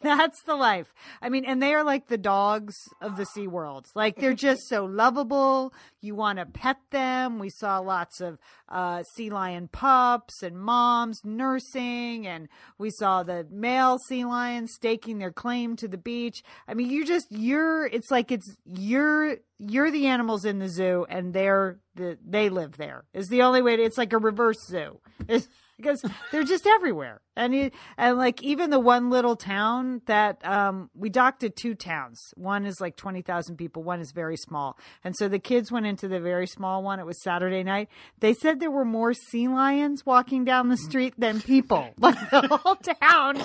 That's 0.01 0.43
the 0.43 0.55
life. 0.55 0.93
I 1.23 1.31
mean, 1.31 1.45
and 1.45 1.63
they 1.63 1.75
are 1.75 1.83
like 1.83 2.09
the 2.09 2.19
dogs 2.19 2.75
of 3.01 3.17
the 3.17 3.25
Sea 3.25 3.47
World. 3.47 3.87
Like 3.95 4.17
they're 4.17 4.35
just 4.35 4.69
so 4.69 4.85
lovable. 4.85 5.73
You 6.03 6.15
want 6.15 6.39
to 6.39 6.47
pet 6.47 6.77
them. 6.91 7.39
We 7.39 7.49
saw 7.49 7.79
lots 7.79 8.21
of 8.21 8.39
uh, 8.69 9.03
sea 9.15 9.31
lion 9.31 9.69
pups 9.69 10.43
and 10.43 10.59
moms 10.59 11.23
nursing, 11.25 12.27
and 12.27 12.49
we 12.79 12.91
saw 12.91 13.23
the 13.23 13.47
male 13.51 13.99
sea 13.99 14.25
lions 14.25 14.75
staking 14.75 15.19
their 15.19 15.33
claim 15.33 15.75
to 15.77 15.89
the 15.89 15.99
beach. 15.99 16.43
I 16.69 16.75
mean, 16.75 16.91
you 16.91 17.07
just 17.07 17.27
you're. 17.31 17.87
It's 17.87 18.11
like 18.11 18.31
it's 18.31 18.57
you're 18.67 19.39
you're 19.59 19.91
the 19.91 20.07
animals 20.07 20.45
in 20.45 20.59
the 20.59 20.69
zoo, 20.69 21.07
and 21.09 21.33
they're 21.33 21.79
the 21.95 22.19
they 22.25 22.51
live 22.51 22.77
there. 22.77 23.05
Is 23.15 23.29
the 23.29 23.43
only 23.43 23.63
way. 23.63 23.77
To, 23.77 23.83
it's 23.83 23.99
like 23.99 24.13
a 24.13 24.19
reverse 24.19 24.67
zoo. 24.67 25.01
It's, 25.29 25.49
because 25.77 26.05
they're 26.33 26.45
just 26.45 26.67
everywhere. 26.67 27.21
And 27.37 27.55
you, 27.55 27.71
and 27.97 28.17
like 28.17 28.43
even 28.43 28.71
the 28.71 28.79
one 28.79 29.11
little 29.11 29.37
town 29.37 30.03
that 30.07 30.45
um, 30.47 30.91
we 30.95 31.09
docked 31.11 31.43
at 31.43 31.57
two 31.57 31.75
towns. 31.75 32.21
One 32.37 32.65
is 32.65 32.81
like 32.81 32.97
twenty 32.97 33.23
thousand 33.23 33.57
people. 33.57 33.83
One 33.83 34.01
is 34.01 34.13
very 34.13 34.37
small. 34.37 34.79
And 35.03 35.17
so 35.17 35.29
the 35.29 35.39
kids 35.39 35.73
went 35.73 35.87
into 35.87 36.09
the 36.09 36.21
very 36.21 36.47
small 36.47 36.83
one. 36.83 37.01
It 37.01 37.07
was 37.07 37.23
Saturday 37.23 37.63
night. 37.63 37.89
They 38.21 38.35
said 38.35 38.61
there 38.61 38.71
were 38.71 38.85
more 38.85 39.15
sea 39.15 39.49
lions 39.49 40.07
walking 40.07 40.45
down 40.45 40.69
the 40.69 40.77
street 40.77 41.15
than 41.19 41.41
people. 41.41 41.93
Like 42.05 42.31
the 42.31 42.61
whole 42.63 42.77
town 42.77 43.43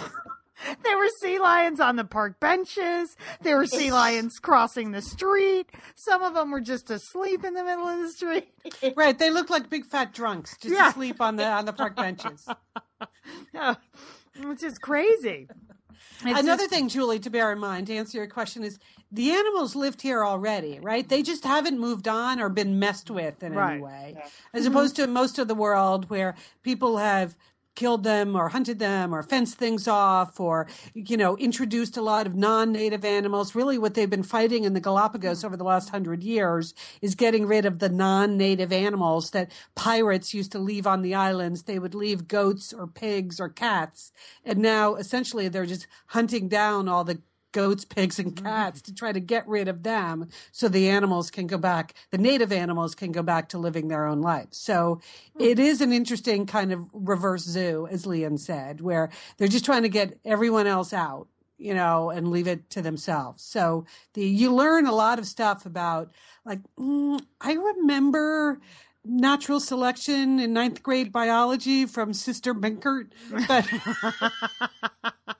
there 0.83 0.97
were 0.97 1.09
sea 1.21 1.39
lions 1.39 1.79
on 1.79 1.95
the 1.95 2.03
park 2.03 2.39
benches. 2.39 3.15
There 3.41 3.57
were 3.57 3.65
sea 3.65 3.91
lions 3.91 4.39
crossing 4.39 4.91
the 4.91 5.01
street. 5.01 5.69
Some 5.95 6.23
of 6.23 6.33
them 6.33 6.51
were 6.51 6.61
just 6.61 6.89
asleep 6.89 7.43
in 7.43 7.53
the 7.53 7.63
middle 7.63 7.87
of 7.87 7.99
the 7.99 8.09
street. 8.09 8.47
Right, 8.95 9.17
they 9.17 9.29
looked 9.29 9.49
like 9.49 9.69
big 9.69 9.85
fat 9.85 10.13
drunks 10.13 10.57
just 10.57 10.73
yeah. 10.73 10.89
asleep 10.89 11.21
on 11.21 11.37
the 11.37 11.45
on 11.45 11.65
the 11.65 11.73
park 11.73 11.95
benches. 11.95 12.47
oh, 13.55 13.75
which 14.43 14.63
is 14.63 14.77
crazy. 14.77 15.47
It's 16.25 16.39
Another 16.39 16.63
just... 16.63 16.69
thing, 16.69 16.89
Julie, 16.89 17.19
to 17.19 17.29
bear 17.29 17.51
in 17.51 17.59
mind 17.59 17.87
to 17.87 17.95
answer 17.95 18.17
your 18.17 18.27
question 18.27 18.63
is 18.63 18.77
the 19.11 19.31
animals 19.31 19.75
lived 19.75 20.01
here 20.01 20.23
already, 20.23 20.79
right? 20.81 21.07
They 21.07 21.23
just 21.23 21.43
haven't 21.43 21.79
moved 21.79 22.07
on 22.07 22.39
or 22.39 22.49
been 22.49 22.77
messed 22.77 23.09
with 23.09 23.41
in 23.41 23.53
right. 23.53 23.73
any 23.73 23.81
way, 23.81 24.13
yeah. 24.17 24.27
as 24.53 24.63
mm-hmm. 24.63 24.75
opposed 24.75 24.95
to 24.97 25.07
most 25.07 25.39
of 25.39 25.47
the 25.47 25.55
world 25.55 26.09
where 26.09 26.35
people 26.63 26.97
have 26.97 27.35
killed 27.79 28.03
them 28.03 28.35
or 28.35 28.49
hunted 28.49 28.77
them 28.77 29.15
or 29.15 29.23
fenced 29.23 29.57
things 29.57 29.87
off 29.87 30.37
or, 30.37 30.67
you 30.93 31.15
know, 31.15 31.37
introduced 31.37 31.95
a 31.95 32.01
lot 32.01 32.27
of 32.27 32.35
non 32.35 32.73
native 32.73 33.05
animals. 33.05 33.55
Really, 33.55 33.77
what 33.77 33.93
they've 33.93 34.09
been 34.09 34.21
fighting 34.21 34.65
in 34.65 34.73
the 34.73 34.81
Galapagos 34.81 35.45
over 35.45 35.55
the 35.55 35.63
last 35.63 35.87
hundred 35.87 36.21
years 36.21 36.73
is 37.01 37.15
getting 37.15 37.45
rid 37.45 37.65
of 37.65 37.79
the 37.79 37.87
non 37.87 38.35
native 38.35 38.73
animals 38.73 39.31
that 39.31 39.53
pirates 39.75 40.33
used 40.33 40.51
to 40.51 40.59
leave 40.59 40.85
on 40.85 41.01
the 41.01 41.15
islands. 41.15 41.63
They 41.63 41.79
would 41.79 41.95
leave 41.95 42.27
goats 42.27 42.73
or 42.73 42.85
pigs 42.85 43.39
or 43.39 43.47
cats. 43.47 44.11
And 44.43 44.59
now 44.59 44.95
essentially 44.95 45.47
they're 45.47 45.65
just 45.65 45.87
hunting 46.07 46.49
down 46.49 46.89
all 46.89 47.05
the 47.05 47.21
goats, 47.51 47.85
pigs, 47.85 48.19
and 48.19 48.35
cats 48.35 48.81
to 48.83 48.93
try 48.93 49.11
to 49.11 49.19
get 49.19 49.47
rid 49.47 49.67
of 49.67 49.83
them 49.83 50.29
so 50.51 50.67
the 50.67 50.89
animals 50.89 51.31
can 51.31 51.47
go 51.47 51.57
back, 51.57 51.93
the 52.11 52.17
native 52.17 52.51
animals 52.51 52.95
can 52.95 53.11
go 53.11 53.23
back 53.23 53.49
to 53.49 53.57
living 53.57 53.87
their 53.87 54.05
own 54.05 54.21
lives. 54.21 54.57
So 54.57 55.01
it 55.39 55.59
is 55.59 55.81
an 55.81 55.91
interesting 55.91 56.45
kind 56.45 56.71
of 56.71 56.85
reverse 56.93 57.43
zoo, 57.43 57.87
as 57.89 58.05
Leanne 58.05 58.39
said, 58.39 58.81
where 58.81 59.09
they're 59.37 59.47
just 59.47 59.65
trying 59.65 59.83
to 59.83 59.89
get 59.89 60.17
everyone 60.25 60.67
else 60.67 60.93
out. 60.93 61.27
You 61.61 61.73
know, 61.73 62.09
and 62.09 62.31
leave 62.31 62.47
it 62.47 62.69
to 62.69 62.81
themselves. 62.81 63.43
So 63.43 63.85
the 64.13 64.23
you 64.23 64.55
learn 64.55 64.85
a 64.85 64.95
lot 64.95 65.19
of 65.19 65.25
stuff 65.25 65.65
about 65.65 66.09
like 66.45 66.61
mm, 66.79 67.21
I 67.41 67.51
remember 67.51 68.61
natural 69.05 69.59
selection 69.59 70.39
in 70.39 70.53
ninth 70.53 70.83
grade 70.83 71.11
biology 71.11 71.85
from 71.85 72.13
Sister 72.13 72.53
Binkert, 72.53 73.11
but 73.47 73.67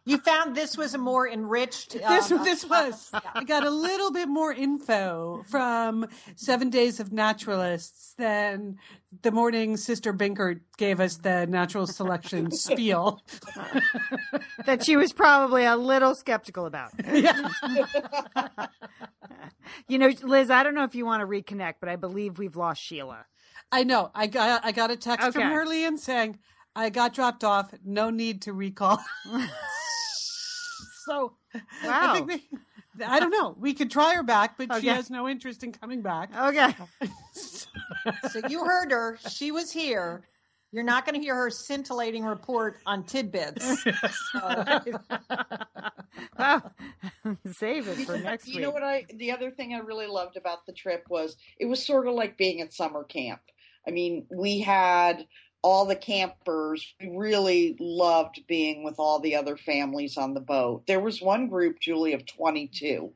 You 0.06 0.18
found 0.20 0.56
this 0.56 0.76
was 0.78 0.96
a 0.96 0.98
more 0.98 1.28
enriched. 1.30 1.92
this 1.94 2.32
um, 2.32 2.44
this 2.44 2.66
was 2.66 3.12
I 3.36 3.44
got 3.44 3.64
a 3.66 3.70
little 3.70 4.12
bit 4.12 4.28
more 4.28 4.52
info 4.52 5.44
from 5.48 6.08
Seven 6.36 6.70
Days 6.70 7.00
of 7.00 7.12
Naturalists 7.12 8.16
than 8.18 8.78
the 9.22 9.32
morning 9.32 9.78
Sister 9.78 10.14
Binkert 10.14 10.62
gave 10.78 11.00
us 11.00 11.18
the 11.18 11.46
natural 11.48 11.86
selection 11.86 12.50
spiel. 12.56 13.22
that 14.66 14.84
she 14.86 14.96
was 14.96 15.14
probably 15.14 15.66
a 15.66 15.76
little 15.76 16.16
skeptical 16.16 16.66
about. 16.66 16.92
yeah. 17.12 17.50
You 19.88 20.00
know, 20.00 20.10
Liz, 20.24 20.50
I 20.50 20.64
don't 20.64 20.74
know 20.74 20.84
if 20.84 20.96
you 20.96 21.06
want 21.06 21.22
to 21.22 21.28
reconnect, 21.28 21.76
but 21.80 21.90
I 21.90 21.96
believe 21.96 22.40
we've 22.40 22.56
lost 22.56 22.82
Sheila. 22.82 23.26
I 23.72 23.84
know. 23.84 24.12
I 24.16 24.28
got 24.28 24.66
I 24.66 24.72
got 24.72 24.92
a 24.92 24.96
text 24.96 25.32
from 25.32 25.44
Okay. 25.44 25.54
her 25.54 25.66
Leanne 25.66 25.98
saying 26.00 26.40
I 26.76 26.90
got 26.90 27.14
dropped 27.14 27.44
off. 27.44 27.74
No 27.84 28.10
need 28.10 28.44
to 28.44 28.54
recall. 28.54 29.04
so 31.06 31.34
I 31.54 31.88
Wow. 31.88 32.14
think 32.14 32.28
we, 32.28 32.50
I 33.06 33.20
don't 33.20 33.32
know. 33.32 33.56
We 33.60 33.74
could 33.74 33.92
try 33.92 34.16
her 34.16 34.24
back, 34.24 34.58
but 34.58 34.74
she 34.76 34.88
has 34.88 35.10
no 35.10 35.28
interest 35.28 35.64
in 35.64 35.72
coming 35.72 36.02
back. 36.02 36.32
Okay. 36.36 36.74
So 38.32 38.40
you 38.40 38.64
heard 38.66 38.92
her. 38.92 39.18
She 39.28 39.52
was 39.52 39.72
here. 39.72 40.22
You're 40.72 40.84
not 40.84 41.06
going 41.06 41.16
to 41.16 41.22
hear 41.22 41.36
her 41.36 41.50
scintillating 41.50 42.24
report 42.24 42.80
on 42.86 43.04
tidbits. 43.04 43.86
So, 44.32 44.64
Wow. 46.38 46.72
Save 47.46 47.88
it 47.88 48.06
for 48.06 48.18
next 48.18 48.48
you 48.48 48.56
week. 48.56 48.64
know 48.64 48.72
what 48.72 48.84
I 48.84 49.06
the 49.16 49.32
other 49.32 49.52
thing 49.52 49.74
I 49.74 49.80
really 49.80 50.08
loved 50.08 50.38
about 50.38 50.66
the 50.66 50.74
trip 50.74 51.06
was 51.10 51.36
it 51.60 51.66
was 51.66 51.86
sort 51.86 52.08
of 52.08 52.14
like 52.14 52.38
being 52.38 52.62
at 52.62 52.74
summer 52.74 53.04
camp. 53.04 53.42
I 53.88 53.92
mean, 53.92 54.26
we 54.30 54.60
had 54.60 55.26
all 55.62 55.86
the 55.86 55.96
campers. 55.96 56.94
We 57.00 57.10
really 57.16 57.76
loved 57.80 58.44
being 58.48 58.84
with 58.84 58.96
all 59.00 59.20
the 59.20 59.36
other 59.36 59.58
families 59.58 60.18
on 60.18 60.34
the 60.34 60.42
boat. 60.42 60.84
There 60.88 61.00
was 61.00 61.22
one 61.22 61.48
group, 61.48 61.80
Julie, 61.80 62.14
of 62.14 62.26
22, 62.26 63.12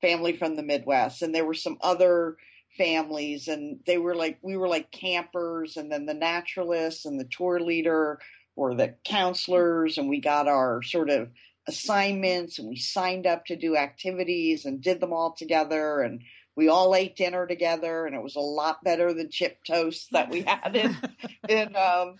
family 0.00 0.36
from 0.36 0.56
the 0.56 0.62
Midwest, 0.62 1.22
and 1.22 1.34
there 1.34 1.46
were 1.46 1.54
some 1.54 1.78
other 1.80 2.36
families 2.76 3.48
and 3.48 3.80
they 3.86 3.98
were 3.98 4.14
like 4.14 4.38
we 4.40 4.56
were 4.56 4.68
like 4.68 4.90
campers 4.92 5.76
and 5.76 5.90
then 5.90 6.06
the 6.06 6.14
naturalists 6.14 7.04
and 7.04 7.18
the 7.18 7.24
tour 7.24 7.58
leader 7.58 8.20
were 8.56 8.74
the 8.74 8.94
counselors 9.04 9.98
and 9.98 10.08
we 10.08 10.20
got 10.20 10.46
our 10.46 10.82
sort 10.82 11.10
of 11.10 11.28
assignments 11.66 12.58
and 12.58 12.68
we 12.68 12.76
signed 12.76 13.26
up 13.26 13.44
to 13.44 13.56
do 13.56 13.76
activities 13.76 14.64
and 14.64 14.80
did 14.80 15.00
them 15.00 15.12
all 15.12 15.32
together 15.32 16.00
and 16.00 16.22
we 16.58 16.68
all 16.68 16.96
ate 16.96 17.14
dinner 17.14 17.46
together 17.46 18.04
and 18.04 18.16
it 18.16 18.22
was 18.22 18.34
a 18.34 18.40
lot 18.40 18.82
better 18.82 19.14
than 19.14 19.30
chip 19.30 19.62
toast 19.64 20.10
that 20.10 20.28
we 20.28 20.42
had 20.42 20.74
in 20.74 20.96
in 21.48 21.76
um 21.76 22.16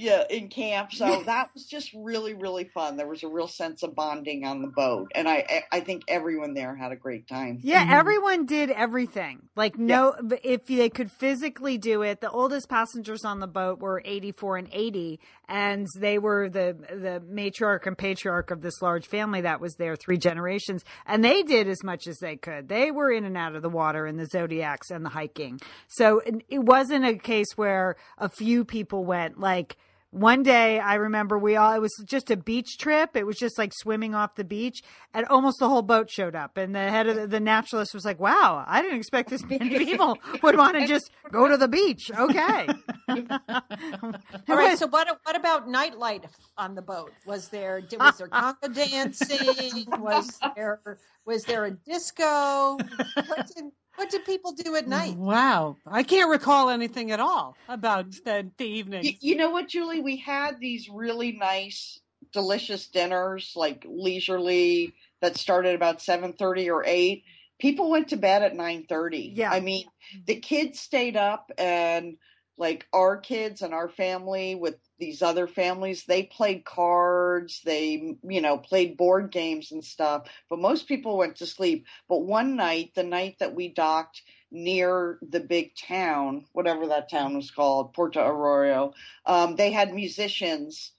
yeah 0.00 0.24
in 0.30 0.48
camp 0.48 0.92
so 0.92 1.22
that 1.26 1.50
was 1.54 1.64
just 1.66 1.90
really 1.94 2.34
really 2.34 2.64
fun 2.64 2.96
there 2.96 3.06
was 3.06 3.22
a 3.22 3.28
real 3.28 3.48
sense 3.48 3.82
of 3.82 3.94
bonding 3.94 4.44
on 4.44 4.62
the 4.62 4.68
boat 4.68 5.10
and 5.14 5.28
i 5.28 5.62
i 5.70 5.80
think 5.80 6.02
everyone 6.08 6.54
there 6.54 6.74
had 6.74 6.90
a 6.92 6.96
great 6.96 7.28
time 7.28 7.58
Yeah, 7.62 7.84
Mhm. 7.86 7.92
everyone 8.00 8.46
did 8.46 8.70
everything. 8.70 9.48
Like 9.56 9.78
no, 9.78 10.14
but 10.22 10.40
if 10.44 10.64
they 10.66 10.88
could 10.88 11.10
physically 11.12 11.76
do 11.78 12.02
it, 12.02 12.20
the 12.20 12.30
oldest 12.30 12.68
passengers 12.68 13.24
on 13.24 13.40
the 13.40 13.46
boat 13.46 13.78
were 13.80 14.00
84 14.04 14.56
and 14.56 14.68
80, 14.72 15.20
and 15.48 15.86
they 15.98 16.18
were 16.18 16.48
the 16.48 16.76
the 16.90 17.22
matriarch 17.30 17.86
and 17.86 17.96
patriarch 17.98 18.50
of 18.50 18.62
this 18.62 18.80
large 18.80 19.06
family 19.06 19.42
that 19.42 19.60
was 19.60 19.74
there 19.74 19.96
three 19.96 20.16
generations, 20.18 20.84
and 21.06 21.22
they 21.24 21.42
did 21.42 21.68
as 21.68 21.82
much 21.84 22.06
as 22.06 22.18
they 22.18 22.36
could. 22.36 22.68
They 22.68 22.90
were 22.90 23.10
in 23.12 23.24
and 23.24 23.36
out 23.36 23.54
of 23.54 23.62
the 23.62 23.68
water 23.68 24.06
and 24.06 24.18
the 24.18 24.26
zodiacs 24.26 24.90
and 24.90 25.04
the 25.04 25.10
hiking. 25.10 25.60
So 25.88 26.20
it 26.20 26.42
it 26.48 26.60
wasn't 26.60 27.04
a 27.04 27.16
case 27.16 27.52
where 27.56 27.96
a 28.18 28.28
few 28.28 28.64
people 28.64 29.04
went 29.04 29.38
like 29.38 29.76
one 30.10 30.42
day 30.42 30.80
I 30.80 30.94
remember 30.94 31.38
we 31.38 31.56
all 31.56 31.72
it 31.72 31.80
was 31.80 31.92
just 32.04 32.30
a 32.30 32.36
beach 32.36 32.78
trip. 32.78 33.16
It 33.16 33.26
was 33.26 33.36
just 33.36 33.58
like 33.58 33.72
swimming 33.72 34.14
off 34.14 34.34
the 34.34 34.44
beach 34.44 34.80
and 35.14 35.24
almost 35.26 35.58
the 35.60 35.68
whole 35.68 35.82
boat 35.82 36.10
showed 36.10 36.34
up 36.34 36.56
and 36.56 36.74
the 36.74 36.90
head 36.90 37.06
of 37.06 37.16
the, 37.16 37.26
the 37.26 37.40
naturalist 37.40 37.94
was 37.94 38.04
like, 38.04 38.18
"Wow, 38.18 38.64
I 38.66 38.82
didn't 38.82 38.98
expect 38.98 39.30
this 39.30 39.44
many 39.44 39.68
people 39.70 40.18
would 40.42 40.56
want 40.56 40.76
to 40.76 40.86
just 40.86 41.10
go 41.30 41.46
to 41.46 41.56
the 41.56 41.68
beach." 41.68 42.10
Okay. 42.16 42.66
all 43.08 44.56
right. 44.56 44.78
So 44.78 44.88
what? 44.88 45.20
What 45.22 45.36
about 45.36 45.68
nightlight 45.68 46.24
on 46.58 46.74
the 46.74 46.82
boat? 46.82 47.12
Was 47.24 47.48
there? 47.48 47.80
Was 47.98 48.18
there 48.18 48.28
conga 48.28 48.74
dancing? 48.74 49.86
Was 50.00 50.40
there? 50.56 50.80
Was 51.24 51.44
there 51.44 51.66
a 51.66 51.70
disco? 51.70 52.76
What 52.76 53.50
did, 53.54 53.64
what 54.00 54.08
do 54.08 54.18
people 54.20 54.52
do 54.52 54.76
at 54.76 54.88
night? 54.88 55.14
Wow. 55.14 55.76
I 55.86 56.04
can't 56.04 56.30
recall 56.30 56.70
anything 56.70 57.10
at 57.12 57.20
all 57.20 57.54
about 57.68 58.10
the, 58.24 58.50
the 58.56 58.64
evening. 58.64 59.04
You, 59.04 59.12
you 59.20 59.36
know 59.36 59.50
what, 59.50 59.68
Julie? 59.68 60.00
We 60.00 60.16
had 60.16 60.58
these 60.58 60.88
really 60.88 61.32
nice, 61.32 62.00
delicious 62.32 62.88
dinners, 62.88 63.52
like 63.54 63.84
leisurely, 63.86 64.94
that 65.20 65.36
started 65.36 65.74
about 65.74 66.00
seven 66.00 66.32
thirty 66.32 66.70
or 66.70 66.82
eight. 66.86 67.24
People 67.58 67.90
went 67.90 68.08
to 68.08 68.16
bed 68.16 68.42
at 68.42 68.56
nine 68.56 68.86
thirty. 68.88 69.34
Yeah. 69.36 69.50
I 69.52 69.60
mean, 69.60 69.84
the 70.24 70.36
kids 70.36 70.80
stayed 70.80 71.18
up, 71.18 71.52
and 71.58 72.16
like 72.56 72.86
our 72.94 73.18
kids 73.18 73.60
and 73.60 73.74
our 73.74 73.90
family 73.90 74.54
with 74.54 74.76
these 75.00 75.22
other 75.22 75.48
families, 75.48 76.04
they 76.04 76.22
played 76.24 76.64
cards. 76.64 77.62
They, 77.64 78.16
you 78.22 78.40
know, 78.40 78.58
played 78.58 78.96
board 78.96 79.32
games 79.32 79.72
and 79.72 79.84
stuff. 79.84 80.28
But 80.48 80.60
most 80.60 80.86
people 80.86 81.16
went 81.16 81.36
to 81.36 81.46
sleep. 81.46 81.86
But 82.08 82.22
one 82.22 82.54
night, 82.54 82.92
the 82.94 83.02
night 83.02 83.36
that 83.40 83.54
we 83.54 83.68
docked 83.68 84.22
near 84.52 85.18
the 85.22 85.40
big 85.40 85.74
town, 85.74 86.44
whatever 86.52 86.86
that 86.88 87.10
town 87.10 87.36
was 87.36 87.50
called, 87.50 87.94
Puerto 87.94 88.20
Ayora, 88.20 88.92
um, 89.26 89.56
they 89.56 89.72
had 89.72 89.94
musicians 89.94 90.92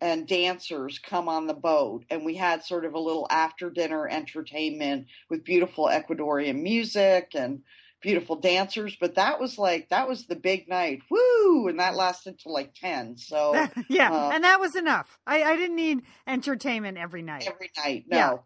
and 0.00 0.28
dancers 0.28 0.98
come 0.98 1.28
on 1.28 1.46
the 1.46 1.54
boat 1.54 2.04
and 2.10 2.24
we 2.24 2.34
had 2.34 2.62
sort 2.62 2.84
of 2.84 2.94
a 2.94 2.98
little 2.98 3.26
after 3.30 3.70
dinner 3.70 4.06
entertainment 4.08 5.06
with 5.28 5.44
beautiful 5.44 5.86
ecuadorian 5.86 6.62
music 6.62 7.32
and 7.34 7.62
beautiful 8.00 8.36
dancers 8.36 8.96
but 9.00 9.16
that 9.16 9.40
was 9.40 9.58
like 9.58 9.88
that 9.88 10.08
was 10.08 10.26
the 10.26 10.36
big 10.36 10.68
night 10.68 11.00
woo 11.10 11.68
and 11.68 11.80
that 11.80 11.96
lasted 11.96 12.38
till 12.38 12.52
like 12.52 12.72
10 12.74 13.16
so 13.16 13.54
yeah, 13.88 14.10
Uh, 14.12 14.30
and 14.32 14.44
that 14.44 14.60
was 14.60 14.76
enough. 14.76 15.18
I, 15.26 15.42
I 15.42 15.56
didn't 15.56 15.76
need 15.76 16.02
entertainment 16.26 16.96
every 16.98 17.22
night. 17.22 17.46
every 17.46 17.70
night 17.76 18.04
no 18.08 18.16
Yeah. 18.16 18.36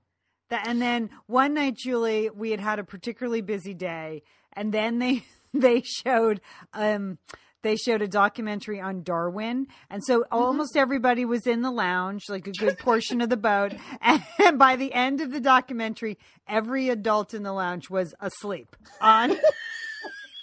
That, 0.50 0.68
and 0.68 0.82
then 0.82 1.08
one 1.26 1.54
night, 1.54 1.76
Julie, 1.76 2.28
we 2.28 2.50
had 2.50 2.60
had 2.60 2.78
a 2.78 2.84
particularly 2.84 3.40
busy 3.40 3.72
day, 3.72 4.22
and 4.52 4.70
then 4.70 4.98
they 4.98 5.24
they 5.54 5.80
showed 5.82 6.40
um 6.74 7.18
they 7.62 7.76
showed 7.76 8.02
a 8.02 8.08
documentary 8.08 8.80
on 8.80 9.02
Darwin, 9.02 9.66
and 9.90 10.02
so 10.04 10.20
mm-hmm. 10.20 10.34
almost 10.34 10.76
everybody 10.76 11.24
was 11.24 11.46
in 11.46 11.62
the 11.62 11.70
lounge, 11.70 12.28
like 12.28 12.46
a 12.46 12.52
good 12.52 12.78
portion 12.80 13.20
of 13.20 13.28
the 13.28 13.36
boat. 13.36 13.72
And 14.00 14.58
by 14.58 14.76
the 14.76 14.92
end 14.92 15.20
of 15.20 15.30
the 15.30 15.40
documentary, 15.40 16.18
every 16.48 16.88
adult 16.88 17.34
in 17.34 17.42
the 17.42 17.52
lounge 17.52 17.88
was 17.88 18.14
asleep 18.20 18.76
on. 19.00 19.36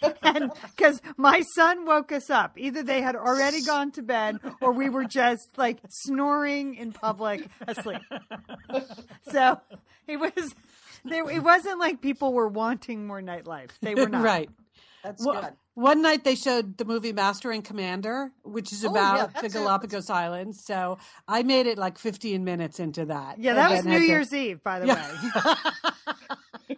and 0.22 0.52
because 0.76 1.02
my 1.18 1.42
son 1.56 1.86
woke 1.86 2.12
us 2.12 2.30
up 2.30 2.58
either 2.58 2.84
they 2.84 3.02
had 3.02 3.18
already 3.18 3.62
gone 3.62 3.92
to 3.92 4.02
bed 4.02 4.38
or 4.62 4.72
we 4.72 4.90
were 4.90 5.04
just 5.04 5.50
like 5.58 5.78
snoring 5.90 6.76
in 6.76 6.94
public 6.94 7.46
asleep 7.68 8.02
so 9.30 9.60
it 10.08 10.18
was 10.18 10.56
there 11.04 11.30
it 11.30 11.44
wasn't 11.44 11.78
like 11.80 12.02
people 12.02 12.32
were 12.32 12.48
wanting 12.48 13.06
more 13.06 13.22
nightlife 13.22 13.72
they 13.82 13.94
were 13.94 14.08
not 14.08 14.24
right. 14.24 14.50
That's 15.04 15.26
Well, 15.26 15.42
good. 15.42 15.54
One 15.76 16.02
night 16.02 16.26
they 16.26 16.36
showed 16.36 16.78
the 16.78 16.84
movie 16.84 17.14
Master 17.14 17.52
and 17.52 17.64
Commander, 17.64 18.32
which 18.44 18.74
is 18.74 18.84
Oh, 18.84 18.90
about 18.92 19.16
yeah, 19.18 19.26
the 19.28 19.34
that's 19.42 19.56
a- 19.56 19.60
Galapagos 19.60 20.10
Islands. 20.10 20.66
So 20.66 20.98
I 21.28 21.44
made 21.44 21.68
it 21.68 21.78
like 21.78 21.98
15 21.98 22.44
minutes 22.44 22.80
into 22.82 23.06
that. 23.06 23.40
yeah 23.40 23.54
that 23.54 23.72
was 23.72 23.86
new 23.86 23.92
had 23.94 24.00
to- 24.00 24.06
year's 24.06 24.34
eve 24.34 24.62
by 24.64 24.80
the 24.80 24.88
Yeah. 24.88 25.14
way 25.14 26.76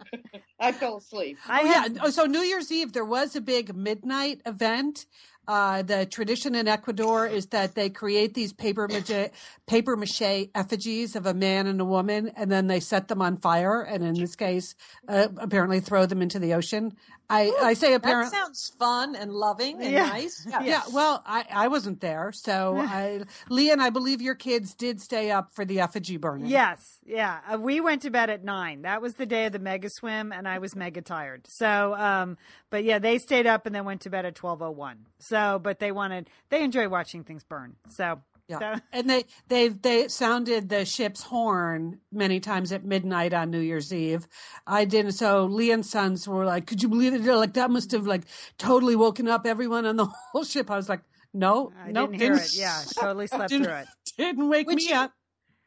i 0.60 0.70
fell 0.72 0.98
asleep 0.98 1.36
i 1.48 1.62
Oh, 1.62 1.66
had 1.66 1.94
yeah. 1.96 2.02
Oh, 2.04 2.10
so 2.10 2.24
New 2.26 2.40
Year's 2.40 2.70
Eve, 2.70 2.92
there 2.92 3.04
was 3.04 3.34
a 3.36 3.40
big 3.40 3.74
midnight 3.74 4.40
event 4.46 5.06
uh, 5.48 5.82
the 5.82 6.06
tradition 6.06 6.54
in 6.54 6.68
Ecuador 6.68 7.26
is 7.26 7.46
that 7.46 7.74
they 7.74 7.90
create 7.90 8.32
these 8.32 8.52
paper 8.52 8.86
mache, 8.86 9.28
paper 9.66 9.96
mache 9.96 10.46
effigies 10.54 11.16
of 11.16 11.26
a 11.26 11.34
man 11.34 11.66
and 11.66 11.80
a 11.80 11.84
woman, 11.84 12.30
and 12.36 12.48
then 12.48 12.68
they 12.68 12.78
set 12.78 13.08
them 13.08 13.20
on 13.20 13.36
fire, 13.38 13.82
and 13.82 14.04
in 14.04 14.14
this 14.14 14.36
case, 14.36 14.76
uh, 15.08 15.26
apparently 15.38 15.80
throw 15.80 16.06
them 16.06 16.22
into 16.22 16.38
the 16.38 16.54
ocean. 16.54 16.92
I, 17.30 17.46
Ooh, 17.46 17.56
I 17.62 17.74
say 17.74 17.94
apparently. 17.94 18.30
That 18.30 18.44
sounds 18.44 18.72
fun 18.78 19.16
and 19.16 19.32
loving 19.32 19.82
and 19.82 19.92
yeah. 19.92 20.06
nice. 20.06 20.46
Yeah. 20.48 20.62
yeah. 20.62 20.82
Well, 20.92 21.22
I, 21.24 21.46
I 21.50 21.68
wasn't 21.68 22.00
there, 22.00 22.30
so 22.32 22.76
I, 22.78 23.22
Leanne, 23.50 23.78
I 23.78 23.90
believe 23.90 24.20
your 24.20 24.34
kids 24.34 24.74
did 24.74 25.00
stay 25.00 25.30
up 25.30 25.54
for 25.54 25.64
the 25.64 25.80
effigy 25.80 26.18
burning. 26.18 26.46
Yes. 26.46 26.98
Yeah. 27.06 27.38
Uh, 27.50 27.58
we 27.58 27.80
went 27.80 28.02
to 28.02 28.10
bed 28.10 28.28
at 28.28 28.44
nine. 28.44 28.82
That 28.82 29.00
was 29.00 29.14
the 29.14 29.26
day 29.26 29.46
of 29.46 29.52
the 29.52 29.58
mega 29.58 29.88
swim, 29.90 30.32
and 30.32 30.46
I 30.46 30.58
was 30.58 30.76
mega 30.76 31.00
tired. 31.00 31.46
So, 31.48 31.94
um, 31.94 32.36
but 32.70 32.84
yeah, 32.84 32.98
they 32.98 33.18
stayed 33.18 33.46
up 33.46 33.66
and 33.66 33.74
then 33.74 33.84
went 33.84 34.02
to 34.02 34.10
bed 34.10 34.26
at 34.26 34.34
twelve 34.34 34.60
oh 34.62 34.70
one. 34.70 35.06
So, 35.18 35.58
but 35.62 35.78
they 35.78 35.92
wanted 35.92 36.28
they 36.50 36.62
enjoy 36.62 36.88
watching 36.88 37.24
things 37.24 37.44
burn. 37.44 37.76
So. 37.88 38.20
Yeah. 38.60 38.76
So. 38.76 38.80
And 38.92 39.08
they 39.10 39.24
they 39.48 39.68
they 39.68 40.08
sounded 40.08 40.68
the 40.68 40.84
ship's 40.84 41.22
horn 41.22 41.98
many 42.12 42.40
times 42.40 42.72
at 42.72 42.84
midnight 42.84 43.32
on 43.34 43.50
New 43.50 43.60
Year's 43.60 43.92
Eve. 43.92 44.26
I 44.66 44.84
didn't. 44.84 45.12
So 45.12 45.44
Lee 45.46 45.70
and 45.72 45.84
sons 45.84 46.28
were 46.28 46.44
like, 46.44 46.66
"Could 46.66 46.82
you 46.82 46.88
believe 46.88 47.14
it? 47.14 47.24
Like 47.24 47.54
that 47.54 47.70
must 47.70 47.92
have 47.92 48.06
like 48.06 48.22
totally 48.58 48.96
woken 48.96 49.28
up 49.28 49.46
everyone 49.46 49.86
on 49.86 49.96
the 49.96 50.06
whole 50.32 50.44
ship." 50.44 50.70
I 50.70 50.76
was 50.76 50.88
like, 50.88 51.00
"No, 51.32 51.72
I 51.82 51.90
no, 51.92 52.06
didn't 52.06 52.20
hear 52.20 52.34
it. 52.34 52.54
Yeah, 52.54 52.80
totally 52.98 53.26
slept 53.26 53.48
didn't, 53.50 53.64
through 53.64 53.74
it. 53.74 53.88
Didn't 54.18 54.48
wake 54.48 54.66
Would 54.66 54.76
me 54.76 54.88
you- 54.90 54.94
up." 54.96 55.12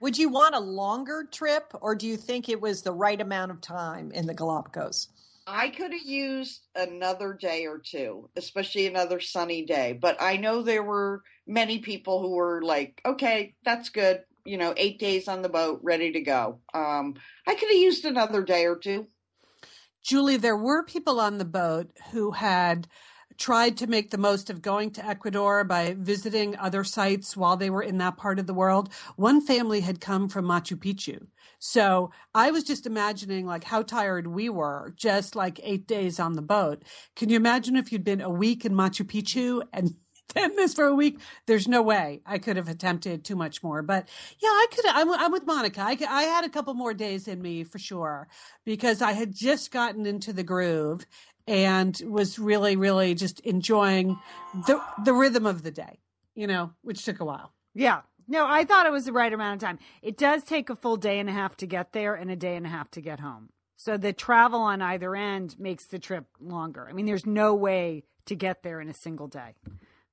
Would 0.01 0.17
you 0.17 0.27
want 0.27 0.53
a 0.55 0.59
longer 0.59 1.23
trip, 1.31 1.71
or 1.81 1.95
do 1.95 2.05
you 2.05 2.17
think 2.17 2.49
it 2.49 2.59
was 2.59 2.81
the 2.81 2.91
right 2.91 3.19
amount 3.19 3.49
of 3.51 3.61
time 3.61 4.11
in 4.11 4.27
the 4.27 4.33
Galapagos? 4.33 5.07
I 5.47 5.69
could 5.69 5.93
have 5.93 6.03
used 6.03 6.65
another 6.75 7.33
day 7.33 7.67
or 7.67 7.79
two, 7.79 8.29
especially 8.35 8.87
another 8.87 9.19
sunny 9.19 9.65
day. 9.65 9.93
But 9.93 10.17
I 10.19 10.37
know 10.37 10.61
there 10.61 10.83
were 10.83 11.21
many 11.45 11.79
people 11.79 12.21
who 12.21 12.35
were 12.35 12.61
like, 12.63 12.99
okay, 13.05 13.53
that's 13.63 13.89
good. 13.89 14.21
You 14.43 14.57
know, 14.57 14.73
eight 14.77 14.99
days 14.99 15.27
on 15.27 15.41
the 15.41 15.49
boat, 15.49 15.81
ready 15.83 16.11
to 16.13 16.21
go. 16.21 16.59
Um, 16.73 17.15
I 17.47 17.55
could 17.55 17.69
have 17.69 17.77
used 17.77 18.05
another 18.05 18.43
day 18.43 18.65
or 18.65 18.77
two. 18.77 19.07
Julie, 20.03 20.37
there 20.37 20.57
were 20.57 20.83
people 20.83 21.19
on 21.19 21.37
the 21.37 21.45
boat 21.45 21.91
who 22.11 22.31
had 22.31 22.87
tried 23.37 23.77
to 23.77 23.87
make 23.87 24.11
the 24.11 24.17
most 24.17 24.49
of 24.49 24.61
going 24.61 24.91
to 24.91 25.05
Ecuador 25.05 25.63
by 25.63 25.95
visiting 25.97 26.57
other 26.57 26.83
sites 26.83 27.35
while 27.35 27.57
they 27.57 27.69
were 27.69 27.83
in 27.83 27.97
that 27.97 28.17
part 28.17 28.39
of 28.39 28.47
the 28.47 28.53
world. 28.53 28.89
One 29.15 29.41
family 29.41 29.81
had 29.81 30.01
come 30.01 30.29
from 30.29 30.45
Machu 30.45 30.77
Picchu. 30.77 31.27
So 31.59 32.11
I 32.33 32.51
was 32.51 32.63
just 32.63 32.85
imagining 32.85 33.45
like 33.45 33.63
how 33.63 33.81
tired 33.81 34.27
we 34.27 34.49
were 34.49 34.93
just 34.95 35.35
like 35.35 35.59
eight 35.63 35.87
days 35.87 36.19
on 36.19 36.33
the 36.33 36.41
boat. 36.41 36.83
Can 37.15 37.29
you 37.29 37.35
imagine 37.37 37.75
if 37.75 37.91
you'd 37.91 38.03
been 38.03 38.21
a 38.21 38.29
week 38.29 38.65
in 38.65 38.73
Machu 38.73 39.05
Picchu 39.05 39.63
and 39.73 39.95
then 40.33 40.55
this 40.55 40.73
for 40.73 40.85
a 40.85 40.95
week? 40.95 41.19
There's 41.45 41.67
no 41.67 41.81
way 41.81 42.21
I 42.25 42.37
could 42.39 42.57
have 42.57 42.69
attempted 42.69 43.23
too 43.23 43.35
much 43.35 43.63
more. 43.63 43.81
But 43.81 44.07
yeah, 44.39 44.49
I 44.49 44.67
could. 44.71 44.85
I'm, 44.87 45.11
I'm 45.11 45.31
with 45.31 45.45
Monica. 45.45 45.81
I, 45.81 45.97
I 46.07 46.23
had 46.23 46.45
a 46.45 46.49
couple 46.49 46.73
more 46.73 46.93
days 46.93 47.27
in 47.27 47.41
me 47.41 47.63
for 47.63 47.79
sure 47.79 48.27
because 48.65 49.01
I 49.01 49.13
had 49.13 49.33
just 49.33 49.71
gotten 49.71 50.05
into 50.05 50.33
the 50.33 50.43
groove 50.43 51.05
and 51.47 51.99
was 52.05 52.39
really, 52.39 52.75
really 52.75 53.15
just 53.15 53.39
enjoying 53.41 54.17
the 54.67 54.81
the 55.03 55.13
rhythm 55.13 55.45
of 55.45 55.63
the 55.63 55.71
day. 55.71 55.99
You 56.33 56.47
know, 56.47 56.71
which 56.81 57.05
took 57.05 57.19
a 57.19 57.25
while. 57.25 57.53
Yeah. 57.73 58.01
No, 58.27 58.45
I 58.47 58.65
thought 58.65 58.87
it 58.87 58.91
was 58.91 59.05
the 59.05 59.13
right 59.13 59.31
amount 59.31 59.61
of 59.61 59.67
time. 59.67 59.79
It 60.01 60.17
does 60.17 60.43
take 60.43 60.69
a 60.69 60.75
full 60.75 60.97
day 60.97 61.19
and 61.19 61.29
a 61.29 61.31
half 61.31 61.55
to 61.57 61.67
get 61.67 61.93
there 61.93 62.15
and 62.15 62.31
a 62.31 62.35
day 62.35 62.55
and 62.55 62.65
a 62.65 62.69
half 62.69 62.89
to 62.91 63.01
get 63.01 63.19
home. 63.19 63.49
So 63.77 63.97
the 63.97 64.13
travel 64.13 64.61
on 64.61 64.81
either 64.81 65.15
end 65.15 65.55
makes 65.59 65.85
the 65.87 65.99
trip 65.99 66.25
longer. 66.39 66.87
I 66.89 66.93
mean, 66.93 67.05
there's 67.05 67.25
no 67.25 67.53
way 67.53 68.03
to 68.25 68.35
get 68.35 68.63
there 68.63 68.81
in 68.81 68.89
a 68.89 68.93
single 68.93 69.27
day. 69.27 69.53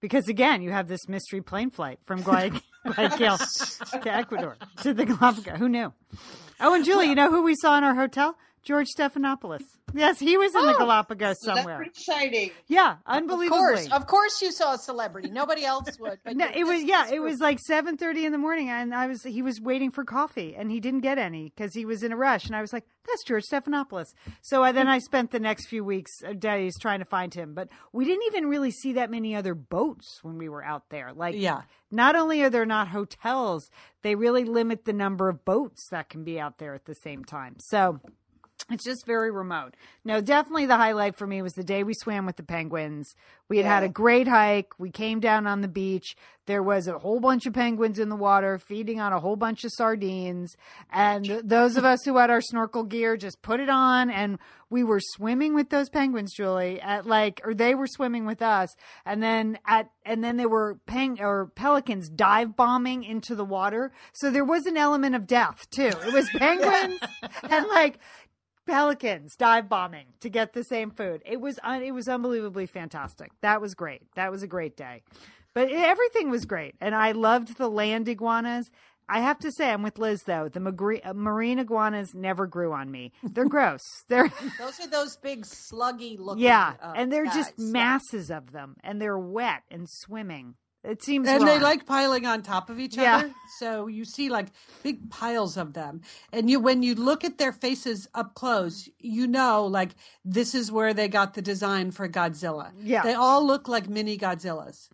Because 0.00 0.28
again, 0.28 0.62
you 0.62 0.72
have 0.72 0.88
this 0.88 1.08
mystery 1.08 1.40
plane 1.40 1.70
flight 1.70 2.00
from 2.04 2.22
Guayaquil 2.22 2.60
to 3.38 4.00
Ecuador 4.12 4.56
to 4.82 4.92
the 4.92 5.06
Galapagos. 5.06 5.58
Who 5.58 5.68
knew? 5.68 5.92
Oh, 6.60 6.74
and 6.74 6.84
Julie, 6.84 7.08
you 7.08 7.14
know 7.14 7.30
who 7.30 7.42
we 7.42 7.54
saw 7.54 7.78
in 7.78 7.84
our 7.84 7.94
hotel? 7.94 8.36
George 8.62 8.86
Stephanopoulos. 8.96 9.62
Yes, 9.94 10.18
he 10.18 10.38
was 10.38 10.54
in 10.54 10.64
the 10.64 10.74
Oh, 10.74 10.78
Galapagos 10.78 11.36
That's 11.44 11.58
somewhere. 11.58 11.82
exciting. 11.82 12.50
Yeah, 12.68 12.96
unbelievable. 13.04 13.58
Of 13.58 13.62
course, 13.62 13.88
of 13.92 14.06
course, 14.06 14.40
you 14.40 14.50
saw 14.52 14.74
a 14.74 14.78
celebrity. 14.78 15.30
Nobody 15.30 15.64
else 15.64 15.98
would. 15.98 16.18
But 16.24 16.36
No, 16.36 16.46
it 16.54 16.64
was 16.64 16.82
yeah, 16.82 17.10
it 17.12 17.20
was 17.20 17.40
like 17.40 17.58
seven 17.58 17.96
thirty 17.98 18.24
in 18.24 18.32
the 18.32 18.38
morning, 18.38 18.70
and 18.70 18.94
I 18.94 19.06
was 19.08 19.22
he 19.22 19.42
was 19.42 19.60
waiting 19.60 19.90
for 19.90 20.04
coffee, 20.04 20.54
and 20.56 20.70
he 20.70 20.80
didn't 20.80 21.00
get 21.00 21.18
any 21.18 21.52
because 21.54 21.74
he 21.74 21.84
was 21.84 22.02
in 22.02 22.12
a 22.12 22.16
rush, 22.16 22.46
and 22.46 22.56
I 22.56 22.60
was 22.62 22.72
like, 22.72 22.84
"That's 23.06 23.24
George 23.24 23.44
Stephanopoulos." 23.52 24.14
So 24.40 24.62
I, 24.62 24.72
then 24.72 24.88
I 24.88 24.98
spent 24.98 25.30
the 25.32 25.40
next 25.40 25.66
few 25.68 25.84
weeks 25.84 26.10
uh, 26.26 26.32
days 26.32 26.78
trying 26.80 27.00
to 27.00 27.04
find 27.04 27.34
him, 27.34 27.52
but 27.52 27.68
we 27.92 28.04
didn't 28.06 28.24
even 28.28 28.46
really 28.48 28.70
see 28.70 28.94
that 28.94 29.10
many 29.10 29.34
other 29.36 29.54
boats 29.54 30.20
when 30.22 30.38
we 30.38 30.48
were 30.48 30.64
out 30.64 30.88
there. 30.88 31.12
Like, 31.12 31.34
Yeah. 31.36 31.62
not 31.90 32.16
only 32.16 32.42
are 32.42 32.50
there 32.50 32.64
not 32.64 32.88
hotels, 32.88 33.68
they 34.02 34.14
really 34.14 34.44
limit 34.44 34.84
the 34.86 34.92
number 34.94 35.28
of 35.28 35.44
boats 35.44 35.88
that 35.90 36.08
can 36.08 36.24
be 36.24 36.40
out 36.40 36.56
there 36.58 36.74
at 36.74 36.86
the 36.86 36.94
same 36.94 37.24
time. 37.24 37.56
So 37.58 38.00
it's 38.70 38.84
just 38.84 39.06
very 39.06 39.30
remote. 39.30 39.74
No, 40.04 40.20
definitely 40.20 40.66
the 40.66 40.76
highlight 40.76 41.16
for 41.16 41.26
me 41.26 41.42
was 41.42 41.52
the 41.52 41.64
day 41.64 41.82
we 41.82 41.94
swam 41.94 42.26
with 42.26 42.36
the 42.36 42.42
penguins. 42.42 43.14
We 43.48 43.58
had 43.58 43.66
had 43.66 43.82
a 43.82 43.88
great 43.88 44.28
hike. 44.28 44.78
We 44.78 44.90
came 44.90 45.20
down 45.20 45.46
on 45.46 45.60
the 45.60 45.68
beach. 45.68 46.16
There 46.46 46.62
was 46.62 46.88
a 46.88 46.98
whole 46.98 47.20
bunch 47.20 47.46
of 47.46 47.54
penguins 47.54 47.98
in 47.98 48.08
the 48.08 48.16
water 48.16 48.58
feeding 48.58 49.00
on 49.00 49.12
a 49.12 49.20
whole 49.20 49.36
bunch 49.36 49.62
of 49.64 49.70
sardines. 49.74 50.56
And 50.90 51.24
those 51.44 51.76
of 51.76 51.84
us 51.84 52.00
who 52.04 52.16
had 52.16 52.30
our 52.30 52.40
snorkel 52.40 52.82
gear 52.82 53.16
just 53.16 53.42
put 53.42 53.60
it 53.60 53.68
on 53.68 54.10
and 54.10 54.38
we 54.70 54.82
were 54.82 55.00
swimming 55.00 55.54
with 55.54 55.68
those 55.68 55.90
penguins, 55.90 56.32
Julie, 56.34 56.80
at 56.80 57.06
like, 57.06 57.42
or 57.44 57.52
they 57.52 57.74
were 57.74 57.86
swimming 57.86 58.24
with 58.24 58.40
us. 58.40 58.74
And 59.04 59.22
then 59.22 59.58
at, 59.66 59.90
and 60.04 60.24
then 60.24 60.38
they 60.38 60.46
were 60.46 60.78
peng 60.86 61.20
or 61.20 61.52
pelicans 61.54 62.08
dive 62.08 62.56
bombing 62.56 63.04
into 63.04 63.34
the 63.34 63.44
water. 63.44 63.92
So 64.14 64.30
there 64.30 64.46
was 64.46 64.64
an 64.64 64.78
element 64.78 65.14
of 65.14 65.26
death 65.26 65.68
too. 65.70 65.92
It 66.06 66.12
was 66.12 66.28
penguins 66.34 67.00
and 67.48 67.66
like, 67.68 67.98
pelicans 68.66 69.36
dive 69.36 69.68
bombing 69.68 70.06
to 70.20 70.28
get 70.28 70.52
the 70.52 70.64
same 70.64 70.90
food. 70.90 71.22
It 71.26 71.40
was 71.40 71.58
un- 71.62 71.82
it 71.82 71.92
was 71.92 72.08
unbelievably 72.08 72.66
fantastic. 72.66 73.30
That 73.40 73.60
was 73.60 73.74
great. 73.74 74.02
That 74.14 74.30
was 74.30 74.42
a 74.42 74.46
great 74.48 74.76
day. 74.76 75.02
But 75.54 75.70
it- 75.70 75.76
everything 75.76 76.30
was 76.30 76.44
great, 76.44 76.74
and 76.80 76.94
I 76.94 77.12
loved 77.12 77.56
the 77.58 77.68
land 77.68 78.08
iguanas. 78.08 78.70
I 79.08 79.20
have 79.20 79.38
to 79.40 79.50
say, 79.52 79.70
I'm 79.70 79.82
with 79.82 79.98
Liz 79.98 80.22
though. 80.22 80.48
The 80.48 80.60
magre- 80.60 81.04
uh, 81.04 81.12
marine 81.12 81.58
iguanas 81.58 82.14
never 82.14 82.46
grew 82.46 82.72
on 82.72 82.90
me. 82.90 83.12
They're 83.22 83.44
gross. 83.48 83.82
They're 84.08 84.30
Those 84.58 84.80
are 84.80 84.88
those 84.88 85.16
big 85.18 85.42
sluggy 85.44 86.18
looking. 86.18 86.44
yeah, 86.44 86.74
uh, 86.80 86.92
and 86.96 87.12
they're 87.12 87.26
just 87.26 87.56
guys. 87.56 87.72
masses 87.72 88.30
of 88.30 88.52
them, 88.52 88.76
and 88.82 89.02
they're 89.02 89.18
wet 89.18 89.62
and 89.70 89.86
swimming. 89.90 90.54
It 90.84 91.02
seems 91.02 91.28
and 91.28 91.46
they 91.46 91.60
like 91.60 91.86
piling 91.86 92.26
on 92.26 92.42
top 92.42 92.68
of 92.68 92.80
each 92.80 92.96
Yeah. 92.96 93.18
other. 93.18 93.34
So 93.58 93.86
you 93.86 94.04
see 94.04 94.28
like 94.30 94.48
big 94.82 95.08
piles 95.10 95.56
of 95.56 95.74
them. 95.74 96.00
And 96.32 96.50
you 96.50 96.58
when 96.58 96.82
you 96.82 96.94
look 96.96 97.24
at 97.24 97.38
their 97.38 97.52
faces 97.52 98.08
up 98.14 98.34
close 98.34 98.88
you 98.98 99.26
know 99.28 99.66
like 99.66 99.90
this 100.24 100.54
is 100.54 100.72
where 100.72 100.92
they 100.92 101.06
got 101.08 101.34
the 101.34 101.42
design 101.42 101.92
for 101.92 102.08
godzilla. 102.08 102.72
Yeah. 102.82 103.02
they 103.02 103.14
all 103.14 103.46
look 103.46 103.68
like 103.68 103.88
mini 103.88 104.18
godzillas. 104.18 104.88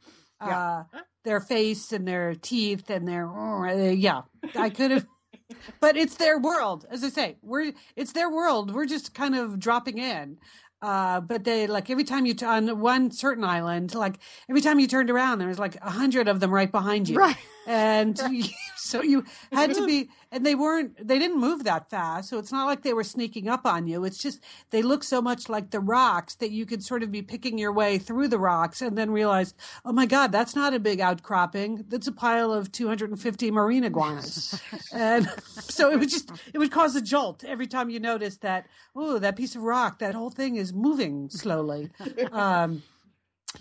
Yeah. 0.44 0.84
uh 0.92 0.98
their 1.24 1.40
face 1.40 1.92
and 1.92 2.06
their 2.06 2.34
teeth 2.34 2.88
and 2.90 3.06
their 3.08 3.28
uh, 3.28 3.90
yeah 3.90 4.22
i 4.56 4.70
could 4.70 4.90
have 4.92 5.06
but 5.80 5.96
it's 5.96 6.16
their 6.16 6.38
world. 6.38 6.86
As 6.90 7.02
i 7.02 7.08
say 7.08 7.36
we're 7.42 7.72
it's 7.96 8.12
their 8.12 8.30
world. 8.30 8.74
We're 8.74 8.86
just 8.86 9.14
kind 9.14 9.34
of 9.34 9.58
dropping 9.58 9.98
in 9.98 10.38
uh, 10.82 11.20
but 11.20 11.44
they 11.44 11.66
like 11.66 11.90
every 11.90 12.04
time 12.04 12.26
you 12.26 12.34
t- 12.34 12.46
on 12.46 12.80
one 12.80 13.10
certain 13.10 13.44
island, 13.44 13.94
like 13.94 14.18
every 14.48 14.60
time 14.60 14.78
you 14.78 14.86
turned 14.86 15.10
around, 15.10 15.38
there 15.38 15.48
was 15.48 15.58
like 15.58 15.76
a 15.82 15.90
hundred 15.90 16.28
of 16.28 16.40
them 16.40 16.52
right 16.52 16.70
behind 16.70 17.08
you, 17.08 17.16
Right. 17.18 17.36
and 17.66 18.18
so 18.76 19.02
you 19.02 19.24
had 19.52 19.74
to 19.74 19.86
be, 19.86 20.08
and 20.30 20.44
they 20.44 20.54
weren't, 20.54 21.06
they 21.06 21.18
didn't 21.18 21.40
move 21.40 21.64
that 21.64 21.88
fast, 21.90 22.28
so 22.28 22.38
it's 22.38 22.52
not 22.52 22.66
like 22.66 22.82
they 22.82 22.92
were 22.92 23.04
sneaking 23.04 23.48
up 23.48 23.66
on 23.66 23.86
you. 23.86 24.04
It's 24.04 24.18
just 24.18 24.42
they 24.70 24.82
look 24.82 25.02
so 25.02 25.22
much 25.22 25.48
like 25.48 25.70
the 25.70 25.80
rocks 25.80 26.34
that 26.36 26.50
you 26.50 26.66
could 26.66 26.82
sort 26.82 27.02
of 27.02 27.10
be 27.10 27.22
picking 27.22 27.58
your 27.58 27.72
way 27.72 27.98
through 27.98 28.28
the 28.28 28.38
rocks, 28.38 28.82
and 28.82 28.96
then 28.96 29.10
realize, 29.10 29.54
oh 29.84 29.92
my 29.92 30.06
god, 30.06 30.32
that's 30.32 30.54
not 30.54 30.74
a 30.74 30.80
big 30.80 31.00
outcropping, 31.00 31.84
that's 31.88 32.06
a 32.06 32.12
pile 32.12 32.52
of 32.52 32.70
250 32.72 33.50
marine 33.50 33.84
iguanas, 33.84 34.60
and 34.92 35.28
so 35.48 35.90
it 35.90 35.98
was 35.98 36.12
just, 36.12 36.30
it 36.52 36.58
would 36.58 36.70
cause 36.70 36.94
a 36.96 37.00
jolt 37.02 37.44
every 37.44 37.66
time 37.66 37.90
you 37.90 38.00
noticed 38.00 38.42
that, 38.42 38.66
oh, 38.94 39.18
that 39.18 39.36
piece 39.36 39.56
of 39.56 39.62
rock, 39.62 39.98
that 39.98 40.14
whole 40.14 40.30
thing 40.30 40.56
is 40.56 40.72
moving 40.72 41.28
slowly. 41.30 41.90
Um, 42.32 42.82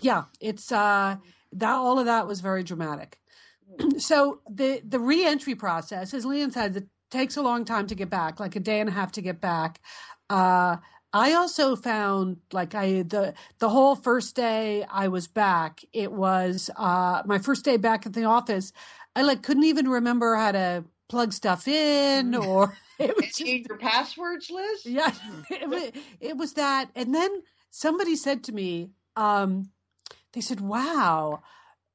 yeah, 0.00 0.24
it's 0.40 0.70
uh, 0.70 1.16
that 1.52 1.74
all 1.74 1.98
of 1.98 2.06
that 2.06 2.26
was 2.26 2.40
very 2.40 2.62
dramatic. 2.62 3.18
so 3.98 4.40
the 4.50 4.80
the 4.86 4.98
reentry 4.98 5.54
process, 5.54 6.14
as 6.14 6.24
Leanne 6.24 6.52
said, 6.52 6.76
it 6.76 6.86
takes 7.10 7.36
a 7.36 7.42
long 7.42 7.64
time 7.64 7.86
to 7.86 7.94
get 7.94 8.10
back, 8.10 8.40
like 8.40 8.56
a 8.56 8.60
day 8.60 8.80
and 8.80 8.88
a 8.88 8.92
half 8.92 9.12
to 9.12 9.22
get 9.22 9.40
back. 9.40 9.80
Uh, 10.30 10.76
I 11.12 11.32
also 11.32 11.74
found 11.74 12.38
like 12.52 12.74
I 12.74 13.02
the 13.02 13.34
the 13.58 13.68
whole 13.68 13.96
first 13.96 14.36
day 14.36 14.84
I 14.90 15.08
was 15.08 15.26
back, 15.26 15.80
it 15.92 16.12
was 16.12 16.70
uh, 16.76 17.22
my 17.24 17.38
first 17.38 17.64
day 17.64 17.76
back 17.76 18.06
at 18.06 18.12
the 18.12 18.24
office. 18.24 18.72
I 19.16 19.22
like 19.22 19.42
couldn't 19.42 19.64
even 19.64 19.88
remember 19.88 20.36
how 20.36 20.52
to 20.52 20.84
plug 21.08 21.32
stuff 21.32 21.66
in 21.66 22.34
or 22.34 22.76
it 22.98 23.16
was 23.16 23.26
just, 23.26 23.38
Change 23.38 23.66
your 23.68 23.78
passwords, 23.78 24.50
Liz? 24.50 24.84
yeah, 24.84 25.12
it 25.50 25.68
was, 25.68 25.90
it 26.20 26.36
was 26.36 26.52
that. 26.54 26.90
And 26.94 27.14
then 27.14 27.42
somebody 27.70 28.14
said 28.14 28.44
to 28.44 28.52
me, 28.52 28.90
um, 29.16 29.70
they 30.34 30.42
said, 30.42 30.60
"Wow, 30.60 31.42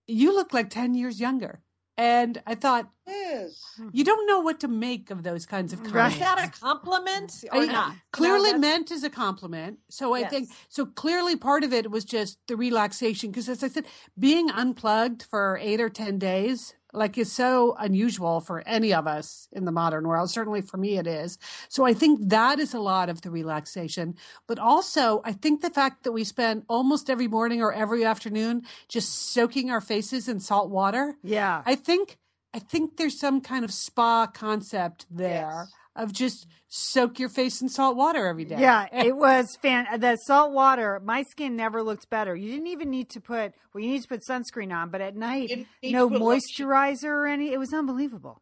you 0.07 0.33
look 0.33 0.53
like 0.53 0.71
ten 0.71 0.95
years 0.95 1.19
younger." 1.19 1.61
And 1.97 2.41
I 2.47 2.55
thought, 2.55 2.89
Yes. 3.05 3.61
you 3.91 4.03
don't 4.03 4.25
know 4.25 4.39
what 4.39 4.59
to 4.61 4.67
make 4.67 5.11
of 5.11 5.21
those 5.21 5.45
kinds 5.45 5.73
of 5.73 5.81
Right. 5.81 5.91
comments. 5.91 6.15
Is 6.15 6.19
that 6.21 6.47
a 6.47 6.59
compliment 6.59 7.43
or 7.51 7.61
I- 7.61 7.65
not? 7.65 7.95
Clearly 8.11 8.53
No, 8.53 8.57
meant 8.59 8.91
as 8.91 9.03
a 9.03 9.09
compliment. 9.09 9.77
So 9.89 10.13
I 10.15 10.23
think 10.27 10.49
so. 10.69 10.85
Clearly, 10.87 11.35
part 11.35 11.63
of 11.63 11.71
it 11.71 11.91
was 11.91 12.03
just 12.03 12.39
the 12.47 12.55
relaxation 12.57 13.29
because, 13.29 13.47
as 13.47 13.63
I 13.63 13.67
said, 13.67 13.85
being 14.17 14.49
unplugged 14.49 15.23
for 15.23 15.59
eight 15.61 15.79
or 15.81 15.89
ten 15.89 16.17
days 16.17 16.73
like 16.93 17.17
is 17.17 17.31
so 17.31 17.75
unusual 17.79 18.39
for 18.39 18.61
any 18.67 18.93
of 18.93 19.07
us 19.07 19.47
in 19.51 19.65
the 19.65 19.71
modern 19.71 20.07
world. 20.07 20.29
Certainly 20.29 20.61
for 20.61 20.77
me, 20.77 20.97
it 20.97 21.07
is. 21.07 21.37
So 21.69 21.85
I 21.85 21.93
think 21.93 22.29
that 22.29 22.59
is 22.59 22.73
a 22.73 22.79
lot 22.79 23.09
of 23.09 23.21
the 23.21 23.31
relaxation. 23.31 24.15
But 24.47 24.59
also, 24.59 25.21
I 25.25 25.33
think 25.33 25.61
the 25.61 25.69
fact 25.69 26.03
that 26.03 26.11
we 26.11 26.23
spend 26.23 26.63
almost 26.67 27.09
every 27.09 27.27
morning 27.27 27.61
or 27.61 27.73
every 27.73 28.05
afternoon 28.05 28.63
just 28.87 29.31
soaking 29.33 29.71
our 29.71 29.81
faces 29.81 30.29
in 30.29 30.39
salt 30.39 30.69
water. 30.69 31.15
Yeah. 31.23 31.63
I 31.65 31.75
think 31.75 32.17
I 32.53 32.59
think 32.59 32.97
there's 32.97 33.19
some 33.19 33.41
kind 33.41 33.65
of 33.65 33.73
spa 33.73 34.27
concept 34.27 35.07
there 35.09 35.67
Yes. 35.67 35.73
Of 35.95 36.11
just 36.11 36.47
soak 36.67 37.19
your 37.19 37.29
face 37.29 37.61
in 37.61 37.69
salt 37.69 37.95
water 37.95 38.27
every 38.27 38.45
day. 38.45 38.57
Yeah, 38.59 38.87
it 39.05 39.15
was 39.15 39.55
fan. 39.61 39.85
The 39.99 40.17
salt 40.17 40.51
water, 40.51 40.99
my 41.03 41.23
skin 41.23 41.55
never 41.55 41.83
looked 41.83 42.09
better. 42.09 42.35
You 42.35 42.51
didn't 42.51 42.67
even 42.67 42.89
need 42.89 43.09
to 43.11 43.21
put. 43.21 43.53
Well, 43.73 43.83
you 43.83 43.91
need 43.91 44.01
to 44.01 44.07
put 44.07 44.21
sunscreen 44.27 44.73
on, 44.73 44.89
but 44.89 45.01
at 45.01 45.15
night, 45.15 45.67
no 45.83 46.09
to 46.09 46.13
put 46.13 46.21
lotion. 46.21 46.67
moisturizer 46.67 47.05
or 47.05 47.27
any. 47.27 47.51
It 47.51 47.57
was 47.57 47.73
unbelievable. 47.73 48.41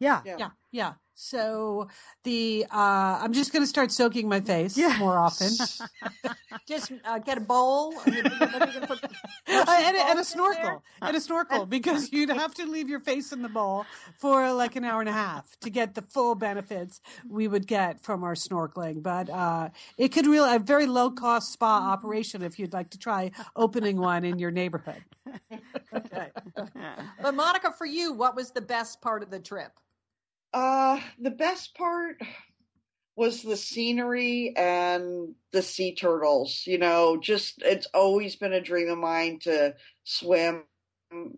Yeah. 0.00 0.20
Yeah. 0.24 0.36
yeah, 0.38 0.50
yeah. 0.70 0.92
So 1.20 1.88
the 2.22 2.64
uh, 2.70 3.18
I'm 3.20 3.32
just 3.32 3.52
going 3.52 3.62
to 3.64 3.66
start 3.66 3.90
soaking 3.90 4.28
my 4.28 4.40
face 4.40 4.76
Yeah. 4.78 4.96
more 5.00 5.18
often, 5.18 5.48
Just 6.68 6.92
uh, 7.04 7.18
get 7.18 7.38
a 7.38 7.40
bowl. 7.40 7.94
I 8.06 8.10
mean, 8.10 8.24
what 8.24 8.62
are 8.62 8.66
you 8.66 8.72
gonna 8.74 8.86
put- 8.86 9.04
Uh, 9.50 9.64
and, 9.68 9.96
a- 9.96 10.06
and 10.10 10.18
a 10.20 10.24
snorkel, 10.24 10.82
and 11.02 11.16
a 11.16 11.20
snorkel, 11.20 11.64
because 11.78 12.12
you'd 12.12 12.28
have 12.28 12.54
to 12.54 12.66
leave 12.66 12.88
your 12.88 13.00
face 13.00 13.32
in 13.32 13.42
the 13.42 13.48
bowl 13.48 13.84
for 14.18 14.52
like 14.52 14.76
an 14.76 14.84
hour 14.84 15.00
and 15.00 15.08
a 15.08 15.12
half 15.12 15.58
to 15.60 15.70
get 15.70 15.94
the 15.94 16.02
full 16.02 16.34
benefits 16.34 17.00
we 17.28 17.48
would 17.48 17.66
get 17.66 18.00
from 18.00 18.22
our 18.22 18.34
snorkeling. 18.34 19.02
But 19.02 19.28
uh, 19.30 19.70
it 19.96 20.08
could 20.12 20.26
really 20.26 20.54
a 20.54 20.58
very 20.60 20.86
low 20.86 21.10
cost 21.10 21.52
spa 21.52 21.78
operation 21.90 22.42
if 22.42 22.58
you'd 22.58 22.72
like 22.74 22.90
to 22.90 22.98
try 22.98 23.30
opening 23.56 23.96
one 23.96 24.24
in 24.24 24.38
your 24.38 24.50
neighborhood. 24.52 25.02
Okay. 25.92 26.28
But 27.22 27.34
Monica, 27.34 27.72
for 27.72 27.86
you, 27.86 28.12
what 28.12 28.36
was 28.36 28.50
the 28.52 28.60
best 28.60 29.00
part 29.00 29.22
of 29.22 29.30
the 29.30 29.40
trip? 29.40 29.72
Uh, 30.52 31.00
the 31.18 31.30
best 31.30 31.74
part 31.74 32.20
was 33.16 33.42
the 33.42 33.56
scenery 33.56 34.54
and 34.56 35.34
the 35.52 35.62
sea 35.62 35.94
turtles. 35.94 36.62
You 36.66 36.78
know, 36.78 37.18
just 37.20 37.62
it's 37.62 37.88
always 37.92 38.36
been 38.36 38.52
a 38.52 38.60
dream 38.60 38.88
of 38.88 38.98
mine 38.98 39.40
to 39.40 39.74
swim 40.04 40.62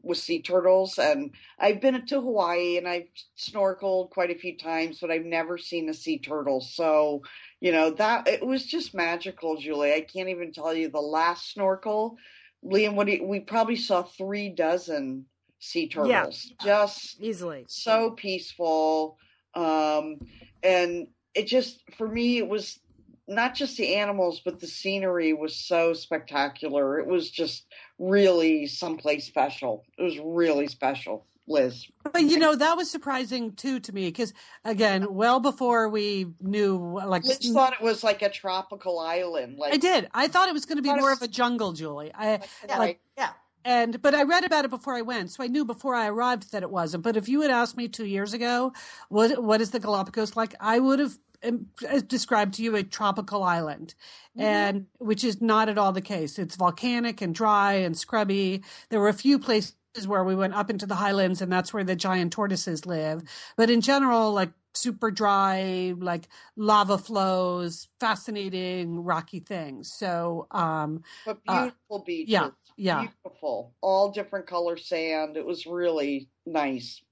with 0.03 0.19
sea 0.19 0.43
turtles. 0.43 0.99
And 0.99 1.31
I've 1.59 1.81
been 1.81 2.05
to 2.07 2.21
Hawaii 2.21 2.77
and 2.77 2.89
I've 2.89 3.09
snorkeled 3.39 4.11
quite 4.11 4.31
a 4.31 4.39
few 4.39 4.59
times, 4.59 4.99
but 5.01 5.11
I've 5.11 5.25
never 5.25 5.59
seen 5.59 5.89
a 5.89 5.95
sea 5.95 6.19
turtle. 6.19 6.61
So, 6.61 7.23
you 7.61 7.73
know, 7.73 7.91
that 7.93 8.29
it 8.29 8.45
was 8.45 8.67
just 8.67 8.95
magical, 8.95 9.57
Julie. 9.57 9.95
I 9.95 10.01
can't 10.01 10.29
even 10.29 10.53
tell 10.53 10.75
you 10.75 10.89
the 10.91 11.01
last 11.01 11.53
snorkel. 11.53 12.17
Liam, 12.65 12.95
what 12.95 13.07
do 13.07 13.13
you, 13.15 13.25
we 13.25 13.41
probably 13.41 13.77
saw 13.77 14.03
three 14.03 14.51
dozen 14.51 15.27
sea 15.61 15.89
turtles. 15.89 16.11
Yeah. 16.11 16.21
turtles. 16.23 16.55
Just 16.65 17.21
Easily. 17.23 17.65
so 17.69 18.11
peaceful 18.11 19.17
um 19.55 20.19
and 20.63 21.09
it 21.35 21.47
just 21.47 21.83
for 21.99 22.07
me 22.09 22.39
it 22.39 22.49
was 22.49 22.79
not 23.27 23.55
just 23.55 23.77
the 23.77 23.97
animals 23.97 24.41
but 24.45 24.61
the 24.61 24.67
scenery 24.67 25.33
was 25.33 25.57
so 25.57 25.93
spectacular 25.93 26.99
it 27.01 27.07
was 27.07 27.31
just 27.31 27.67
really 27.99 28.67
someplace 28.67 29.27
special 29.27 29.85
it 29.99 30.03
was 30.03 30.19
really 30.23 30.69
special 30.69 31.27
liz 31.49 31.85
But 32.13 32.23
you 32.23 32.39
know 32.39 32.55
that 32.55 32.77
was 32.77 32.89
surprising 32.91 33.53
too 33.55 33.81
to 33.81 33.93
me 33.93 34.07
because 34.07 34.33
again, 34.65 35.13
well 35.13 35.41
before 35.41 35.89
we 35.89 36.29
knew 36.41 36.77
like 37.05 37.25
liz 37.25 37.51
thought 37.53 37.73
it 37.73 37.81
was 37.83 38.05
like 38.05 38.23
a 38.23 38.29
tropical 38.31 39.01
island 39.01 39.59
like 39.59 39.73
I 39.75 39.77
did. 39.79 40.09
I 40.15 40.29
thought 40.29 40.49
it 40.49 40.53
was 40.55 40.65
going 40.65 40.77
to 40.79 40.83
be 40.83 40.91
more 40.95 41.11
was- 41.11 41.19
of 41.19 41.23
a 41.23 41.29
jungle, 41.29 41.73
Julie. 41.73 42.13
I 42.15 42.41
Yeah, 42.69 42.79
like 42.79 43.01
yeah. 43.19 43.31
And 43.65 44.01
but 44.03 44.15
I 44.15 44.23
read 44.23 44.45
about 44.45 44.65
it 44.65 44.71
before 44.71 44.95
I 44.95 45.03
went, 45.03 45.31
so 45.31 45.43
I 45.43 45.49
knew 45.49 45.65
before 45.65 45.95
I 45.95 46.09
arrived 46.09 46.53
that 46.53 46.63
it 46.63 46.71
wasn't. 46.71 47.05
But 47.05 47.17
if 47.17 47.29
you 47.29 47.43
had 47.43 47.51
asked 47.51 47.77
me 47.77 47.89
two 47.89 48.07
years 48.07 48.33
ago, 48.33 48.73
what 49.09 49.43
what 49.43 49.61
is 49.61 49.71
the 49.71 49.81
Galapagos 49.81 50.37
like? 50.37 50.55
I 50.61 50.79
would 50.79 50.99
have 50.99 51.19
um, 51.45 51.67
described 52.07 52.55
to 52.55 52.63
you 52.63 52.77
a 52.77 52.83
tropical 52.83 53.43
island, 53.43 53.95
and 54.37 54.87
which 54.99 55.25
is 55.25 55.41
not 55.41 55.69
at 55.69 55.79
all 55.79 55.93
the 55.93 56.01
case. 56.01 56.39
It's 56.39 56.57
volcanic 56.57 57.21
and 57.21 57.35
dry 57.35 57.75
and 57.75 57.97
scrubby. 57.97 58.63
There 58.89 59.01
were 59.01 59.09
a 59.09 59.15
few 59.15 59.39
places 59.39 59.75
where 60.07 60.25
we 60.25 60.35
went 60.35 60.55
up 60.55 60.71
into 60.71 60.87
the 60.87 60.95
highlands, 60.95 61.43
and 61.43 61.53
that's 61.53 61.73
where 61.73 61.85
the 61.85 61.97
giant 61.97 62.33
tortoises 62.33 62.87
live. 62.87 63.23
But 63.57 63.71
in 63.71 63.81
general, 63.81 64.33
like 64.33 64.53
super 64.75 65.11
dry, 65.11 65.95
like 65.99 66.29
lava 66.57 66.99
flows, 66.99 67.89
fascinating 67.99 69.05
rocky 69.05 69.41
things. 69.41 69.93
So, 69.93 70.47
um, 70.51 71.03
but 71.25 71.39
uh, 71.49 71.63
beautiful 71.63 72.05
beaches 72.05 72.31
yeah, 72.33 72.51
yeah. 72.81 73.07
beautiful 73.23 73.75
all 73.81 74.11
different 74.11 74.47
color 74.47 74.77
sand 74.77 75.37
it 75.37 75.45
was 75.45 75.67
really 75.67 76.29
nice 76.47 77.03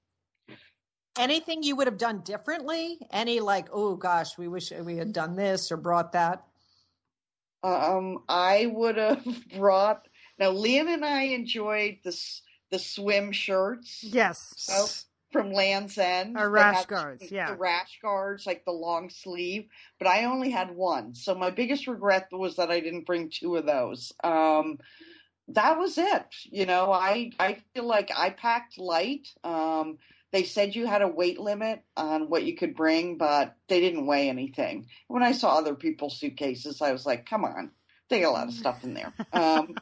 Anything 1.17 1.63
you 1.63 1.75
would 1.75 1.87
have 1.87 1.97
done 1.97 2.21
differently? 2.21 2.97
Any 3.11 3.41
like, 3.41 3.67
oh 3.73 3.95
gosh, 3.97 4.37
we 4.37 4.47
wish 4.47 4.71
we 4.71 4.95
had 4.95 5.11
done 5.11 5.35
this 5.35 5.69
or 5.69 5.75
brought 5.75 6.13
that? 6.13 6.43
Um, 7.61 8.19
I 8.29 8.67
would 8.67 8.95
have 8.95 9.25
brought. 9.57 10.07
Now, 10.39 10.51
Liam 10.53 10.87
and 10.87 11.03
I 11.03 11.23
enjoyed 11.23 11.97
the 12.05 12.17
the 12.71 12.79
swim 12.79 13.31
shirts 13.33 14.01
Yes. 14.01 14.69
Oh, 14.71 14.87
from 15.33 15.51
Land's 15.51 15.97
End. 15.97 16.37
Our 16.37 16.49
rash 16.49 16.85
guards, 16.85 17.27
the- 17.27 17.35
yeah. 17.35 17.51
the 17.51 17.57
rash 17.57 17.99
guards, 18.01 18.45
like 18.45 18.63
the 18.63 18.71
long 18.71 19.09
sleeve. 19.09 19.67
But 19.97 20.07
I 20.07 20.25
only 20.25 20.51
had 20.51 20.73
one, 20.73 21.15
so 21.15 21.35
my 21.35 21.49
biggest 21.49 21.87
regret 21.87 22.29
was 22.31 22.55
that 22.55 22.71
I 22.71 22.79
didn't 22.79 23.05
bring 23.05 23.29
two 23.29 23.57
of 23.57 23.65
those. 23.65 24.13
Um, 24.23 24.77
that 25.49 25.77
was 25.77 25.97
it. 25.97 26.25
You 26.45 26.65
know, 26.65 26.91
I 26.91 27.31
I 27.39 27.57
feel 27.73 27.85
like 27.85 28.11
I 28.15 28.29
packed 28.29 28.77
light. 28.77 29.27
Um, 29.43 29.97
they 30.31 30.43
said 30.43 30.75
you 30.75 30.85
had 30.85 31.01
a 31.01 31.07
weight 31.07 31.39
limit 31.39 31.83
on 31.97 32.29
what 32.29 32.43
you 32.43 32.55
could 32.55 32.75
bring, 32.75 33.17
but 33.17 33.55
they 33.67 33.79
didn't 33.79 34.05
weigh 34.05 34.29
anything. 34.29 34.87
When 35.07 35.23
I 35.23 35.31
saw 35.31 35.57
other 35.57 35.73
people's 35.73 36.19
suitcases, 36.19 36.81
I 36.81 36.91
was 36.91 37.05
like, 37.05 37.25
come 37.25 37.43
on, 37.43 37.71
they 38.09 38.21
got 38.21 38.29
a 38.29 38.31
lot 38.31 38.47
of 38.47 38.53
stuff 38.53 38.83
in 38.83 38.93
there. 38.93 39.11
Um, 39.33 39.75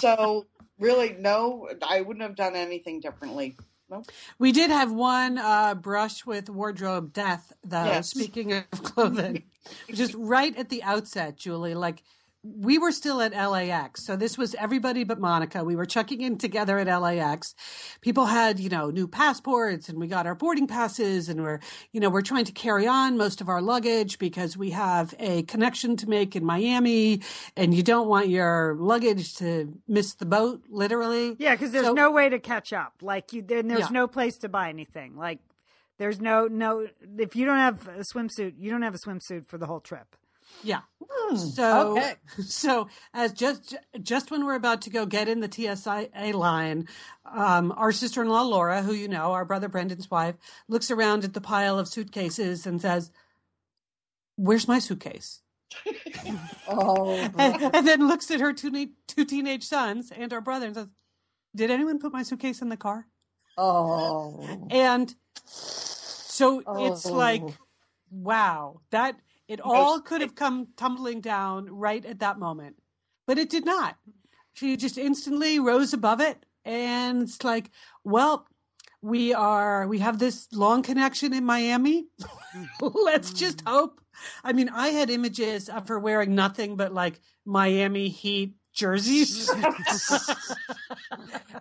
so 0.00 0.46
really, 0.78 1.14
no, 1.18 1.68
I 1.88 2.00
wouldn't 2.00 2.24
have 2.24 2.34
done 2.34 2.56
anything 2.56 3.00
differently. 3.00 3.56
Nope. 3.88 4.06
We 4.38 4.52
did 4.52 4.70
have 4.70 4.90
one 4.90 5.38
uh, 5.38 5.74
brush 5.74 6.24
with 6.24 6.48
wardrobe 6.48 7.12
death, 7.12 7.52
though. 7.62 7.84
Yes. 7.84 8.08
Speaking 8.08 8.54
of 8.54 8.70
clothing, 8.70 9.44
just 9.92 10.14
right 10.14 10.56
at 10.56 10.70
the 10.70 10.82
outset, 10.82 11.36
Julie, 11.36 11.74
like 11.74 12.02
we 12.44 12.76
were 12.78 12.90
still 12.90 13.20
at 13.20 13.32
LAX. 13.32 14.04
So 14.04 14.16
this 14.16 14.36
was 14.36 14.54
everybody 14.56 15.04
but 15.04 15.20
Monica. 15.20 15.62
We 15.62 15.76
were 15.76 15.86
checking 15.86 16.20
in 16.22 16.38
together 16.38 16.76
at 16.78 16.88
LAX. 16.88 17.54
People 18.00 18.26
had, 18.26 18.58
you 18.58 18.68
know, 18.68 18.90
new 18.90 19.06
passports 19.06 19.88
and 19.88 19.98
we 19.98 20.08
got 20.08 20.26
our 20.26 20.34
boarding 20.34 20.66
passes 20.66 21.28
and 21.28 21.40
we're, 21.42 21.60
you 21.92 22.00
know, 22.00 22.10
we're 22.10 22.20
trying 22.22 22.44
to 22.46 22.52
carry 22.52 22.86
on 22.86 23.16
most 23.16 23.40
of 23.40 23.48
our 23.48 23.62
luggage 23.62 24.18
because 24.18 24.56
we 24.56 24.70
have 24.70 25.14
a 25.20 25.42
connection 25.44 25.96
to 25.98 26.08
make 26.08 26.34
in 26.34 26.44
Miami 26.44 27.20
and 27.56 27.72
you 27.74 27.82
don't 27.84 28.08
want 28.08 28.28
your 28.28 28.74
luggage 28.78 29.36
to 29.36 29.72
miss 29.86 30.14
the 30.14 30.26
boat, 30.26 30.62
literally. 30.68 31.36
Yeah, 31.38 31.54
because 31.54 31.70
there's 31.70 31.86
So- 31.86 31.92
no 31.94 32.10
way 32.10 32.28
to 32.28 32.40
catch 32.40 32.72
up. 32.72 32.94
Like 33.02 33.32
you, 33.32 33.42
then 33.42 33.68
there's 33.68 33.80
Yeah. 33.82 33.88
no 33.90 34.08
place 34.08 34.38
to 34.38 34.48
buy 34.48 34.68
anything. 34.68 35.16
Like 35.16 35.38
there's 35.98 36.20
no 36.20 36.48
no. 36.48 36.88
If 37.18 37.36
you 37.36 37.44
don't 37.46 37.58
have 37.58 37.86
a 37.86 38.00
swimsuit, 38.12 38.54
you 38.58 38.70
don't 38.70 38.82
have 38.82 38.94
a 38.96 38.98
swimsuit 38.98 39.46
for 39.46 39.58
the 39.58 39.66
whole 39.66 39.78
trip. 39.80 40.16
Yeah. 40.62 40.80
So, 41.36 41.92
okay. 41.92 42.14
so 42.46 42.88
as 43.14 43.32
just 43.32 43.74
just 44.02 44.30
when 44.30 44.44
we're 44.44 44.54
about 44.54 44.82
to 44.82 44.90
go 44.90 45.06
get 45.06 45.28
in 45.28 45.40
the 45.40 45.50
TSA 45.50 46.36
line, 46.36 46.88
um, 47.24 47.72
our 47.76 47.92
sister-in-law 47.92 48.42
Laura, 48.42 48.82
who 48.82 48.92
you 48.92 49.08
know, 49.08 49.32
our 49.32 49.44
brother 49.44 49.68
Brendan's 49.68 50.10
wife, 50.10 50.34
looks 50.68 50.90
around 50.90 51.24
at 51.24 51.32
the 51.32 51.40
pile 51.40 51.78
of 51.78 51.88
suitcases 51.88 52.66
and 52.66 52.80
says, 52.80 53.10
"Where's 54.36 54.68
my 54.68 54.78
suitcase?" 54.78 55.40
Oh, 56.66 57.16
and, 57.38 57.74
and 57.74 57.86
then 57.86 58.06
looks 58.06 58.30
at 58.30 58.40
her 58.40 58.52
two 58.52 58.88
two 59.06 59.24
teenage 59.24 59.64
sons 59.64 60.12
and 60.12 60.32
our 60.32 60.40
brother 60.40 60.66
and 60.66 60.74
says, 60.74 60.88
"Did 61.56 61.70
anyone 61.70 61.98
put 61.98 62.12
my 62.12 62.22
suitcase 62.22 62.62
in 62.62 62.68
the 62.68 62.76
car?" 62.76 63.06
oh, 63.58 64.68
And 64.70 65.14
so 65.46 66.62
it's 66.78 67.06
Oh. 67.06 67.16
like, 67.16 67.42
wow, 68.10 68.80
that 68.90 69.16
it 69.48 69.60
all 69.60 70.00
could 70.00 70.20
have 70.20 70.34
come 70.34 70.68
tumbling 70.76 71.20
down 71.20 71.66
right 71.66 72.04
at 72.04 72.20
that 72.20 72.38
moment, 72.38 72.76
but 73.26 73.38
it 73.38 73.50
did 73.50 73.64
not. 73.64 73.96
She 74.54 74.76
just 74.76 74.98
instantly 74.98 75.58
rose 75.58 75.92
above 75.92 76.20
it, 76.20 76.44
and 76.64 77.22
it's 77.22 77.42
like, 77.44 77.70
well, 78.04 78.46
we 79.00 79.34
are 79.34 79.86
we 79.88 79.98
have 79.98 80.18
this 80.18 80.46
long 80.52 80.82
connection 80.82 81.32
in 81.32 81.44
Miami. 81.44 82.06
Let's 82.80 83.32
just 83.32 83.62
hope. 83.66 84.00
I 84.44 84.52
mean, 84.52 84.68
I 84.68 84.88
had 84.88 85.10
images 85.10 85.68
of 85.68 85.88
her 85.88 85.98
wearing 85.98 86.34
nothing 86.34 86.76
but 86.76 86.92
like 86.94 87.20
Miami 87.44 88.08
Heat 88.08 88.54
jerseys. 88.72 89.46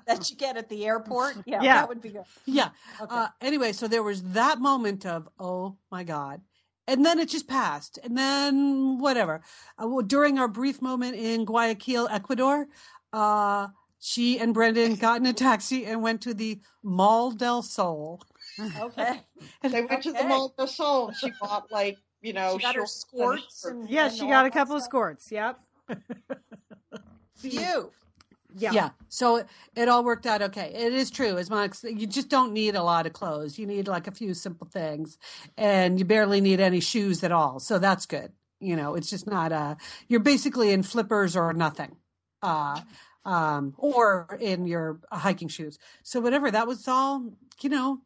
that 0.06 0.30
you 0.30 0.36
get 0.36 0.58
at 0.58 0.70
the 0.70 0.86
airport. 0.86 1.38
Yeah, 1.46 1.62
Yeah. 1.64 1.74
that 1.76 1.90
would 1.90 2.02
be 2.02 2.10
good. 2.10 2.26
yeah. 2.46 2.70
Okay. 3.02 3.16
Uh, 3.16 3.28
anyway, 3.42 3.72
so 3.74 3.88
there 3.88 4.04
was 4.04 4.22
that 4.34 4.60
moment 4.60 5.06
of, 5.06 5.28
oh 5.40 5.78
my 5.92 6.04
God. 6.04 6.42
And 6.88 7.06
then 7.06 7.20
it 7.20 7.30
just 7.30 7.48
passed. 7.48 8.00
And 8.04 8.18
then 8.18 8.98
whatever. 9.00 9.42
Uh, 9.82 9.88
well, 9.88 10.02
during 10.02 10.40
our 10.40 10.48
brief 10.48 10.82
moment 10.82 11.16
in 11.16 11.46
Guayaquil, 11.46 12.08
Ecuador, 12.10 12.68
uh, 13.14 13.68
she 14.00 14.40
and 14.40 14.54
Brendan 14.54 14.96
got 14.96 15.20
in 15.20 15.26
a 15.28 15.34
taxi 15.34 15.86
and 15.86 16.02
went 16.02 16.22
to 16.22 16.34
the 16.34 16.60
Mall 16.84 17.32
del 17.32 17.62
Sol. 17.62 18.22
okay. 18.80 19.22
They 19.62 19.84
went 19.84 20.04
to 20.04 20.12
the 20.12 20.24
Mall 20.24 20.54
del 20.58 20.68
Sol. 20.68 21.08
and 21.10 21.18
She 21.18 21.32
bought 21.40 21.72
like 21.72 21.98
you 22.22 22.34
know 22.34 22.58
She 22.58 22.64
got 22.64 22.76
her 22.76 22.82
shorts 22.82 22.94
and 23.06 23.20
squirts 23.20 23.66
and 23.66 23.90
Yeah, 23.90 24.06
and 24.08 24.14
she 24.16 24.28
got 24.28 24.46
a 24.46 24.50
couple 24.52 24.76
of 24.76 24.82
stuff. 24.82 24.90
squirts. 24.90 25.32
Yep. 25.32 25.60
You. 27.44 27.92
Yeah. 28.56 28.72
Yeah. 28.74 28.90
So 29.10 29.38
it, 29.38 29.48
it 29.76 29.90
all 29.90 30.04
worked 30.04 30.26
out 30.26 30.42
okay. 30.42 30.72
It 30.74 30.94
is 30.94 31.12
true, 31.12 31.38
as 31.38 31.50
Monica 31.50 31.76
said, 31.76 32.00
you 32.02 32.08
just 32.08 32.30
don't 32.30 32.54
need 32.54 32.76
a 32.76 32.84
lot 32.84 33.06
of 33.06 33.14
clothes. 33.14 33.58
You 33.60 33.66
need 33.68 33.88
like 33.88 34.08
a 34.08 34.12
few 34.12 34.34
simple 34.34 34.68
things, 34.68 35.18
and 35.58 36.00
you 36.00 36.06
barely 36.06 36.42
need 36.42 36.60
any 36.60 36.80
shoes 36.80 37.24
at 37.24 37.32
all. 37.32 37.60
So 37.60 37.80
that's 37.80 38.06
good. 38.06 38.32
You 38.60 38.76
know, 38.76 38.96
it's 38.96 39.10
just 39.10 39.28
not 39.28 39.52
uh 39.52 39.76
You're 40.08 40.20
basically 40.22 40.72
in 40.72 40.84
flippers 40.84 41.36
or 41.36 41.54
nothing, 41.54 41.96
uh, 42.42 42.82
um, 43.26 43.74
or 43.78 44.38
in 44.42 44.68
your 44.68 45.00
hiking 45.12 45.48
shoes. 45.48 45.78
So 46.04 46.20
whatever. 46.20 46.52
That 46.52 46.68
was 46.68 46.88
all. 46.88 47.24
You 47.62 47.70
know, 47.70 48.00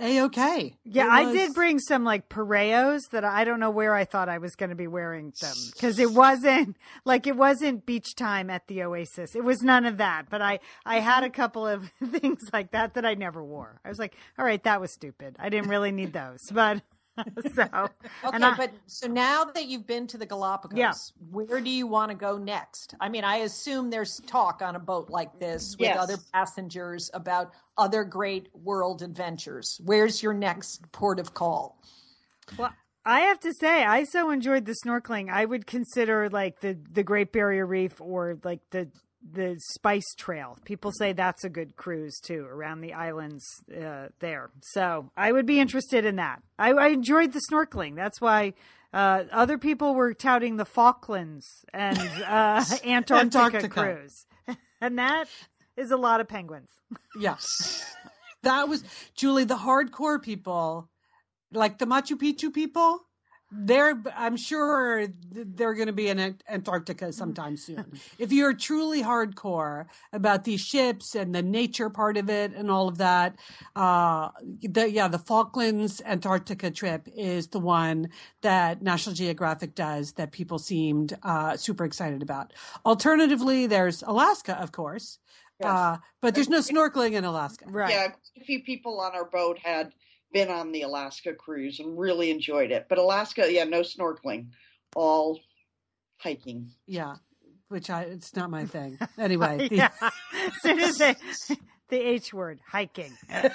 a 0.00 0.22
okay. 0.22 0.76
Yeah, 0.84 1.06
I 1.08 1.32
did 1.32 1.54
bring 1.54 1.78
some 1.78 2.04
like 2.04 2.28
pareos 2.28 3.00
that 3.12 3.24
I 3.24 3.44
don't 3.44 3.60
know 3.60 3.70
where 3.70 3.94
I 3.94 4.04
thought 4.04 4.28
I 4.28 4.38
was 4.38 4.56
going 4.56 4.70
to 4.70 4.76
be 4.76 4.88
wearing 4.88 5.32
them 5.40 5.54
because 5.72 5.98
it 5.98 6.10
wasn't 6.12 6.76
like 7.04 7.26
it 7.26 7.36
wasn't 7.36 7.86
beach 7.86 8.14
time 8.16 8.50
at 8.50 8.66
the 8.66 8.82
Oasis. 8.82 9.36
It 9.36 9.44
was 9.44 9.62
none 9.62 9.84
of 9.86 9.98
that. 9.98 10.28
But 10.30 10.42
I 10.42 10.58
I 10.84 11.00
had 11.00 11.22
a 11.22 11.30
couple 11.30 11.66
of 11.66 11.90
things 12.04 12.42
like 12.52 12.72
that 12.72 12.94
that 12.94 13.04
I 13.04 13.14
never 13.14 13.42
wore. 13.42 13.80
I 13.84 13.88
was 13.88 13.98
like, 13.98 14.16
all 14.38 14.44
right, 14.44 14.62
that 14.64 14.80
was 14.80 14.92
stupid. 14.92 15.36
I 15.38 15.48
didn't 15.48 15.70
really 15.70 15.92
need 15.92 16.12
those, 16.12 16.40
but 16.50 16.82
so 17.54 17.62
Okay, 17.62 18.42
I- 18.42 18.56
but 18.56 18.72
so 18.86 19.06
now 19.06 19.44
that 19.44 19.66
you've 19.66 19.86
been 19.86 20.06
to 20.08 20.18
the 20.18 20.26
Galapagos, 20.26 20.76
Yeah. 20.78 20.92
where 21.30 21.60
do 21.60 21.70
you 21.70 21.86
want 21.86 22.10
to 22.10 22.14
go 22.16 22.36
next? 22.38 22.94
I 23.00 23.08
mean, 23.08 23.24
I 23.24 23.36
assume 23.38 23.90
there's 23.90 24.20
talk 24.26 24.62
on 24.62 24.76
a 24.76 24.80
boat 24.80 25.10
like 25.10 25.38
this 25.38 25.72
with 25.78 25.88
Yes. 25.88 25.98
other 25.98 26.16
passengers 26.32 27.10
about 27.14 27.52
other 27.78 28.04
great 28.04 28.48
world 28.54 29.02
adventures. 29.02 29.80
Where's 29.84 30.22
your 30.22 30.34
next 30.34 30.90
port 30.92 31.18
of 31.20 31.34
call? 31.34 31.80
Well, 32.58 32.72
I 33.04 33.20
have 33.20 33.38
to 33.40 33.52
say, 33.60 33.84
I 33.84 34.04
so 34.04 34.30
enjoyed 34.30 34.64
the 34.64 34.74
snorkeling. 34.84 35.30
I 35.30 35.44
would 35.44 35.66
consider 35.66 36.28
like 36.30 36.60
the 36.60 36.78
the 36.90 37.02
Great 37.02 37.32
Barrier 37.32 37.66
Reef 37.66 38.00
or 38.00 38.38
like 38.44 38.60
the 38.70 38.88
the 39.32 39.56
Spice 39.58 40.14
Trail. 40.16 40.58
People 40.64 40.92
say 40.92 41.12
that's 41.12 41.44
a 41.44 41.48
good 41.48 41.76
cruise 41.76 42.18
too 42.20 42.46
around 42.48 42.80
the 42.80 42.92
islands 42.92 43.44
uh, 43.70 44.08
there. 44.20 44.50
So 44.60 45.10
I 45.16 45.32
would 45.32 45.46
be 45.46 45.60
interested 45.60 46.04
in 46.04 46.16
that. 46.16 46.42
I, 46.58 46.72
I 46.72 46.88
enjoyed 46.88 47.32
the 47.32 47.40
snorkeling. 47.50 47.96
That's 47.96 48.20
why. 48.20 48.54
Uh, 48.92 49.24
other 49.32 49.58
people 49.58 49.92
were 49.96 50.14
touting 50.14 50.56
the 50.56 50.64
Falklands 50.64 51.64
and 51.72 51.98
uh, 52.28 52.64
Antarctica, 52.84 53.14
Antarctica. 53.16 53.68
cruise, 53.68 54.26
and 54.80 54.98
that 55.00 55.26
is 55.76 55.90
a 55.90 55.96
lot 55.96 56.20
of 56.20 56.28
penguins. 56.28 56.70
yes, 57.18 57.84
that 58.44 58.68
was 58.68 58.84
Julie, 59.16 59.42
the 59.42 59.56
hardcore 59.56 60.22
people, 60.22 60.88
like 61.52 61.78
the 61.78 61.86
Machu 61.86 62.16
Picchu 62.16 62.54
people, 62.54 63.00
they're 63.56 64.02
I'm 64.16 64.36
sure 64.36 65.06
they're 65.30 65.74
going 65.74 65.86
to 65.86 65.92
be 65.92 66.08
in 66.08 66.36
Antarctica 66.48 67.12
sometime 67.12 67.56
soon. 67.56 67.84
if 68.18 68.32
you're 68.32 68.52
truly 68.52 69.02
hardcore 69.02 69.86
about 70.12 70.44
these 70.44 70.60
ships 70.60 71.14
and 71.14 71.34
the 71.34 71.42
nature 71.42 71.90
part 71.90 72.16
of 72.16 72.28
it 72.28 72.52
and 72.54 72.70
all 72.70 72.88
of 72.88 72.98
that, 72.98 73.36
uh, 73.76 74.30
the, 74.62 74.90
yeah, 74.90 75.08
the 75.08 75.18
Falklands 75.18 76.02
Antarctica 76.04 76.70
trip 76.70 77.08
is 77.14 77.48
the 77.48 77.60
one 77.60 78.08
that 78.42 78.82
National 78.82 79.14
Geographic 79.14 79.74
does 79.74 80.12
that 80.12 80.32
people 80.32 80.58
seemed 80.58 81.16
uh, 81.22 81.56
super 81.56 81.84
excited 81.84 82.22
about. 82.22 82.52
Alternatively, 82.84 83.66
there's 83.66 84.02
Alaska, 84.02 84.60
of 84.60 84.72
course. 84.72 85.18
Yes. 85.60 85.68
Uh, 85.68 85.96
but 86.20 86.34
there's 86.34 86.48
no 86.48 86.58
snorkeling 86.58 87.12
in 87.12 87.24
Alaska. 87.24 87.66
Right. 87.68 87.90
Yeah, 87.90 88.08
a 88.40 88.44
few 88.44 88.62
people 88.64 89.00
on 89.00 89.14
our 89.14 89.24
boat 89.24 89.58
had 89.62 89.92
been 90.34 90.50
on 90.50 90.72
the 90.72 90.82
Alaska 90.82 91.32
cruise 91.32 91.80
and 91.80 91.96
really 91.98 92.30
enjoyed 92.30 92.70
it. 92.72 92.86
But 92.90 92.98
Alaska, 92.98 93.50
yeah, 93.50 93.64
no 93.64 93.80
snorkeling, 93.80 94.48
all 94.94 95.40
hiking. 96.18 96.70
Yeah, 96.86 97.14
which 97.68 97.88
I 97.88 98.02
it's 98.02 98.34
not 98.36 98.50
my 98.50 98.66
thing. 98.66 98.98
Anyway, 99.18 99.68
the- 99.68 99.76
yeah. 99.76 99.88
As 100.02 100.52
soon 100.60 100.80
as 100.80 100.98
they, 100.98 101.14
the 101.88 101.96
H 101.98 102.34
word, 102.34 102.58
hiking. 102.68 103.16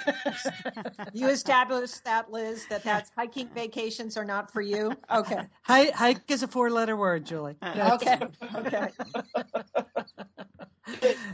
You 1.12 1.28
established 1.28 2.04
that, 2.04 2.30
Liz, 2.30 2.64
that 2.70 2.82
that's 2.84 3.10
hiking 3.16 3.48
vacations 3.54 4.16
are 4.16 4.24
not 4.24 4.50
for 4.52 4.60
you. 4.62 4.92
Okay. 5.12 5.40
hike, 5.62 5.92
hike 5.92 6.30
is 6.30 6.42
a 6.42 6.48
four 6.48 6.70
letter 6.70 6.96
word, 6.96 7.24
Julie. 7.26 7.56
Okay. 7.64 8.18
Okay. 8.54 8.88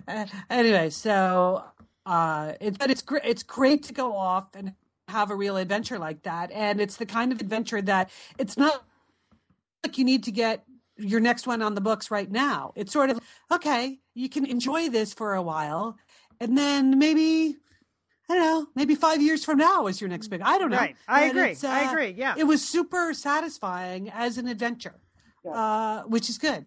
Uh, 0.08 0.26
anyway, 0.50 0.90
so 0.90 1.64
uh, 2.04 2.52
it, 2.60 2.78
but 2.78 2.90
it's 2.90 3.02
great. 3.02 3.22
It's 3.24 3.42
great 3.42 3.82
to 3.84 3.92
go 3.94 4.14
off 4.14 4.54
and 4.54 4.72
have 5.08 5.30
a 5.30 5.36
real 5.36 5.56
adventure 5.56 5.98
like 5.98 6.22
that, 6.22 6.50
and 6.52 6.80
it's 6.80 6.96
the 6.96 7.06
kind 7.06 7.32
of 7.32 7.40
adventure 7.40 7.80
that 7.82 8.10
it's 8.38 8.56
not 8.56 8.82
like 9.84 9.98
you 9.98 10.04
need 10.04 10.24
to 10.24 10.32
get 10.32 10.64
your 10.96 11.20
next 11.20 11.46
one 11.46 11.62
on 11.62 11.74
the 11.74 11.80
books 11.80 12.10
right 12.10 12.30
now. 12.30 12.72
It's 12.74 12.92
sort 12.92 13.10
of 13.10 13.20
okay. 13.52 13.98
You 14.14 14.28
can 14.28 14.46
enjoy 14.46 14.88
this 14.88 15.14
for 15.14 15.34
a 15.34 15.42
while, 15.42 15.96
and 16.40 16.56
then 16.56 16.98
maybe. 16.98 17.56
I 18.28 18.34
don't 18.34 18.42
know. 18.42 18.66
Maybe 18.74 18.96
five 18.96 19.22
years 19.22 19.44
from 19.44 19.58
now 19.58 19.86
is 19.86 20.00
your 20.00 20.10
next 20.10 20.26
big. 20.26 20.40
I 20.40 20.58
don't 20.58 20.72
know. 20.72 20.78
Right. 20.78 20.96
I 21.06 21.28
But 21.28 21.36
agree. 21.36 21.50
it's, 21.52 21.62
I 21.62 21.84
uh, 21.86 21.90
agree. 21.92 22.10
Yeah. 22.10 22.34
It 22.36 22.42
was 22.42 22.60
super 22.68 23.14
satisfying 23.14 24.10
as 24.10 24.36
an 24.36 24.48
adventure, 24.48 24.96
Yeah. 25.44 25.52
uh, 25.52 26.02
which 26.08 26.28
is 26.28 26.36
good. 26.36 26.66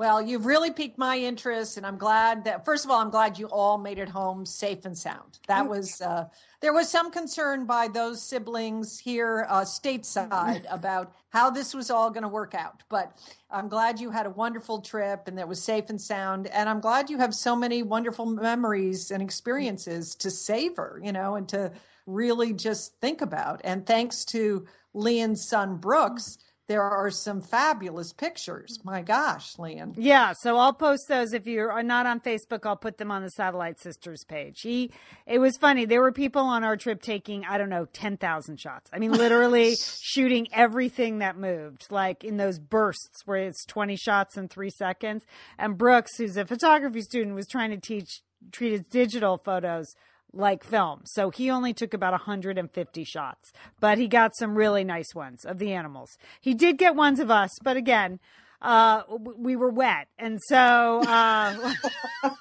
Well, 0.00 0.22
you've 0.22 0.46
really 0.46 0.70
piqued 0.70 0.96
my 0.96 1.18
interest, 1.18 1.76
and 1.76 1.84
I'm 1.84 1.98
glad 1.98 2.42
that, 2.44 2.64
first 2.64 2.86
of 2.86 2.90
all, 2.90 3.02
I'm 3.02 3.10
glad 3.10 3.38
you 3.38 3.48
all 3.48 3.76
made 3.76 3.98
it 3.98 4.08
home 4.08 4.46
safe 4.46 4.86
and 4.86 4.96
sound. 4.96 5.40
That 5.46 5.68
was, 5.68 6.00
uh, 6.00 6.24
there 6.62 6.72
was 6.72 6.88
some 6.88 7.10
concern 7.10 7.66
by 7.66 7.86
those 7.86 8.22
siblings 8.22 8.98
here 8.98 9.46
uh, 9.50 9.60
stateside 9.60 10.64
about 10.70 11.12
how 11.28 11.50
this 11.50 11.74
was 11.74 11.90
all 11.90 12.08
going 12.08 12.22
to 12.22 12.30
work 12.30 12.54
out. 12.54 12.82
But 12.88 13.14
I'm 13.50 13.68
glad 13.68 14.00
you 14.00 14.10
had 14.10 14.24
a 14.24 14.30
wonderful 14.30 14.80
trip 14.80 15.28
and 15.28 15.36
that 15.36 15.46
was 15.46 15.62
safe 15.62 15.90
and 15.90 16.00
sound. 16.00 16.46
And 16.46 16.66
I'm 16.66 16.80
glad 16.80 17.10
you 17.10 17.18
have 17.18 17.34
so 17.34 17.54
many 17.54 17.82
wonderful 17.82 18.24
memories 18.24 19.10
and 19.10 19.22
experiences 19.22 20.14
to 20.14 20.30
savor, 20.30 20.98
you 21.04 21.12
know, 21.12 21.34
and 21.34 21.46
to 21.50 21.70
really 22.06 22.54
just 22.54 22.98
think 23.02 23.20
about. 23.20 23.60
And 23.64 23.84
thanks 23.84 24.24
to 24.26 24.66
Leanne's 24.94 25.46
son, 25.46 25.76
Brooks 25.76 26.38
there 26.70 26.84
are 26.84 27.10
some 27.10 27.40
fabulous 27.40 28.12
pictures. 28.12 28.78
My 28.84 29.02
gosh, 29.02 29.56
Leanne. 29.56 29.94
Yeah, 29.96 30.34
so 30.38 30.56
I'll 30.56 30.72
post 30.72 31.08
those 31.08 31.32
if 31.32 31.48
you're 31.48 31.82
not 31.82 32.06
on 32.06 32.20
Facebook. 32.20 32.64
I'll 32.64 32.76
put 32.76 32.96
them 32.96 33.10
on 33.10 33.22
the 33.22 33.30
Satellite 33.30 33.80
Sisters 33.80 34.22
page. 34.22 34.60
He, 34.60 34.92
it 35.26 35.40
was 35.40 35.56
funny. 35.56 35.84
There 35.84 36.00
were 36.00 36.12
people 36.12 36.42
on 36.42 36.62
our 36.62 36.76
trip 36.76 37.02
taking 37.02 37.44
I 37.44 37.58
don't 37.58 37.70
know 37.70 37.86
ten 37.86 38.16
thousand 38.16 38.60
shots. 38.60 38.88
I 38.92 39.00
mean, 39.00 39.10
literally 39.10 39.74
shooting 40.00 40.46
everything 40.52 41.18
that 41.18 41.36
moved, 41.36 41.88
like 41.90 42.22
in 42.22 42.36
those 42.36 42.60
bursts 42.60 43.26
where 43.26 43.38
it's 43.38 43.64
twenty 43.64 43.96
shots 43.96 44.36
in 44.36 44.46
three 44.46 44.70
seconds. 44.70 45.24
And 45.58 45.76
Brooks, 45.76 46.18
who's 46.18 46.36
a 46.36 46.46
photography 46.46 47.02
student, 47.02 47.34
was 47.34 47.48
trying 47.48 47.70
to 47.70 47.78
teach 47.78 48.22
treated 48.52 48.88
digital 48.90 49.38
photos 49.38 49.96
like 50.32 50.64
film. 50.64 51.02
So 51.04 51.30
he 51.30 51.50
only 51.50 51.72
took 51.72 51.94
about 51.94 52.12
150 52.12 53.04
shots, 53.04 53.52
but 53.80 53.98
he 53.98 54.08
got 54.08 54.36
some 54.36 54.54
really 54.54 54.84
nice 54.84 55.14
ones 55.14 55.44
of 55.44 55.58
the 55.58 55.72
animals. 55.72 56.16
He 56.40 56.54
did 56.54 56.78
get 56.78 56.94
ones 56.94 57.20
of 57.20 57.30
us, 57.30 57.50
but 57.62 57.76
again, 57.76 58.20
uh, 58.62 59.02
we 59.36 59.56
were 59.56 59.70
wet. 59.70 60.08
And 60.18 60.38
so, 60.42 61.02
uh, 61.06 61.74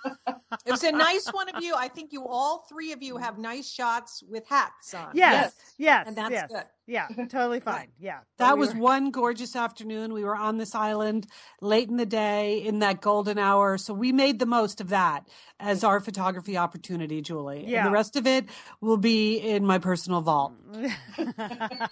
it 0.66 0.72
was 0.72 0.84
a 0.84 0.92
nice 0.92 1.28
one 1.30 1.50
of 1.50 1.64
you. 1.64 1.76
I 1.76 1.88
think 1.88 2.12
you 2.12 2.26
all 2.26 2.66
three 2.70 2.92
of 2.92 3.02
you 3.02 3.18
have 3.18 3.38
nice 3.38 3.70
shots 3.72 4.24
with 4.28 4.48
hats 4.48 4.94
on. 4.94 5.12
Yes. 5.14 5.44
Yes. 5.44 5.74
yes 5.78 6.08
and 6.08 6.18
that's 6.18 6.32
yes. 6.32 6.48
good. 6.50 6.64
Yeah, 6.90 7.08
totally 7.30 7.60
fine. 7.60 7.90
Yeah. 8.00 8.22
That 8.40 8.56
we 8.56 8.62
was 8.62 8.74
were... 8.74 8.82
one 8.82 9.12
gorgeous 9.12 9.56
afternoon. 9.56 10.12
We 10.12 10.24
were 10.24 10.36
on 10.36 10.58
this 10.58 10.74
island 10.74 11.28
late 11.62 11.88
in 11.88 11.98
the 11.98 12.06
day 12.06 12.64
in 12.64 12.80
that 12.80 13.00
golden 13.00 13.38
hour. 13.38 13.78
So 13.78 13.94
we 13.94 14.12
made 14.12 14.40
the 14.40 14.48
most 14.48 14.82
of 14.82 14.90
that 14.90 15.28
as 15.60 15.84
our 15.84 16.00
photography 16.00 16.58
opportunity, 16.58 17.22
Julie. 17.22 17.66
Yeah. 17.68 17.80
And 17.80 17.88
the 17.88 17.92
rest 17.92 18.16
of 18.16 18.26
it 18.26 18.46
will 18.82 18.98
be 18.98 19.38
in 19.38 19.66
my 19.66 19.78
personal 19.78 20.22
vault. 20.22 20.54
the 20.74 21.90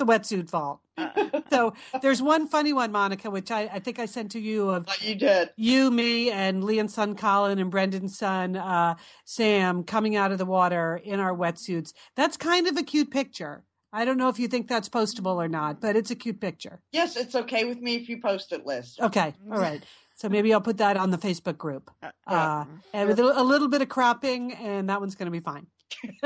wetsuit 0.00 0.50
vault. 0.50 0.80
so 1.50 1.74
there's 2.02 2.20
one 2.20 2.48
funny 2.48 2.72
one, 2.72 2.90
Monica, 2.90 3.30
which 3.30 3.52
I, 3.52 3.62
I 3.72 3.78
think 3.78 4.00
I 4.00 4.06
sent 4.06 4.32
to 4.32 4.40
you 4.40 4.70
of 4.70 4.88
you 5.00 5.14
did. 5.14 5.50
You, 5.56 5.90
me, 5.90 6.30
and 6.30 6.64
Leanne's 6.64 6.94
son 6.94 7.14
Colin 7.14 7.60
and 7.60 7.70
Brendan's 7.70 8.18
son 8.18 8.56
uh, 8.56 8.96
Sam 9.24 9.84
coming 9.84 10.16
out 10.16 10.32
of 10.32 10.38
the 10.38 10.46
water 10.46 11.00
in 11.02 11.20
our 11.20 11.34
wetsuits. 11.36 11.92
That's 12.16 12.36
kind 12.36 12.66
of 12.66 12.76
a 12.76 12.82
cute 12.82 13.10
picture. 13.12 13.62
I 13.94 14.04
don't 14.04 14.18
know 14.18 14.28
if 14.28 14.40
you 14.40 14.48
think 14.48 14.66
that's 14.66 14.88
postable 14.88 15.36
or 15.36 15.46
not, 15.46 15.80
but 15.80 15.94
it's 15.94 16.10
a 16.10 16.16
cute 16.16 16.40
picture. 16.40 16.80
Yes, 16.90 17.16
it's 17.16 17.36
okay 17.36 17.64
with 17.64 17.80
me 17.80 17.94
if 17.94 18.08
you 18.08 18.20
post 18.20 18.52
it, 18.52 18.66
Liz. 18.66 18.96
Okay, 19.00 19.32
all 19.52 19.58
right. 19.58 19.84
So 20.16 20.28
maybe 20.28 20.52
I'll 20.52 20.60
put 20.60 20.78
that 20.78 20.96
on 20.96 21.10
the 21.10 21.18
Facebook 21.18 21.56
group, 21.56 21.90
uh, 22.02 22.10
uh 22.26 22.64
and 22.92 23.08
with 23.08 23.20
a, 23.20 23.40
a 23.40 23.42
little 23.42 23.68
bit 23.68 23.82
of 23.82 23.88
cropping, 23.88 24.52
and 24.54 24.88
that 24.88 25.00
one's 25.00 25.14
going 25.14 25.26
to 25.26 25.30
be 25.30 25.40
fine. 25.40 25.66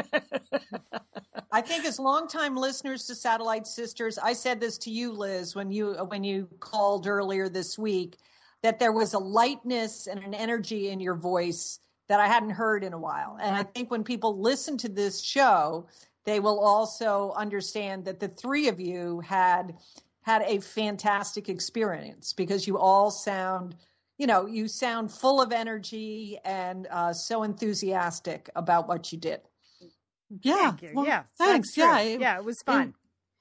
I 1.52 1.60
think 1.60 1.84
as 1.84 1.98
longtime 1.98 2.56
listeners 2.56 3.06
to 3.06 3.14
Satellite 3.14 3.66
Sisters, 3.66 4.16
I 4.18 4.32
said 4.32 4.60
this 4.60 4.78
to 4.78 4.90
you, 4.90 5.12
Liz, 5.12 5.54
when 5.54 5.70
you 5.70 5.92
when 6.08 6.24
you 6.24 6.48
called 6.60 7.06
earlier 7.06 7.48
this 7.48 7.78
week. 7.78 8.16
that 8.62 8.80
there 8.80 8.92
was 8.92 9.14
a 9.14 9.18
lightness 9.18 10.08
and 10.08 10.18
an 10.24 10.34
energy 10.34 10.88
in 10.88 10.98
your 10.98 11.14
voice 11.14 11.78
that 12.08 12.18
I 12.18 12.26
hadn't 12.26 12.50
heard 12.50 12.82
in 12.82 12.92
a 12.92 12.98
while. 12.98 13.38
And 13.40 13.54
I 13.54 13.62
think 13.62 13.90
when 13.90 14.02
people 14.02 14.40
listen 14.40 14.76
to 14.78 14.88
this 14.88 15.20
show, 15.22 15.86
they 16.28 16.40
will 16.40 16.60
also 16.60 17.32
understand 17.36 18.04
that 18.04 18.20
the 18.20 18.28
three 18.28 18.68
of 18.68 18.78
you 18.78 19.20
had 19.20 19.74
had 20.20 20.42
a 20.42 20.60
fantastic 20.60 21.48
experience 21.48 22.34
because 22.34 22.66
you 22.66 22.76
all 22.76 23.10
sound 23.10 23.74
you 24.18 24.26
know 24.26 24.44
you 24.44 24.68
sound 24.68 25.10
full 25.10 25.40
of 25.40 25.52
energy 25.52 26.38
and 26.44 26.86
uh, 26.90 27.14
so 27.14 27.44
enthusiastic 27.44 28.50
about 28.56 28.86
what 28.88 29.10
you 29.10 29.16
did. 29.18 29.40
Yeah 30.42 30.74
well, 30.92 31.06
yeah 31.06 31.22
thanks. 31.38 31.74
yeah 31.74 31.98
it, 32.00 32.20
yeah 32.20 32.36
it 32.36 32.44
was 32.44 32.60
fun. 32.66 32.92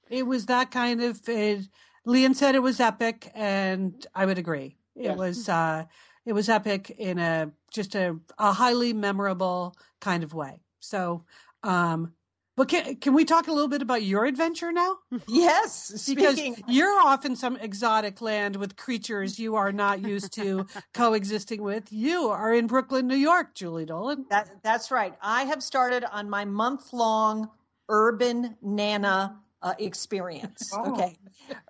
it, 0.08 0.20
it 0.20 0.22
was 0.22 0.46
that 0.46 0.70
kind 0.70 1.02
of 1.02 1.20
it, 1.28 1.68
Leanne 2.06 2.34
said 2.34 2.54
it 2.54 2.62
was 2.62 2.80
epic 2.80 3.30
and 3.34 4.06
i 4.14 4.24
would 4.24 4.38
agree. 4.38 4.76
It 4.96 5.02
yes. 5.02 5.18
was 5.18 5.48
uh 5.50 5.84
it 6.24 6.32
was 6.32 6.48
epic 6.48 6.88
in 6.96 7.18
a 7.18 7.50
just 7.70 7.94
a, 7.94 8.16
a 8.38 8.52
highly 8.52 8.94
memorable 8.94 9.74
kind 10.00 10.24
of 10.24 10.32
way. 10.32 10.62
So 10.80 11.24
um 11.62 12.14
but 12.58 12.66
can, 12.66 12.96
can 12.96 13.14
we 13.14 13.24
talk 13.24 13.46
a 13.46 13.52
little 13.52 13.68
bit 13.68 13.82
about 13.82 14.02
your 14.02 14.24
adventure 14.24 14.72
now? 14.72 14.98
Yes, 15.28 16.12
because 16.12 16.40
you're 16.66 17.00
off 17.00 17.24
in 17.24 17.36
some 17.36 17.56
exotic 17.56 18.20
land 18.20 18.56
with 18.56 18.74
creatures 18.74 19.38
you 19.38 19.54
are 19.54 19.70
not 19.70 20.02
used 20.02 20.32
to 20.32 20.66
coexisting 20.92 21.62
with. 21.62 21.92
You 21.92 22.30
are 22.30 22.52
in 22.52 22.66
Brooklyn, 22.66 23.06
New 23.06 23.14
York, 23.14 23.54
Julie 23.54 23.86
Dolan. 23.86 24.26
That, 24.28 24.50
that's 24.64 24.90
right. 24.90 25.14
I 25.22 25.44
have 25.44 25.62
started 25.62 26.04
on 26.10 26.28
my 26.28 26.44
month 26.44 26.92
long 26.92 27.48
urban 27.88 28.56
Nana 28.60 29.38
uh, 29.62 29.74
experience. 29.78 30.70
Oh. 30.78 30.92
Okay. 30.92 31.16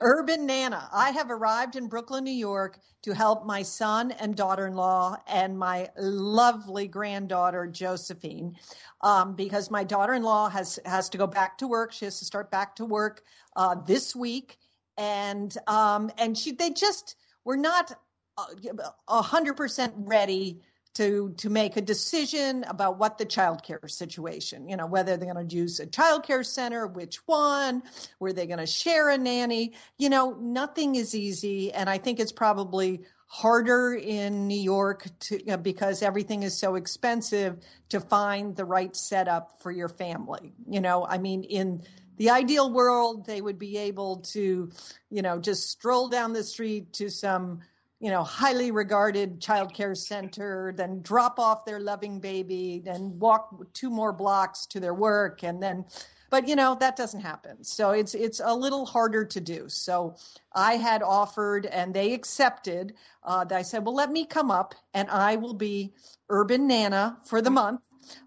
Urban 0.01 0.45
Nana. 0.45 0.89
I 0.93 1.11
have 1.11 1.31
arrived 1.31 1.77
in 1.77 1.89
Brooklyn, 1.89 2.25
New 2.25 2.31
York 2.31 2.81
to 3.03 3.15
help 3.15 3.47
my 3.47 3.63
son 3.63 4.11
and 4.13 4.37
daughter 4.37 4.67
in 4.67 4.75
law 4.75 5.17
and 5.27 5.59
my 5.59 5.89
lovely 5.97 6.89
granddaughter, 6.89 7.67
Josephine, 7.67 8.57
um, 9.03 9.35
because 9.35 9.71
my 9.71 9.85
daughter 9.85 10.15
in 10.15 10.23
law 10.23 10.49
has, 10.49 10.79
has 10.85 11.09
to 11.11 11.19
go 11.19 11.27
back 11.27 11.57
to 11.59 11.69
work. 11.69 11.93
She 11.93 12.05
has 12.05 12.19
to 12.19 12.25
start 12.25 12.51
back 12.51 12.75
to 12.77 12.85
work 12.85 13.23
uh, 13.57 13.77
this 13.87 14.17
week. 14.17 14.59
And, 14.97 15.57
um, 15.67 16.11
and 16.19 16.37
she, 16.37 16.53
they 16.53 16.71
just 16.71 17.17
were 17.45 17.57
not 17.57 17.93
uh, 18.37 18.45
a 19.09 19.23
hundred 19.23 19.55
percent 19.55 19.95
ready 19.97 20.61
to 20.95 21.35
to 21.39 21.51
make 21.51 21.77
a 21.77 21.81
decision 21.81 22.65
about 22.69 22.99
what 22.99 23.19
the 23.19 23.25
child 23.25 23.63
care 23.63 23.87
situation, 23.87 24.69
you 24.69 24.77
know, 24.77 24.87
whether 24.87 25.17
they're 25.17 25.33
going 25.33 25.49
to 25.49 25.57
use 25.57 25.81
a 25.81 25.87
child 25.87 26.25
care 26.25 26.43
center, 26.43 26.87
which 26.87 27.17
one, 27.27 27.83
were 28.19 28.33
they 28.33 28.47
going 28.47 28.59
to 28.59 28.67
share 28.67 29.09
a 29.11 29.19
nanny? 29.19 29.73
You 29.99 30.11
know, 30.11 30.37
nothing 30.41 30.97
is 30.97 31.15
easy, 31.15 31.73
and 31.73 31.89
I 31.89 31.99
think 31.99 32.21
it's 32.21 32.33
probably 32.33 33.03
harder 33.29 33.95
in 33.95 34.49
New 34.49 34.59
York 34.59 35.07
to 35.21 35.39
you 35.39 35.53
know, 35.53 35.57
because 35.59 36.03
everything 36.03 36.43
is 36.43 36.57
so 36.57 36.77
expensive 36.77 37.59
to 37.91 38.01
find 38.01 38.57
the 38.57 38.65
right 38.65 38.97
setup 38.97 39.61
for 39.61 39.71
your 39.71 39.89
family. 39.89 40.55
You 40.67 40.81
know, 40.81 41.05
I 41.07 41.19
mean 41.19 41.45
in 41.45 41.83
the 42.17 42.31
ideal 42.31 42.73
world 42.73 43.27
they 43.27 43.41
would 43.43 43.59
be 43.59 43.77
able 43.77 44.17
to, 44.33 44.71
you 45.11 45.23
know, 45.23 45.39
just 45.39 45.69
stroll 45.69 46.09
down 46.09 46.33
the 46.33 46.43
street 46.43 46.95
to 46.95 47.11
some 47.11 47.61
you 48.01 48.11
know, 48.11 48.23
highly 48.23 48.71
regarded 48.71 49.41
child 49.41 49.75
care 49.75 49.95
center, 49.95 50.73
then 50.77 51.03
drop 51.03 51.39
off 51.39 51.65
their 51.65 51.81
loving 51.81 52.21
baby, 52.21 52.81
then 52.85 53.19
walk 53.19 53.73
two 53.73 53.91
more 53.91 54.13
blocks 54.13 54.67
to 54.67 54.81
their 54.81 54.95
work, 54.95 55.43
and 55.43 55.61
then, 55.61 55.85
but 56.31 56.47
you 56.47 56.55
know, 56.55 56.77
that 56.79 56.95
doesn't 56.95 57.21
happen. 57.21 57.65
So 57.65 57.91
it's 57.91 58.15
it's 58.15 58.41
a 58.45 58.55
little 58.55 58.87
harder 58.87 59.25
to 59.25 59.41
do. 59.41 59.69
So 59.69 60.15
I 60.53 60.75
had 60.75 61.03
offered, 61.03 61.67
and 61.67 61.93
they 61.93 62.13
accepted. 62.13 62.95
Uh, 63.25 63.45
I 63.51 63.63
said, 63.63 63.85
well, 63.85 63.95
let 63.95 64.13
me 64.13 64.27
come 64.27 64.51
up, 64.51 64.75
and 64.95 65.11
I 65.11 65.37
will 65.37 65.55
be 65.55 65.93
urban 66.29 66.69
nana 66.69 67.19
for 67.25 67.43
the 67.43 67.51
month. 67.51 67.81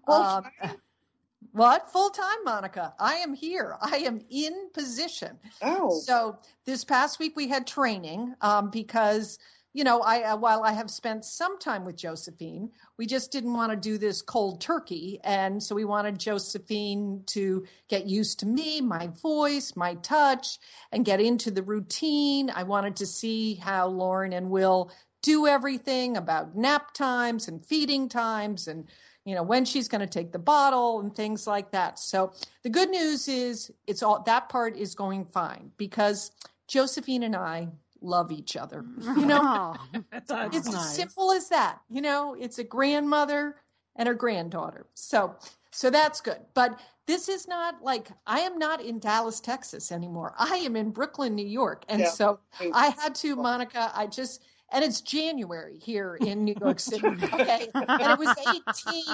Uh, 0.06 0.42
what 1.52 1.90
full 1.90 2.10
time, 2.10 2.44
Monica? 2.44 2.92
I 2.98 3.14
am 3.16 3.32
here. 3.32 3.78
I 3.80 3.98
am 3.98 4.20
in 4.28 4.68
position. 4.74 5.38
Oh, 5.62 5.98
so 5.98 6.38
this 6.66 6.84
past 6.84 7.18
week 7.18 7.36
we 7.36 7.48
had 7.48 7.66
training 7.66 8.34
um, 8.42 8.68
because 8.68 9.38
you 9.74 9.84
know, 9.84 10.00
I 10.00 10.22
uh, 10.22 10.36
while 10.36 10.62
I 10.64 10.72
have 10.72 10.90
spent 10.90 11.24
some 11.24 11.58
time 11.58 11.84
with 11.84 11.96
Josephine, 11.96 12.70
we 12.98 13.06
just 13.06 13.32
didn't 13.32 13.54
want 13.54 13.70
to 13.72 13.76
do 13.76 13.96
this 13.96 14.20
cold 14.20 14.60
turkey, 14.60 15.18
and 15.24 15.62
so 15.62 15.74
we 15.74 15.84
wanted 15.84 16.18
Josephine 16.18 17.22
to 17.28 17.64
get 17.88 18.06
used 18.06 18.40
to 18.40 18.46
me, 18.46 18.80
my 18.80 19.08
voice, 19.22 19.74
my 19.74 19.94
touch, 19.96 20.58
and 20.92 21.04
get 21.04 21.20
into 21.20 21.50
the 21.50 21.62
routine. 21.62 22.50
I 22.54 22.64
wanted 22.64 22.96
to 22.96 23.06
see 23.06 23.54
how 23.54 23.88
Lauren 23.88 24.34
and 24.34 24.50
Will 24.50 24.90
do 25.22 25.46
everything 25.46 26.16
about 26.16 26.56
nap 26.56 26.92
times 26.92 27.48
and 27.48 27.64
feeding 27.64 28.08
times 28.08 28.68
and 28.68 28.88
you 29.24 29.36
know 29.36 29.42
when 29.42 29.64
she's 29.64 29.86
going 29.86 30.00
to 30.00 30.06
take 30.06 30.32
the 30.32 30.38
bottle 30.38 31.00
and 31.00 31.14
things 31.14 31.46
like 31.46 31.70
that 31.70 31.96
so 31.96 32.32
the 32.64 32.68
good 32.68 32.90
news 32.90 33.28
is 33.28 33.70
it's 33.86 34.02
all 34.02 34.20
that 34.24 34.48
part 34.48 34.76
is 34.76 34.96
going 34.96 35.24
fine 35.24 35.70
because 35.76 36.32
josephine 36.66 37.22
and 37.22 37.36
i 37.36 37.68
love 38.02 38.32
each 38.32 38.56
other. 38.56 38.82
Mm-hmm. 38.82 39.20
You 39.20 39.26
know, 39.26 39.76
it's 40.12 40.30
nice. 40.30 40.54
as 40.54 40.94
simple 40.94 41.32
as 41.32 41.48
that. 41.48 41.80
You 41.88 42.02
know, 42.02 42.36
it's 42.38 42.58
a 42.58 42.64
grandmother 42.64 43.56
and 43.96 44.08
her 44.08 44.14
granddaughter. 44.14 44.86
So, 44.94 45.36
so 45.70 45.90
that's 45.90 46.20
good. 46.20 46.40
But 46.54 46.80
this 47.06 47.28
is 47.28 47.48
not 47.48 47.82
like 47.82 48.08
I 48.26 48.40
am 48.40 48.58
not 48.58 48.80
in 48.80 48.98
Dallas, 48.98 49.40
Texas 49.40 49.92
anymore. 49.92 50.34
I 50.38 50.56
am 50.58 50.76
in 50.76 50.90
Brooklyn, 50.90 51.34
New 51.34 51.46
York. 51.46 51.84
And 51.88 52.02
yeah. 52.02 52.08
so 52.08 52.38
I 52.72 52.88
had 52.88 53.14
to, 53.16 53.36
Monica, 53.36 53.90
I 53.94 54.06
just 54.06 54.44
and 54.72 54.84
it's 54.84 55.00
January 55.00 55.78
here 55.78 56.16
in 56.20 56.44
New 56.44 56.54
York 56.60 56.80
City. 56.92 57.06
Okay, 57.06 57.68
and 57.74 58.00
it 58.02 58.18
was 58.18 58.34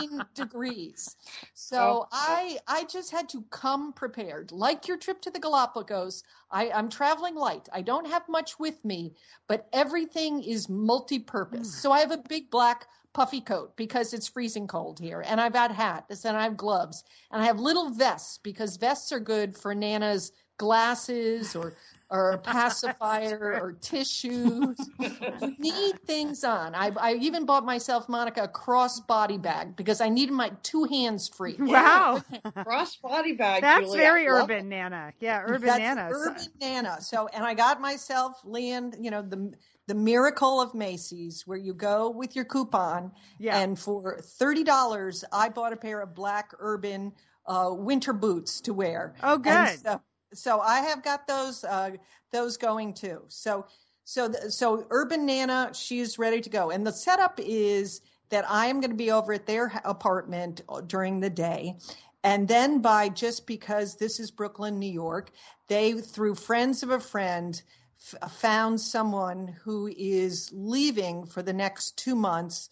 18 0.01 0.23
degrees. 0.35 1.17
So 1.55 2.07
oh. 2.07 2.09
I 2.13 2.59
I 2.67 2.85
just 2.85 3.11
had 3.11 3.29
to 3.31 3.43
come 3.51 3.93
prepared. 3.93 4.53
Like 4.53 4.89
your 4.89 4.97
trip 4.97 5.21
to 5.23 5.31
the 5.31 5.41
Galapagos, 5.41 6.23
I, 6.51 6.71
I'm 6.71 6.89
traveling 6.89 7.35
light. 7.35 7.69
I 7.73 7.83
don't 7.83 8.07
have 8.07 8.29
much 8.29 8.59
with 8.59 8.85
me, 8.85 9.15
but 9.47 9.69
everything 9.73 10.43
is 10.43 10.69
multi-purpose. 10.69 11.69
Mm. 11.69 11.81
So 11.81 11.93
I 11.93 12.01
have 12.01 12.13
a 12.13 12.19
big 12.19 12.51
black 12.51 12.87
puffy 13.13 13.41
coat 13.41 13.77
because 13.77 14.13
it's 14.13 14.29
freezing 14.29 14.67
cold 14.67 14.99
here. 14.99 15.25
And 15.27 15.41
I've 15.41 15.53
got 15.53 15.75
hats 15.75 16.25
and 16.25 16.37
I 16.37 16.45
have 16.45 16.57
gloves 16.57 17.05
and 17.31 17.43
I 17.43 17.47
have 17.47 17.59
little 17.59 17.91
vests 17.91 18.39
because 18.39 18.77
vests 18.77 19.13
are 19.13 19.21
good 19.21 19.57
for 19.57 19.75
Nana's 19.75 20.33
glasses 20.59 21.57
or 21.57 21.75
or 22.11 22.33
a 22.33 22.39
pacifier 22.39 23.59
or 23.61 23.73
tissues. 23.73 24.79
you 24.99 25.55
need 25.59 26.01
things 26.07 26.43
on. 26.43 26.75
I, 26.75 26.91
I 26.99 27.13
even 27.15 27.45
bought 27.45 27.67
myself, 27.67 28.09
Monica, 28.09 28.45
a 28.45 28.49
cross 28.49 29.01
body 29.01 29.37
bag 29.37 29.77
because 29.77 30.01
I 30.01 30.09
needed 30.09 30.33
my 30.33 30.51
two 30.63 30.85
hands 30.85 31.29
free. 31.29 31.57
Wow. 31.69 32.23
cross 32.65 32.97
body 32.97 33.35
bag. 33.35 33.61
That's 33.61 33.85
Julie. 33.85 33.99
very 33.99 34.27
urban, 34.27 34.71
Nana. 34.71 35.13
Yeah, 35.21 35.43
urban 35.45 35.67
That's 35.67 35.79
Nana. 35.79 36.09
Urban 36.11 36.47
Nana. 36.61 37.01
So, 37.01 37.29
and 37.29 37.45
I 37.45 37.53
got 37.53 37.81
myself, 37.81 38.41
Leanne, 38.43 38.95
you 39.01 39.11
know, 39.11 39.23
the 39.23 39.53
the 39.87 39.95
miracle 39.95 40.61
of 40.61 40.75
Macy's, 40.75 41.47
where 41.47 41.59
you 41.59 41.73
go 41.75 42.11
with 42.11 42.37
your 42.37 42.45
coupon, 42.45 43.13
yeah. 43.39 43.59
and 43.59 43.79
for 43.79 44.19
thirty 44.21 44.65
dollars, 44.65 45.25
I 45.33 45.51
bought 45.51 45.73
a 45.73 45.77
pair 45.77 46.01
of 46.01 46.15
black 46.15 46.53
urban 46.59 47.13
uh, 47.47 47.71
winter 47.73 48.13
boots 48.13 48.61
to 48.63 48.73
wear. 48.75 49.15
Oh, 49.23 49.39
good. 49.39 49.79
So, 49.81 50.01
so 50.33 50.61
I 50.61 50.81
have 50.81 51.03
got 51.03 51.27
those 51.27 51.65
uh, 51.65 51.91
those 52.31 52.57
going 52.57 52.95
too. 52.95 53.23
So 53.29 53.67
so 54.05 54.33
so 54.49 54.87
Urban 54.91 55.27
Nana, 55.27 55.71
she's 55.73 56.19
ready 56.19 56.41
to 56.41 56.51
go, 56.51 56.71
and 56.71 56.87
the 56.87 56.93
setup 56.93 57.39
is 57.43 58.01
that 58.31 58.49
I 58.51 58.67
am 58.67 58.81
going 58.81 58.91
to 58.91 58.97
be 58.97 59.11
over 59.11 59.33
at 59.33 59.47
their 59.47 59.81
apartment 59.85 60.61
uh, 60.69 60.81
during 60.83 61.21
the 61.21 61.31
day. 61.31 61.77
And 62.25 62.47
then 62.49 62.81
by 62.81 63.09
just 63.09 63.47
because 63.47 63.95
this 63.95 64.21
is 64.21 64.31
Brooklyn, 64.31 64.79
New 64.79 64.91
York, 64.91 65.31
they 65.69 65.93
through 65.95 66.35
friends 66.35 66.83
of 66.83 66.91
a 66.91 67.01
friend 67.01 67.63
f- 68.01 68.33
found 68.33 68.81
someone 68.81 69.49
who 69.63 69.87
is 69.97 70.51
leaving 70.53 71.25
for 71.25 71.43
the 71.43 71.53
next 71.53 71.97
two 71.97 72.17
months 72.17 72.69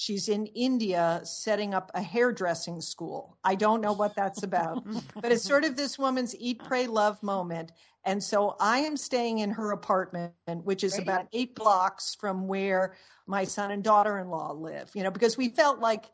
She's 0.00 0.30
in 0.30 0.46
India 0.46 1.20
setting 1.24 1.74
up 1.74 1.90
a 1.92 2.00
hairdressing 2.00 2.80
school. 2.80 3.36
I 3.44 3.54
don't 3.54 3.82
know 3.82 3.92
what 3.92 4.16
that's 4.16 4.42
about, 4.42 4.82
but 5.20 5.30
it's 5.30 5.44
sort 5.44 5.62
of 5.62 5.76
this 5.76 5.98
woman's 5.98 6.34
eat, 6.38 6.64
pray, 6.64 6.86
love 6.86 7.22
moment. 7.22 7.72
And 8.06 8.24
so 8.24 8.56
I 8.58 8.78
am 8.78 8.96
staying 8.96 9.40
in 9.40 9.50
her 9.50 9.72
apartment, 9.72 10.32
which 10.64 10.84
is 10.84 10.98
about 10.98 11.26
eight 11.34 11.54
blocks 11.54 12.14
from 12.14 12.48
where 12.48 12.96
my 13.26 13.44
son 13.44 13.72
and 13.72 13.84
daughter 13.84 14.18
in 14.18 14.30
law 14.30 14.52
live, 14.52 14.90
you 14.94 15.02
know, 15.02 15.10
because 15.10 15.36
we 15.36 15.50
felt 15.50 15.80
like, 15.80 16.06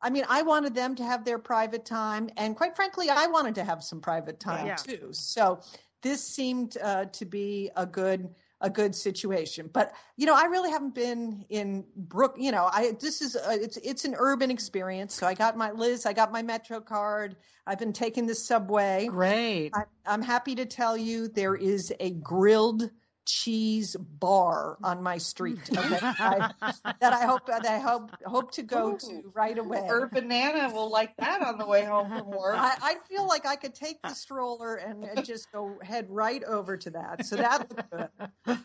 I 0.00 0.08
mean, 0.08 0.24
I 0.26 0.40
wanted 0.40 0.74
them 0.74 0.94
to 0.94 1.04
have 1.04 1.26
their 1.26 1.38
private 1.38 1.84
time. 1.84 2.30
And 2.38 2.56
quite 2.56 2.74
frankly, 2.74 3.10
I 3.10 3.26
wanted 3.26 3.56
to 3.56 3.64
have 3.64 3.84
some 3.84 4.00
private 4.00 4.40
time 4.40 4.68
yeah. 4.68 4.76
too. 4.76 5.08
So 5.10 5.60
this 6.00 6.26
seemed 6.26 6.78
uh, 6.82 7.04
to 7.12 7.26
be 7.26 7.70
a 7.76 7.84
good 7.84 8.34
a 8.64 8.70
good 8.70 8.94
situation. 8.94 9.70
But 9.72 9.92
you 10.16 10.24
know, 10.24 10.34
I 10.34 10.44
really 10.46 10.70
haven't 10.70 10.94
been 10.94 11.44
in 11.50 11.84
Brook. 11.96 12.34
You 12.38 12.50
know, 12.50 12.70
I 12.72 12.96
this 12.98 13.20
is 13.20 13.36
a, 13.36 13.52
it's 13.52 13.76
it's 13.76 14.04
an 14.06 14.16
urban 14.18 14.50
experience. 14.50 15.14
So 15.14 15.26
I 15.26 15.34
got 15.34 15.56
my 15.56 15.70
Liz, 15.70 16.06
I 16.06 16.14
got 16.14 16.32
my 16.32 16.42
Metro 16.42 16.80
card. 16.80 17.36
I've 17.66 17.78
been 17.78 17.92
taking 17.92 18.26
the 18.26 18.34
subway. 18.34 19.06
Great. 19.06 19.70
I, 19.74 19.84
I'm 20.06 20.22
happy 20.22 20.54
to 20.54 20.64
tell 20.64 20.96
you 20.96 21.28
there 21.28 21.54
is 21.54 21.92
a 22.00 22.10
grilled 22.10 22.90
cheese 23.26 23.96
bar 23.98 24.76
on 24.82 25.02
my 25.02 25.18
street 25.18 25.58
okay? 25.76 25.98
I, 26.02 26.50
that 27.00 27.12
I 27.12 27.24
hope 27.24 27.46
that 27.46 27.64
I 27.66 27.78
hope 27.78 28.10
hope 28.24 28.52
to 28.52 28.62
go 28.62 28.92
Ooh. 28.92 28.98
to 28.98 29.32
right 29.34 29.58
away. 29.58 29.86
Urban 29.88 30.28
Nana 30.28 30.72
will 30.72 30.90
like 30.90 31.16
that 31.18 31.42
on 31.42 31.58
the 31.58 31.66
way 31.66 31.84
home 31.84 32.10
from 32.10 32.30
work. 32.30 32.56
I, 32.56 32.76
I 32.80 32.96
feel 33.08 33.26
like 33.26 33.46
I 33.46 33.56
could 33.56 33.74
take 33.74 34.00
the 34.02 34.14
stroller 34.14 34.76
and, 34.76 35.04
and 35.04 35.24
just 35.24 35.50
go 35.52 35.78
head 35.82 36.06
right 36.08 36.42
over 36.44 36.76
to 36.76 36.90
that. 36.90 37.24
So 37.24 37.36
that 37.36 37.68
good. 37.90 38.08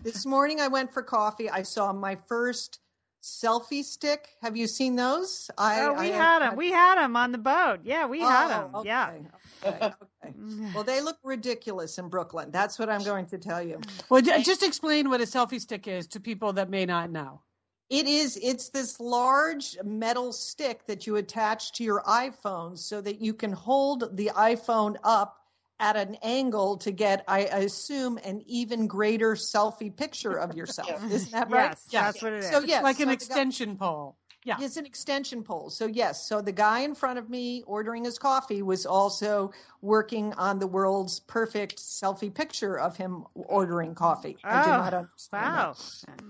This 0.03 0.25
morning 0.25 0.59
I 0.59 0.67
went 0.67 0.93
for 0.93 1.03
coffee. 1.03 1.49
I 1.49 1.63
saw 1.63 1.93
my 1.93 2.17
first 2.27 2.79
selfie 3.21 3.83
stick. 3.83 4.29
Have 4.41 4.55
you 4.55 4.67
seen 4.67 4.95
those? 4.95 5.49
I, 5.57 5.81
oh, 5.81 5.93
we 5.93 6.11
I 6.11 6.15
had 6.15 6.39
them. 6.39 6.55
We 6.55 6.71
had 6.71 6.95
them 6.95 7.15
on 7.15 7.31
the 7.31 7.37
boat. 7.37 7.81
Yeah, 7.83 8.05
we 8.05 8.19
had 8.21 8.49
them. 8.49 8.71
Oh, 8.73 8.83
Yeah. 8.83 9.09
okay, 9.09 9.27
okay, 9.65 9.85
okay. 10.23 10.33
Well, 10.73 10.83
they 10.83 11.01
look 11.01 11.17
ridiculous 11.23 11.97
in 11.97 12.09
Brooklyn. 12.09 12.51
That's 12.51 12.79
what 12.79 12.89
I'm 12.89 13.03
going 13.03 13.25
to 13.27 13.37
tell 13.37 13.61
you. 13.61 13.79
Well, 14.09 14.21
j- 14.21 14.41
just 14.43 14.63
explain 14.63 15.09
what 15.09 15.21
a 15.21 15.25
selfie 15.25 15.59
stick 15.59 15.87
is 15.87 16.07
to 16.07 16.19
people 16.19 16.53
that 16.53 16.69
may 16.69 16.85
not 16.85 17.11
know. 17.11 17.41
It 17.89 18.07
is. 18.07 18.37
It's 18.41 18.69
this 18.69 18.99
large 18.99 19.75
metal 19.83 20.31
stick 20.31 20.85
that 20.85 21.07
you 21.07 21.15
attach 21.15 21.71
to 21.73 21.83
your 21.83 22.03
iPhone 22.03 22.77
so 22.77 23.01
that 23.01 23.19
you 23.19 23.33
can 23.33 23.51
hold 23.51 24.15
the 24.15 24.31
iPhone 24.35 24.95
up 25.03 25.38
at 25.79 25.95
an 25.95 26.15
angle 26.21 26.77
to 26.77 26.91
get, 26.91 27.23
I 27.27 27.39
assume, 27.39 28.17
an 28.23 28.41
even 28.45 28.87
greater 28.87 29.33
selfie 29.35 29.95
picture 29.95 30.37
of 30.37 30.55
yourself. 30.55 31.03
Isn't 31.11 31.31
that 31.31 31.49
right? 31.49 31.69
Yes, 31.69 31.87
that's 31.91 32.21
what 32.21 32.33
it 32.33 32.39
is. 32.39 32.49
So 32.49 32.59
yes, 32.61 32.83
like 32.83 32.97
an 32.99 33.03
so 33.03 33.05
guy- 33.07 33.13
extension 33.13 33.77
pole. 33.77 34.15
Yeah. 34.45 34.55
It's 34.61 34.77
an 34.77 34.85
extension 34.85 35.43
pole. 35.43 35.69
So 35.69 35.85
yes, 35.85 36.25
so 36.27 36.41
the 36.41 36.53
guy 36.53 36.79
in 36.79 36.95
front 36.95 37.19
of 37.19 37.29
me 37.29 37.61
ordering 37.67 38.05
his 38.05 38.17
coffee 38.17 38.61
was 38.61 38.85
also 38.85 39.51
working 39.81 40.33
on 40.33 40.59
the 40.59 40.65
world's 40.65 41.19
perfect 41.19 41.77
selfie 41.77 42.33
picture 42.33 42.79
of 42.79 42.95
him 42.95 43.25
ordering 43.35 43.95
coffee. 43.95 44.37
I 44.43 44.63
do 44.63 44.69
Oh, 44.71 44.77
not 44.77 44.93
understand 44.93 45.55
that. 45.55 45.67
Wow. 45.67 45.75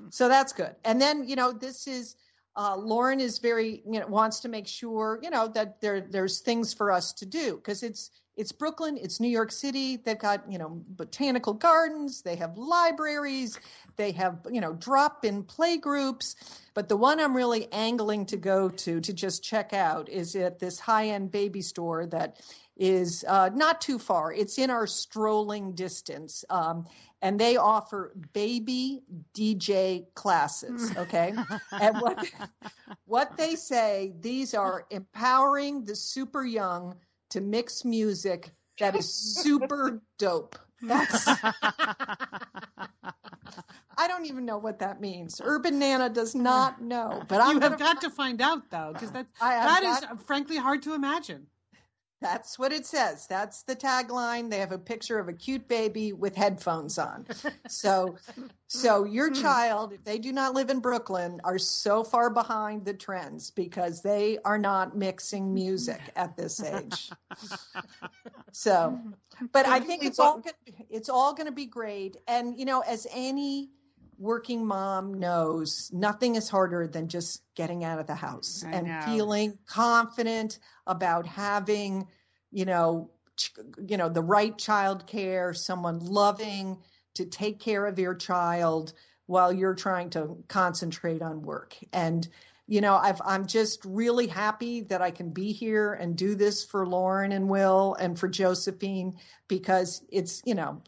So 0.09 0.27
that's 0.27 0.53
good. 0.53 0.75
And 0.83 0.99
then, 0.99 1.27
you 1.29 1.35
know, 1.35 1.51
this 1.51 1.87
is 1.87 2.15
uh, 2.59 2.75
Lauren 2.75 3.21
is 3.21 3.39
very, 3.39 3.81
you 3.89 4.01
know, 4.01 4.07
wants 4.07 4.41
to 4.41 4.49
make 4.49 4.67
sure, 4.67 5.17
you 5.23 5.29
know, 5.29 5.47
that 5.47 5.79
there 5.79 6.01
there's 6.01 6.39
things 6.41 6.73
for 6.73 6.91
us 6.91 7.13
to 7.13 7.25
do 7.25 7.55
because 7.55 7.83
it's 7.83 8.11
it's 8.35 8.51
Brooklyn, 8.51 8.97
it's 9.01 9.21
New 9.21 9.29
York 9.29 9.51
City. 9.51 9.95
They've 9.95 10.19
got, 10.19 10.43
you 10.51 10.57
know, 10.57 10.81
botanical 10.89 11.53
gardens, 11.53 12.21
they 12.21 12.35
have 12.35 12.57
libraries, 12.57 13.57
they 13.95 14.11
have, 14.11 14.45
you 14.51 14.59
know, 14.59 14.73
drop-in 14.73 15.43
play 15.43 15.77
groups. 15.77 16.35
But 16.73 16.89
the 16.89 16.97
one 16.97 17.21
I'm 17.21 17.35
really 17.35 17.71
angling 17.71 18.25
to 18.27 18.37
go 18.37 18.67
to 18.67 18.99
to 18.99 19.13
just 19.13 19.41
check 19.41 19.71
out 19.71 20.09
is 20.09 20.35
at 20.35 20.59
this 20.59 20.79
high-end 20.79 21.31
baby 21.31 21.61
store 21.61 22.07
that 22.07 22.41
is 22.79 23.25
uh, 23.27 23.49
not 23.53 23.81
too 23.81 23.99
far. 23.99 24.31
It's 24.33 24.57
in 24.57 24.69
our 24.71 24.87
strolling 24.87 25.73
distance. 25.73 26.45
Um, 26.49 26.87
and 27.21 27.37
they 27.37 27.57
offer 27.57 28.13
baby 28.33 29.01
DJ 29.35 30.05
classes. 30.15 30.91
Okay. 30.97 31.33
and 31.73 31.99
what, 31.99 32.25
what 33.05 33.35
they 33.37 33.55
say, 33.55 34.13
these 34.21 34.53
are 34.53 34.85
empowering 34.89 35.83
the 35.83 35.95
super 35.95 36.45
young 36.45 36.95
to 37.31 37.41
mix 37.41 37.83
music 37.83 38.51
that 38.79 38.95
is 38.95 39.11
super 39.13 40.01
dope. 40.17 40.57
That's, 40.81 41.27
I 43.97 44.07
don't 44.07 44.25
even 44.25 44.45
know 44.45 44.57
what 44.57 44.79
that 44.79 45.01
means. 45.01 45.41
Urban 45.43 45.77
Nana 45.79 46.09
does 46.09 46.33
not 46.33 46.81
know, 46.81 47.21
but 47.27 47.45
you 47.53 47.59
have 47.59 47.77
got 47.77 47.99
to 48.01 48.09
find 48.09 48.41
out 48.41 48.69
though, 48.71 48.91
because 48.93 49.11
that 49.11 49.27
I 49.41 49.55
that 49.55 49.83
is 49.83 49.99
got- 49.99 50.25
frankly 50.25 50.55
hard 50.55 50.81
to 50.83 50.93
imagine. 50.93 51.47
That's 52.21 52.59
what 52.59 52.73
it 52.73 52.85
says. 52.85 53.27
That's 53.27 53.63
the 53.63 53.75
tagline. 53.75 54.49
They 54.49 54.59
have 54.59 54.73
a 54.73 54.77
picture 54.77 55.19
of 55.19 55.29
a 55.29 55.33
cute 55.33 55.67
baby 55.67 56.11
with 56.11 56.35
headphones 56.35 56.97
on. 56.97 57.25
So, 57.69 58.17
so 58.67 59.05
your 59.05 59.29
hmm. 59.29 59.41
child, 59.41 59.93
if 59.93 60.03
they 60.03 60.17
do 60.17 60.33
not 60.33 60.53
live 60.53 60.69
in 60.69 60.79
Brooklyn, 60.79 61.39
are 61.43 61.57
so 61.57 62.03
far 62.03 62.29
behind 62.29 62.83
the 62.83 62.93
trends 62.93 63.51
because 63.51 64.01
they 64.01 64.37
are 64.43 64.57
not 64.57 64.97
mixing 64.97 65.53
music 65.53 66.01
at 66.15 66.35
this 66.35 66.61
age. 66.61 67.09
So, 68.51 68.99
but 69.51 69.65
I 69.67 69.79
think 69.79 70.03
it's 70.03 70.19
all 70.19 70.41
it's 70.89 71.07
all 71.07 71.33
going 71.33 71.45
to 71.45 71.53
be 71.53 71.65
great. 71.65 72.17
And 72.27 72.57
you 72.59 72.65
know, 72.65 72.81
as 72.81 73.07
any 73.13 73.69
working 74.19 74.65
mom 74.65 75.13
knows, 75.13 75.89
nothing 75.93 76.35
is 76.35 76.49
harder 76.49 76.87
than 76.87 77.07
just 77.07 77.43
getting 77.55 77.83
out 77.83 77.99
of 77.99 78.07
the 78.07 78.15
house 78.15 78.63
I 78.67 78.73
and 78.73 78.87
know. 78.87 79.01
feeling 79.01 79.57
confident 79.65 80.59
about 80.85 81.25
having, 81.25 82.07
you 82.51 82.65
know, 82.65 83.09
ch- 83.37 83.53
you 83.87 83.97
know, 83.97 84.09
the 84.09 84.21
right 84.21 84.57
child 84.57 85.07
care, 85.07 85.53
someone 85.53 85.99
loving 85.99 86.77
to 87.15 87.25
take 87.25 87.59
care 87.59 87.85
of 87.85 87.97
your 87.97 88.15
child 88.15 88.93
while 89.27 89.53
you're 89.53 89.75
trying 89.75 90.09
to 90.11 90.37
concentrate 90.47 91.21
on 91.21 91.41
work. 91.41 91.77
And 91.93 92.27
you 92.69 92.81
know, 92.81 92.97
I've, 92.97 93.19
I'm 93.25 93.47
just 93.47 93.83
really 93.83 94.27
happy 94.27 94.81
that 94.81 95.01
I 95.01 95.09
can 95.09 95.31
be 95.31 95.51
here 95.51 95.93
and 95.93 96.15
do 96.15 96.35
this 96.35 96.63
for 96.63 96.85
Lauren 96.85 97.31
and 97.31 97.49
Will 97.49 97.95
and 97.99 98.17
for 98.17 98.27
Josephine 98.27 99.17
because 99.47 100.03
it's, 100.09 100.43
you 100.45 100.53
know, 100.53 100.79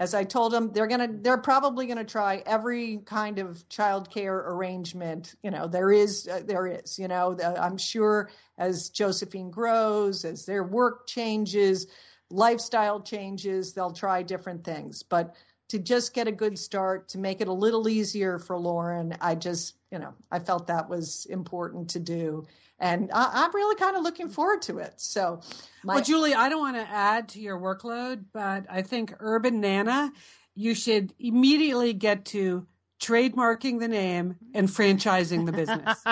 as 0.00 0.14
I 0.14 0.24
told 0.24 0.52
them, 0.52 0.72
they're 0.72 0.86
gonna, 0.86 1.10
they're 1.12 1.36
probably 1.36 1.86
gonna 1.86 2.04
try 2.04 2.42
every 2.46 3.02
kind 3.04 3.38
of 3.38 3.68
childcare 3.68 4.48
arrangement. 4.48 5.34
You 5.42 5.50
know, 5.50 5.68
there 5.68 5.92
is, 5.92 6.26
uh, 6.26 6.40
there 6.42 6.66
is. 6.66 6.98
You 6.98 7.06
know, 7.06 7.34
the, 7.34 7.62
I'm 7.62 7.76
sure 7.76 8.30
as 8.56 8.88
Josephine 8.88 9.50
grows, 9.50 10.24
as 10.24 10.46
their 10.46 10.64
work 10.64 11.06
changes, 11.06 11.86
lifestyle 12.30 13.02
changes, 13.02 13.74
they'll 13.74 13.92
try 13.92 14.22
different 14.22 14.64
things. 14.64 15.02
But 15.02 15.36
to 15.68 15.78
just 15.78 16.14
get 16.14 16.26
a 16.26 16.32
good 16.32 16.58
start, 16.58 17.10
to 17.10 17.18
make 17.18 17.42
it 17.42 17.48
a 17.48 17.52
little 17.52 17.86
easier 17.86 18.38
for 18.38 18.58
Lauren, 18.58 19.14
I 19.20 19.34
just, 19.34 19.76
you 19.92 19.98
know, 19.98 20.14
I 20.32 20.38
felt 20.38 20.66
that 20.68 20.88
was 20.88 21.26
important 21.26 21.90
to 21.90 22.00
do. 22.00 22.46
And 22.80 23.10
I, 23.12 23.44
I'm 23.44 23.54
really 23.54 23.76
kind 23.76 23.96
of 23.96 24.02
looking 24.02 24.28
forward 24.28 24.62
to 24.62 24.78
it. 24.78 24.94
So, 24.96 25.40
my, 25.84 25.96
well, 25.96 26.04
Julie, 26.04 26.34
I 26.34 26.48
don't 26.48 26.60
want 26.60 26.76
to 26.76 26.88
add 26.88 27.28
to 27.30 27.40
your 27.40 27.58
workload, 27.58 28.24
but 28.32 28.64
I 28.70 28.82
think 28.82 29.14
Urban 29.20 29.60
Nana, 29.60 30.10
you 30.54 30.74
should 30.74 31.12
immediately 31.18 31.92
get 31.92 32.24
to 32.26 32.66
trademarking 33.00 33.80
the 33.80 33.88
name 33.88 34.36
and 34.54 34.68
franchising 34.68 35.46
the 35.46 35.52
business 35.52 36.02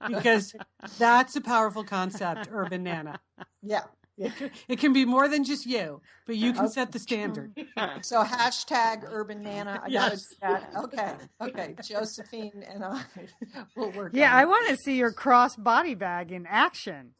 because 0.06 0.54
that's 0.98 1.36
a 1.36 1.40
powerful 1.40 1.84
concept, 1.84 2.48
Urban 2.50 2.82
Nana. 2.82 3.20
yeah. 3.62 3.82
It 4.18 4.36
can, 4.36 4.50
it 4.68 4.78
can 4.78 4.92
be 4.92 5.04
more 5.04 5.28
than 5.28 5.44
just 5.44 5.64
you, 5.64 6.00
but 6.26 6.36
you 6.36 6.52
can 6.52 6.66
oh, 6.66 6.68
set 6.68 6.92
the 6.92 6.98
standard. 6.98 7.52
So 8.02 8.22
hashtag 8.22 9.04
urban 9.06 9.42
nana. 9.42 9.80
I 9.82 9.90
gotta 9.90 10.16
do 10.16 10.22
that. 10.40 10.70
Okay. 10.76 11.12
Okay. 11.40 11.74
Josephine 11.82 12.64
and 12.68 12.84
I 12.84 13.02
will 13.76 13.90
work. 13.92 14.12
Yeah, 14.14 14.32
on 14.32 14.38
I 14.38 14.44
want 14.44 14.68
to 14.68 14.76
see 14.76 14.96
your 14.96 15.12
cross 15.12 15.56
body 15.56 15.94
bag 15.94 16.32
in 16.32 16.46
action. 16.46 17.12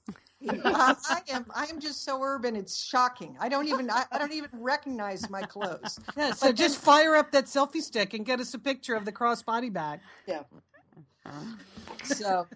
I, 0.48 0.94
I 1.08 1.20
am. 1.30 1.46
I 1.54 1.64
am 1.66 1.80
just 1.80 2.04
so 2.04 2.22
urban. 2.22 2.54
It's 2.54 2.84
shocking. 2.84 3.36
I 3.40 3.48
don't 3.48 3.66
even. 3.66 3.90
I, 3.90 4.04
I 4.12 4.18
don't 4.18 4.32
even 4.32 4.50
recognize 4.52 5.28
my 5.30 5.42
clothes. 5.42 5.98
Yeah, 6.16 6.32
so 6.32 6.52
just 6.52 6.78
fire 6.78 7.16
up 7.16 7.32
that 7.32 7.46
selfie 7.46 7.82
stick 7.82 8.14
and 8.14 8.24
get 8.24 8.40
us 8.40 8.54
a 8.54 8.58
picture 8.58 8.94
of 8.94 9.04
the 9.04 9.12
crossbody 9.12 9.72
bag. 9.72 10.00
Yeah. 10.26 10.42
So, 12.04 12.46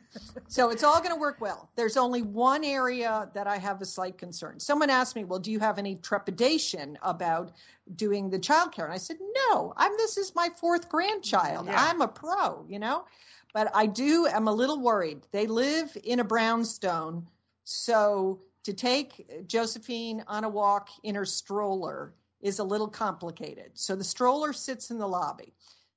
so 0.48 0.70
it's 0.70 0.82
all 0.82 0.98
going 1.00 1.14
to 1.14 1.20
work 1.20 1.40
well. 1.40 1.68
There's 1.74 1.96
only 1.96 2.22
one 2.22 2.64
area 2.64 3.28
that 3.34 3.46
I 3.46 3.58
have 3.58 3.80
a 3.82 3.84
slight 3.84 4.16
concern. 4.16 4.58
Someone 4.58 4.88
asked 4.88 5.14
me, 5.14 5.24
"Well, 5.24 5.38
do 5.38 5.50
you 5.50 5.58
have 5.60 5.78
any 5.78 5.96
trepidation 5.96 6.98
about 7.02 7.52
doing 7.96 8.30
the 8.30 8.38
childcare?" 8.38 8.84
And 8.84 8.92
I 8.92 8.98
said, 8.98 9.18
"No. 9.50 9.74
I'm. 9.76 9.92
This 9.96 10.16
is 10.16 10.34
my 10.34 10.48
fourth 10.56 10.88
grandchild. 10.88 11.66
Yeah. 11.66 11.76
I'm 11.76 12.00
a 12.00 12.08
pro, 12.08 12.64
you 12.68 12.78
know." 12.78 13.04
But 13.52 13.70
I 13.74 13.86
do. 13.86 14.26
am 14.26 14.48
a 14.48 14.52
little 14.52 14.80
worried. 14.80 15.26
They 15.32 15.46
live 15.46 15.94
in 16.04 16.20
a 16.20 16.24
brownstone, 16.24 17.28
so 17.64 18.40
to 18.62 18.72
take 18.72 19.46
Josephine 19.46 20.24
on 20.26 20.44
a 20.44 20.48
walk 20.48 20.88
in 21.02 21.14
her 21.14 21.26
stroller 21.26 22.14
is 22.40 22.58
a 22.58 22.64
little 22.64 22.88
complicated. 22.88 23.72
So 23.74 23.94
the 23.94 24.04
stroller 24.04 24.52
sits 24.52 24.90
in 24.90 24.98
the 24.98 25.06
lobby. 25.06 25.52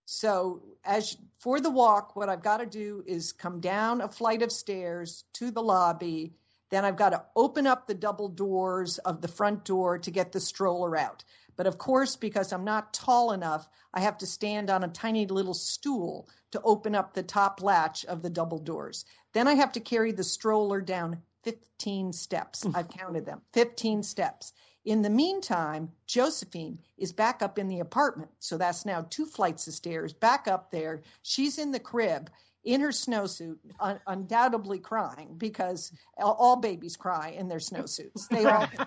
So 0.06 0.62
as 0.84 1.18
for 1.39 1.60
the 1.60 1.72
walk, 1.72 2.16
what 2.16 2.30
I've 2.30 2.43
got 2.43 2.58
to 2.58 2.66
do 2.66 3.03
is 3.08 3.32
come 3.32 3.60
down 3.60 4.01
a 4.01 4.08
flight 4.08 4.43
of 4.43 4.51
stairs 4.51 5.24
to 5.34 5.49
the 5.51 5.64
lobby. 5.64 6.36
Then 6.70 6.86
I've 6.86 6.97
got 6.97 7.10
to 7.10 7.26
open 7.36 7.68
up 7.68 7.88
the 7.88 7.93
double 7.95 8.30
doors 8.30 8.97
of 8.99 9.22
the 9.22 9.28
front 9.28 9.66
door 9.66 9.97
to 9.99 10.12
get 10.12 10.32
the 10.32 10.39
stroller 10.39 10.95
out. 10.95 11.24
But 11.56 11.68
of 11.68 11.78
course, 11.78 12.16
because 12.16 12.51
I'm 12.51 12.66
not 12.66 12.93
tall 12.93 13.32
enough, 13.32 13.68
I 13.93 14.01
have 14.01 14.18
to 14.20 14.28
stand 14.28 14.70
on 14.70 14.84
a 14.84 14.89
tiny 14.89 15.26
little 15.26 15.53
stool 15.53 16.28
to 16.51 16.62
open 16.62 16.95
up 16.95 17.14
the 17.14 17.24
top 17.24 17.62
latch 17.62 18.06
of 18.06 18.22
the 18.22 18.30
double 18.30 18.60
doors. 18.60 19.06
Then 19.34 19.47
I 19.47 19.56
have 19.56 19.72
to 19.74 19.80
carry 19.80 20.12
the 20.12 20.24
stroller 20.24 20.82
down 20.82 21.22
15 21.43 22.14
steps. 22.14 22.66
I've 22.74 22.89
counted 22.89 23.26
them 23.26 23.41
15 23.53 24.03
steps. 24.03 24.53
In 24.86 25.02
the 25.02 25.10
meantime, 25.10 25.92
Josephine 26.06 26.80
is 26.98 27.12
back 27.12 27.42
up 27.42 27.58
in 27.58 27.68
the 27.68 27.80
apartment. 27.80 28.30
So 28.40 28.58
that's 28.58 28.86
now 28.86 29.08
two 29.10 29.26
flights 29.26 29.68
of 29.68 29.74
stairs 29.74 30.14
back 30.14 30.48
up 30.48 30.70
there. 30.70 31.02
She's 31.24 31.58
in 31.58 31.72
the 31.72 31.80
crib 31.80 32.30
in 32.64 32.82
her 32.82 32.90
snowsuit, 32.90 33.58
un- 33.80 34.00
undoubtedly 34.06 34.80
crying 34.80 35.36
because 35.38 35.92
all, 36.18 36.56
babies 36.56 36.96
cry 36.96 37.30
in 37.30 37.48
their 37.48 37.60
snowsuits. 37.60 38.28
They 38.30 38.46
all. 38.46 38.68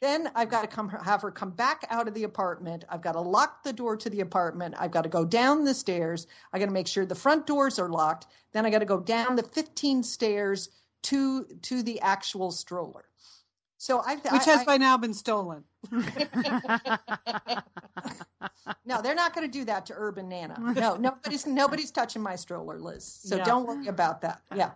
Then 0.00 0.30
I've 0.36 0.48
got 0.48 0.60
to 0.62 0.68
come 0.68 0.88
have 0.90 1.22
her 1.22 1.32
come 1.32 1.50
back 1.50 1.84
out 1.90 2.06
of 2.06 2.14
the 2.14 2.22
apartment. 2.22 2.84
I've 2.88 3.02
got 3.02 3.12
to 3.12 3.20
lock 3.20 3.64
the 3.64 3.72
door 3.72 3.96
to 3.96 4.08
the 4.08 4.20
apartment. 4.20 4.76
I've 4.78 4.92
got 4.92 5.02
to 5.02 5.08
go 5.08 5.24
down 5.24 5.64
the 5.64 5.74
stairs. 5.74 6.28
I 6.52 6.60
got 6.60 6.66
to 6.66 6.70
make 6.70 6.86
sure 6.86 7.04
the 7.04 7.16
front 7.16 7.48
doors 7.48 7.80
are 7.80 7.88
locked. 7.88 8.28
Then 8.52 8.64
I 8.64 8.70
got 8.70 8.78
to 8.78 8.84
go 8.84 9.00
down 9.00 9.34
the 9.34 9.42
15 9.42 10.04
stairs 10.04 10.68
to 11.02 11.46
to 11.62 11.82
the 11.82 12.00
actual 12.00 12.52
stroller. 12.52 13.06
So 13.80 14.02
I 14.04 14.16
which 14.16 14.44
has 14.44 14.60
I, 14.60 14.64
by 14.64 14.76
now 14.76 14.96
been 14.96 15.14
stolen. 15.14 15.62
no, 18.84 19.00
they're 19.00 19.14
not 19.14 19.32
going 19.32 19.46
to 19.46 19.52
do 19.52 19.64
that 19.64 19.86
to 19.86 19.94
Urban 19.96 20.28
Nana. 20.28 20.58
No, 20.74 20.96
nobody's 20.96 21.46
nobody's 21.46 21.92
touching 21.92 22.20
my 22.20 22.34
stroller, 22.34 22.80
Liz. 22.80 23.04
So 23.04 23.36
yeah. 23.36 23.44
don't 23.44 23.66
worry 23.66 23.86
about 23.86 24.20
that. 24.22 24.42
Yeah, 24.54 24.72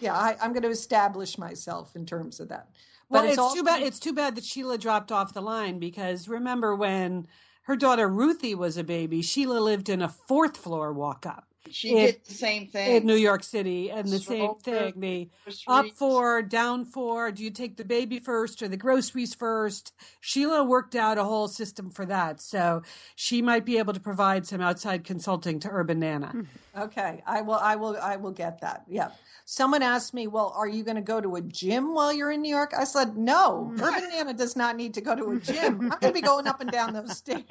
yeah, 0.00 0.14
I, 0.14 0.36
am 0.40 0.52
going 0.52 0.62
to 0.62 0.70
establish 0.70 1.36
myself 1.36 1.96
in 1.96 2.06
terms 2.06 2.38
of 2.38 2.48
that. 2.50 2.68
But 3.10 3.24
well, 3.24 3.32
it's, 3.32 3.38
it's 3.38 3.54
too 3.54 3.64
bad. 3.64 3.82
It's 3.82 3.98
too 3.98 4.12
bad 4.12 4.36
that 4.36 4.44
Sheila 4.44 4.78
dropped 4.78 5.10
off 5.10 5.34
the 5.34 5.42
line 5.42 5.80
because 5.80 6.28
remember 6.28 6.76
when 6.76 7.26
her 7.62 7.74
daughter 7.74 8.08
Ruthie 8.08 8.54
was 8.54 8.76
a 8.76 8.84
baby, 8.84 9.20
Sheila 9.20 9.58
lived 9.58 9.88
in 9.88 10.00
a 10.00 10.08
fourth 10.08 10.56
floor 10.56 10.92
walk 10.92 11.26
up. 11.26 11.48
She 11.70 11.90
in, 11.90 11.96
did 11.96 12.20
the 12.24 12.34
same 12.34 12.66
thing 12.66 12.96
in 12.96 13.06
New 13.06 13.16
York 13.16 13.42
City, 13.42 13.90
and 13.90 14.06
the 14.06 14.18
same 14.18 14.54
thing. 14.56 15.28
The 15.46 15.54
up 15.66 15.86
for, 15.96 16.42
down 16.42 16.84
for. 16.84 17.32
Do 17.32 17.42
you 17.42 17.50
take 17.50 17.76
the 17.76 17.84
baby 17.84 18.18
first 18.18 18.62
or 18.62 18.68
the 18.68 18.76
groceries 18.76 19.34
first? 19.34 19.92
Sheila 20.20 20.64
worked 20.64 20.94
out 20.94 21.16
a 21.16 21.24
whole 21.24 21.48
system 21.48 21.90
for 21.90 22.04
that, 22.06 22.40
so 22.40 22.82
she 23.16 23.40
might 23.40 23.64
be 23.64 23.78
able 23.78 23.94
to 23.94 24.00
provide 24.00 24.46
some 24.46 24.60
outside 24.60 25.04
consulting 25.04 25.58
to 25.60 25.68
Urban 25.70 26.00
Nana. 26.00 26.28
Hmm. 26.28 26.42
Okay, 26.76 27.22
I 27.26 27.40
will. 27.40 27.54
I 27.54 27.76
will. 27.76 27.96
I 27.96 28.16
will 28.16 28.32
get 28.32 28.60
that. 28.60 28.84
Yeah. 28.88 29.10
Someone 29.46 29.82
asked 29.82 30.12
me, 30.12 30.26
"Well, 30.26 30.52
are 30.56 30.68
you 30.68 30.84
going 30.84 30.96
to 30.96 31.02
go 31.02 31.20
to 31.20 31.36
a 31.36 31.40
gym 31.40 31.94
while 31.94 32.12
you're 32.12 32.30
in 32.30 32.42
New 32.42 32.54
York?" 32.54 32.74
I 32.76 32.84
said, 32.84 33.16
"No. 33.16 33.72
Hmm. 33.74 33.82
Urban 33.82 34.10
Nana 34.10 34.34
does 34.34 34.54
not 34.54 34.76
need 34.76 34.94
to 34.94 35.00
go 35.00 35.14
to 35.14 35.30
a 35.30 35.38
gym. 35.38 35.80
I'm 35.80 35.98
going 35.98 36.00
to 36.00 36.12
be 36.12 36.20
going 36.20 36.46
up 36.46 36.60
and 36.60 36.70
down 36.70 36.92
those 36.92 37.16
stairs. 37.16 37.44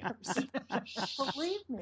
Believe 1.18 1.62
me." 1.68 1.80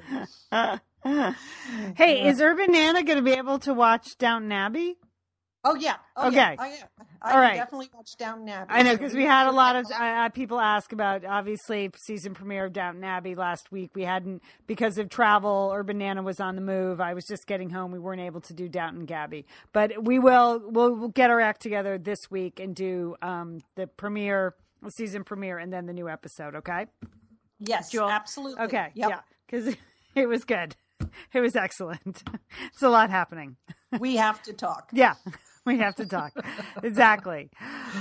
hey, 1.04 2.28
is 2.28 2.42
Urban 2.42 2.72
Nana 2.72 3.04
going 3.04 3.18
to 3.18 3.24
be 3.24 3.32
able 3.32 3.60
to 3.60 3.74
watch 3.74 4.18
Downton 4.18 4.52
Abbey? 4.52 4.98
Oh 5.64 5.76
yeah. 5.76 5.98
Oh, 6.16 6.28
okay. 6.28 6.38
Yeah. 6.38 6.56
Oh, 6.58 6.66
yeah. 6.66 7.04
I 7.22 7.34
All 7.34 7.40
right. 7.40 7.56
definitely 7.56 7.90
watched 7.94 8.18
Downton 8.18 8.50
Abbey. 8.50 8.72
I 8.72 8.82
know 8.82 8.94
because 8.94 9.14
we 9.14 9.26
had 9.26 9.48
a 9.48 9.52
lot 9.52 9.76
of 9.76 9.86
uh, 9.96 10.30
people 10.30 10.60
ask 10.60 10.92
about 10.92 11.24
obviously 11.24 11.92
season 11.98 12.34
premiere 12.34 12.66
of 12.66 12.74
Downton 12.74 13.04
Abbey 13.04 13.36
last 13.36 13.72
week. 13.72 13.92
We 13.94 14.04
hadn't 14.04 14.42
because 14.66 14.98
of 14.98 15.10
travel. 15.10 15.72
Urban 15.74 16.00
Nana 16.00 16.24
was 16.24 16.40
on 16.40 16.56
the 16.56 16.62
move. 16.62 17.00
I 17.00 17.14
was 17.14 17.26
just 17.28 17.46
getting 17.46 17.70
home. 17.70 17.92
We 17.92 18.00
weren't 18.00 18.22
able 18.22 18.42
to 18.42 18.54
do 18.54 18.68
Downton 18.68 19.12
Abbey, 19.12 19.46
but 19.72 20.04
we 20.04 20.18
will. 20.18 20.62
We'll, 20.66 20.96
we'll 20.96 21.10
get 21.10 21.30
our 21.30 21.40
act 21.40 21.62
together 21.62 22.00
this 22.00 22.20
week 22.32 22.60
and 22.60 22.76
do 22.76 23.16
um, 23.22 23.60
the 23.76 23.86
premiere, 23.86 24.56
the 24.82 24.90
season 24.90 25.24
premiere, 25.24 25.60
and 25.60 25.72
then 25.72 25.86
the 25.86 25.94
new 25.94 26.10
episode. 26.10 26.56
Okay. 26.56 26.88
Yes, 27.60 27.92
Jewel? 27.92 28.10
absolutely. 28.10 28.64
Okay. 28.64 28.88
Yep. 28.96 29.10
Yeah, 29.10 29.20
because 29.46 29.76
it 30.16 30.28
was 30.28 30.44
good. 30.44 30.76
It 31.34 31.42
was 31.42 31.56
excellent. 31.56 32.24
It's 32.74 32.82
a 32.82 32.90
lot 32.90 33.10
happening. 33.10 33.58
We 34.00 34.16
have 34.18 34.42
to 34.44 34.54
talk. 34.54 34.90
yeah. 34.94 35.16
we 35.66 35.78
have 35.80 35.96
to 35.96 36.06
talk. 36.06 36.34
exactly. 36.84 37.50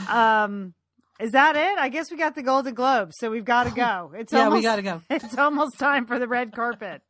Um, 0.08 0.74
is 1.20 1.32
that 1.32 1.56
it? 1.56 1.78
I 1.78 1.88
guess 1.88 2.10
we 2.10 2.16
got 2.16 2.34
the 2.34 2.42
Golden 2.42 2.74
Globes, 2.74 3.16
so 3.18 3.30
we've 3.30 3.44
got 3.44 3.64
to 3.64 3.72
go. 3.72 4.12
It's 4.16 4.32
yeah, 4.32 4.44
almost, 4.44 4.56
we 4.56 4.62
got 4.62 4.76
to 4.76 4.82
go. 4.82 5.02
It's 5.10 5.36
almost 5.36 5.78
time 5.78 6.06
for 6.06 6.18
the 6.18 6.26
red 6.26 6.52
carpet. 6.52 7.02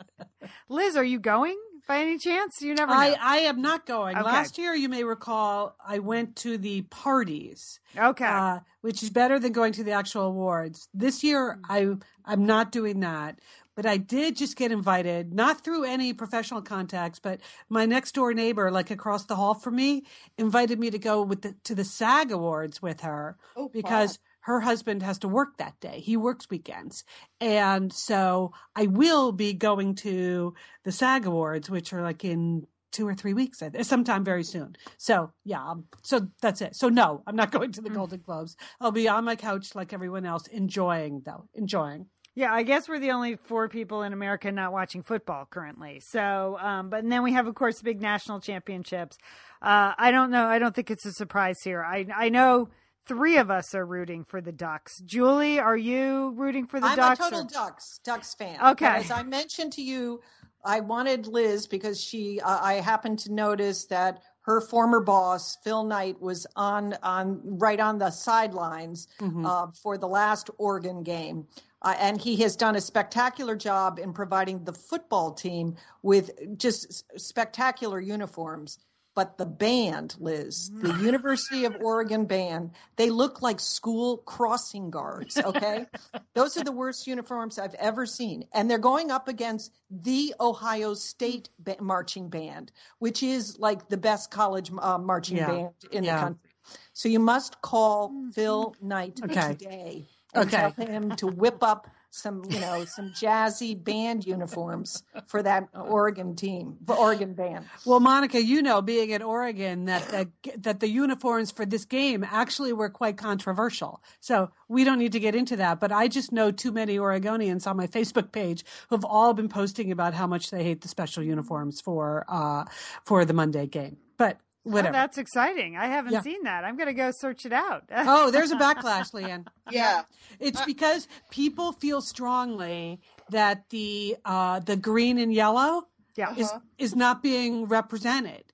Liz, 0.68 0.96
are 0.96 1.04
you 1.04 1.20
going 1.20 1.56
by 1.86 2.00
any 2.00 2.18
chance? 2.18 2.60
You 2.60 2.74
never. 2.74 2.92
Know. 2.92 2.98
I 2.98 3.16
I 3.20 3.36
am 3.40 3.62
not 3.62 3.86
going. 3.86 4.16
Okay. 4.16 4.24
Last 4.24 4.58
year, 4.58 4.74
you 4.74 4.88
may 4.88 5.04
recall, 5.04 5.76
I 5.84 6.00
went 6.00 6.36
to 6.36 6.58
the 6.58 6.82
parties. 6.82 7.78
Okay. 7.96 8.24
Uh, 8.24 8.60
which 8.80 9.02
is 9.02 9.10
better 9.10 9.38
than 9.38 9.52
going 9.52 9.72
to 9.74 9.84
the 9.84 9.92
actual 9.92 10.22
awards. 10.22 10.88
This 10.94 11.22
year, 11.22 11.58
mm. 11.58 11.60
I 11.68 12.30
I'm 12.30 12.46
not 12.46 12.72
doing 12.72 13.00
that 13.00 13.38
but 13.80 13.88
I 13.88 13.96
did 13.96 14.36
just 14.36 14.56
get 14.56 14.72
invited, 14.72 15.32
not 15.32 15.64
through 15.64 15.84
any 15.84 16.12
professional 16.12 16.60
contacts, 16.60 17.18
but 17.18 17.40
my 17.70 17.86
next 17.86 18.12
door 18.14 18.34
neighbor, 18.34 18.70
like 18.70 18.90
across 18.90 19.24
the 19.24 19.34
hall 19.34 19.54
from 19.54 19.76
me, 19.76 20.04
invited 20.36 20.78
me 20.78 20.90
to 20.90 20.98
go 20.98 21.22
with 21.22 21.40
the, 21.40 21.54
to 21.64 21.74
the 21.74 21.82
SAG 21.82 22.30
Awards 22.30 22.82
with 22.82 23.00
her 23.00 23.38
oh, 23.56 23.70
because 23.70 24.18
wow. 24.18 24.24
her 24.40 24.60
husband 24.60 25.02
has 25.02 25.20
to 25.20 25.28
work 25.28 25.56
that 25.56 25.80
day. 25.80 26.00
He 26.00 26.18
works 26.18 26.50
weekends. 26.50 27.04
And 27.40 27.90
so 27.90 28.52
I 28.76 28.84
will 28.84 29.32
be 29.32 29.54
going 29.54 29.94
to 29.94 30.52
the 30.84 30.92
SAG 30.92 31.24
Awards, 31.24 31.70
which 31.70 31.94
are 31.94 32.02
like 32.02 32.22
in 32.22 32.66
two 32.92 33.08
or 33.08 33.14
three 33.14 33.32
weeks, 33.32 33.62
sometime 33.80 34.24
very 34.24 34.44
soon. 34.44 34.76
So 34.98 35.32
yeah, 35.46 35.64
um, 35.66 35.86
so 36.02 36.28
that's 36.42 36.60
it. 36.60 36.76
So 36.76 36.90
no, 36.90 37.22
I'm 37.26 37.36
not 37.36 37.50
going 37.58 37.72
to 37.72 37.80
the 37.80 37.88
mm. 37.88 37.94
Golden 37.94 38.20
Globes. 38.20 38.58
I'll 38.78 38.92
be 38.92 39.08
on 39.08 39.24
my 39.24 39.36
couch 39.36 39.74
like 39.74 39.94
everyone 39.94 40.26
else, 40.26 40.48
enjoying 40.48 41.22
though, 41.24 41.48
enjoying. 41.54 42.04
Yeah, 42.40 42.54
I 42.54 42.62
guess 42.62 42.88
we're 42.88 42.98
the 42.98 43.10
only 43.10 43.36
four 43.36 43.68
people 43.68 44.02
in 44.02 44.14
America 44.14 44.50
not 44.50 44.72
watching 44.72 45.02
football 45.02 45.44
currently. 45.44 46.00
So, 46.00 46.56
um, 46.58 46.88
but 46.88 47.02
and 47.02 47.12
then 47.12 47.22
we 47.22 47.34
have, 47.34 47.46
of 47.46 47.54
course, 47.54 47.76
the 47.76 47.84
big 47.84 48.00
national 48.00 48.40
championships. 48.40 49.18
Uh, 49.60 49.92
I 49.98 50.10
don't 50.10 50.30
know. 50.30 50.46
I 50.46 50.58
don't 50.58 50.74
think 50.74 50.90
it's 50.90 51.04
a 51.04 51.12
surprise 51.12 51.60
here. 51.62 51.84
I 51.84 52.06
I 52.16 52.30
know 52.30 52.70
three 53.04 53.36
of 53.36 53.50
us 53.50 53.74
are 53.74 53.84
rooting 53.84 54.24
for 54.24 54.40
the 54.40 54.52
Ducks. 54.52 55.02
Julie, 55.04 55.58
are 55.58 55.76
you 55.76 56.30
rooting 56.30 56.66
for 56.66 56.80
the 56.80 56.86
I'm 56.86 56.96
Ducks? 56.96 57.20
I'm 57.20 57.26
a 57.26 57.30
total 57.30 57.46
or? 57.46 57.50
Ducks 57.50 58.00
Ducks 58.04 58.32
fan. 58.32 58.58
Okay. 58.68 58.86
As 58.86 59.10
I 59.10 59.22
mentioned 59.22 59.74
to 59.74 59.82
you, 59.82 60.22
I 60.64 60.80
wanted 60.80 61.26
Liz 61.26 61.66
because 61.66 62.02
she. 62.02 62.40
Uh, 62.40 62.58
I 62.62 62.74
happened 62.76 63.18
to 63.18 63.34
notice 63.34 63.84
that 63.84 64.22
her 64.42 64.60
former 64.60 65.00
boss 65.00 65.56
Phil 65.56 65.84
Knight 65.84 66.20
was 66.20 66.46
on 66.56 66.94
on 67.02 67.40
right 67.44 67.80
on 67.80 67.98
the 67.98 68.10
sidelines 68.10 69.08
mm-hmm. 69.20 69.44
uh, 69.44 69.68
for 69.72 69.98
the 69.98 70.08
last 70.08 70.50
Oregon 70.58 71.02
game. 71.02 71.46
Uh, 71.82 71.94
and 71.98 72.20
he 72.20 72.36
has 72.36 72.56
done 72.56 72.76
a 72.76 72.80
spectacular 72.80 73.56
job 73.56 73.98
in 73.98 74.12
providing 74.12 74.62
the 74.64 74.72
football 74.72 75.32
team 75.32 75.74
with 76.02 76.30
just 76.58 77.04
spectacular 77.18 78.00
uniforms. 78.00 78.78
But 79.20 79.36
the 79.36 79.44
band, 79.44 80.16
Liz, 80.18 80.70
the. 80.70 80.94
University 80.94 81.66
of 81.66 81.76
Oregon 81.82 82.24
band, 82.24 82.70
they 82.96 83.10
look 83.10 83.42
like 83.42 83.60
school 83.60 84.16
crossing 84.16 84.88
guards, 84.88 85.36
okay? 85.44 85.84
Those 86.32 86.56
are 86.56 86.64
the 86.64 86.72
worst 86.72 87.06
uniforms 87.06 87.58
I've 87.58 87.74
ever 87.74 88.06
seen. 88.06 88.46
And 88.54 88.70
they're 88.70 88.78
going 88.78 89.10
up 89.10 89.28
against 89.28 89.74
the 89.90 90.34
Ohio 90.40 90.94
State 90.94 91.50
ba- 91.58 91.76
marching 91.82 92.30
band, 92.30 92.72
which 92.98 93.22
is 93.22 93.58
like 93.58 93.90
the 93.90 93.98
best 93.98 94.30
college 94.30 94.70
uh, 94.78 94.96
marching 94.96 95.36
yeah. 95.36 95.46
band 95.48 95.74
in 95.92 96.04
yeah. 96.04 96.14
the 96.14 96.22
country. 96.22 96.50
So 96.94 97.10
you 97.10 97.20
must 97.20 97.60
call 97.60 98.08
mm-hmm. 98.08 98.30
Phil 98.30 98.74
Knight 98.80 99.20
okay. 99.22 99.48
today 99.48 100.06
and 100.32 100.48
okay. 100.48 100.72
tell 100.74 100.86
him 100.86 101.14
to 101.16 101.26
whip 101.26 101.62
up 101.62 101.88
some, 102.10 102.42
you 102.48 102.60
know, 102.60 102.84
some 102.84 103.10
jazzy 103.10 103.82
band 103.82 104.26
uniforms 104.26 105.02
for 105.26 105.42
that 105.42 105.68
Oregon 105.74 106.36
team, 106.36 106.76
the 106.84 106.94
Oregon 106.94 107.34
band. 107.34 107.64
Well, 107.84 108.00
Monica, 108.00 108.42
you 108.42 108.62
know, 108.62 108.82
being 108.82 109.12
at 109.12 109.22
Oregon, 109.22 109.86
that 109.86 110.08
that, 110.08 110.28
that 110.62 110.80
the 110.80 110.88
uniforms 110.88 111.50
for 111.50 111.64
this 111.64 111.84
game 111.84 112.24
actually 112.28 112.72
were 112.72 112.90
quite 112.90 113.16
controversial. 113.16 114.02
So 114.20 114.50
we 114.68 114.84
don't 114.84 114.98
need 114.98 115.12
to 115.12 115.20
get 115.20 115.34
into 115.34 115.56
that. 115.56 115.80
But 115.80 115.92
I 115.92 116.08
just 116.08 116.32
know 116.32 116.50
too 116.50 116.72
many 116.72 116.98
Oregonians 116.98 117.66
on 117.66 117.76
my 117.76 117.86
Facebook 117.86 118.32
page 118.32 118.64
who've 118.88 119.04
all 119.04 119.32
been 119.32 119.48
posting 119.48 119.92
about 119.92 120.14
how 120.14 120.26
much 120.26 120.50
they 120.50 120.64
hate 120.64 120.80
the 120.80 120.88
special 120.88 121.22
uniforms 121.22 121.80
for 121.80 122.24
uh, 122.28 122.64
for 123.04 123.24
the 123.24 123.32
Monday 123.32 123.66
game. 123.66 123.96
But 124.16 124.38
Whatever. 124.64 124.88
Oh, 124.88 124.92
that's 124.92 125.16
exciting. 125.16 125.76
I 125.76 125.86
haven't 125.86 126.12
yeah. 126.12 126.20
seen 126.20 126.42
that. 126.44 126.64
I'm 126.64 126.76
going 126.76 126.88
to 126.88 126.94
go 126.94 127.10
search 127.12 127.46
it 127.46 127.52
out. 127.52 127.84
oh, 127.90 128.30
there's 128.30 128.50
a 128.50 128.56
backlash, 128.56 129.12
Leanne. 129.12 129.46
Yeah. 129.70 130.02
It's 130.40 130.60
uh, 130.60 130.66
because 130.66 131.06
people 131.30 131.72
feel 131.72 132.02
strongly 132.02 133.00
that 133.30 133.70
the 133.70 134.16
uh, 134.24 134.58
the 134.58 134.76
green 134.76 135.16
and 135.18 135.32
yellow 135.32 135.86
yeah. 136.16 136.34
is 136.36 136.48
uh-huh. 136.48 136.58
is 136.76 136.96
not 136.96 137.22
being 137.22 137.66
represented. 137.66 138.44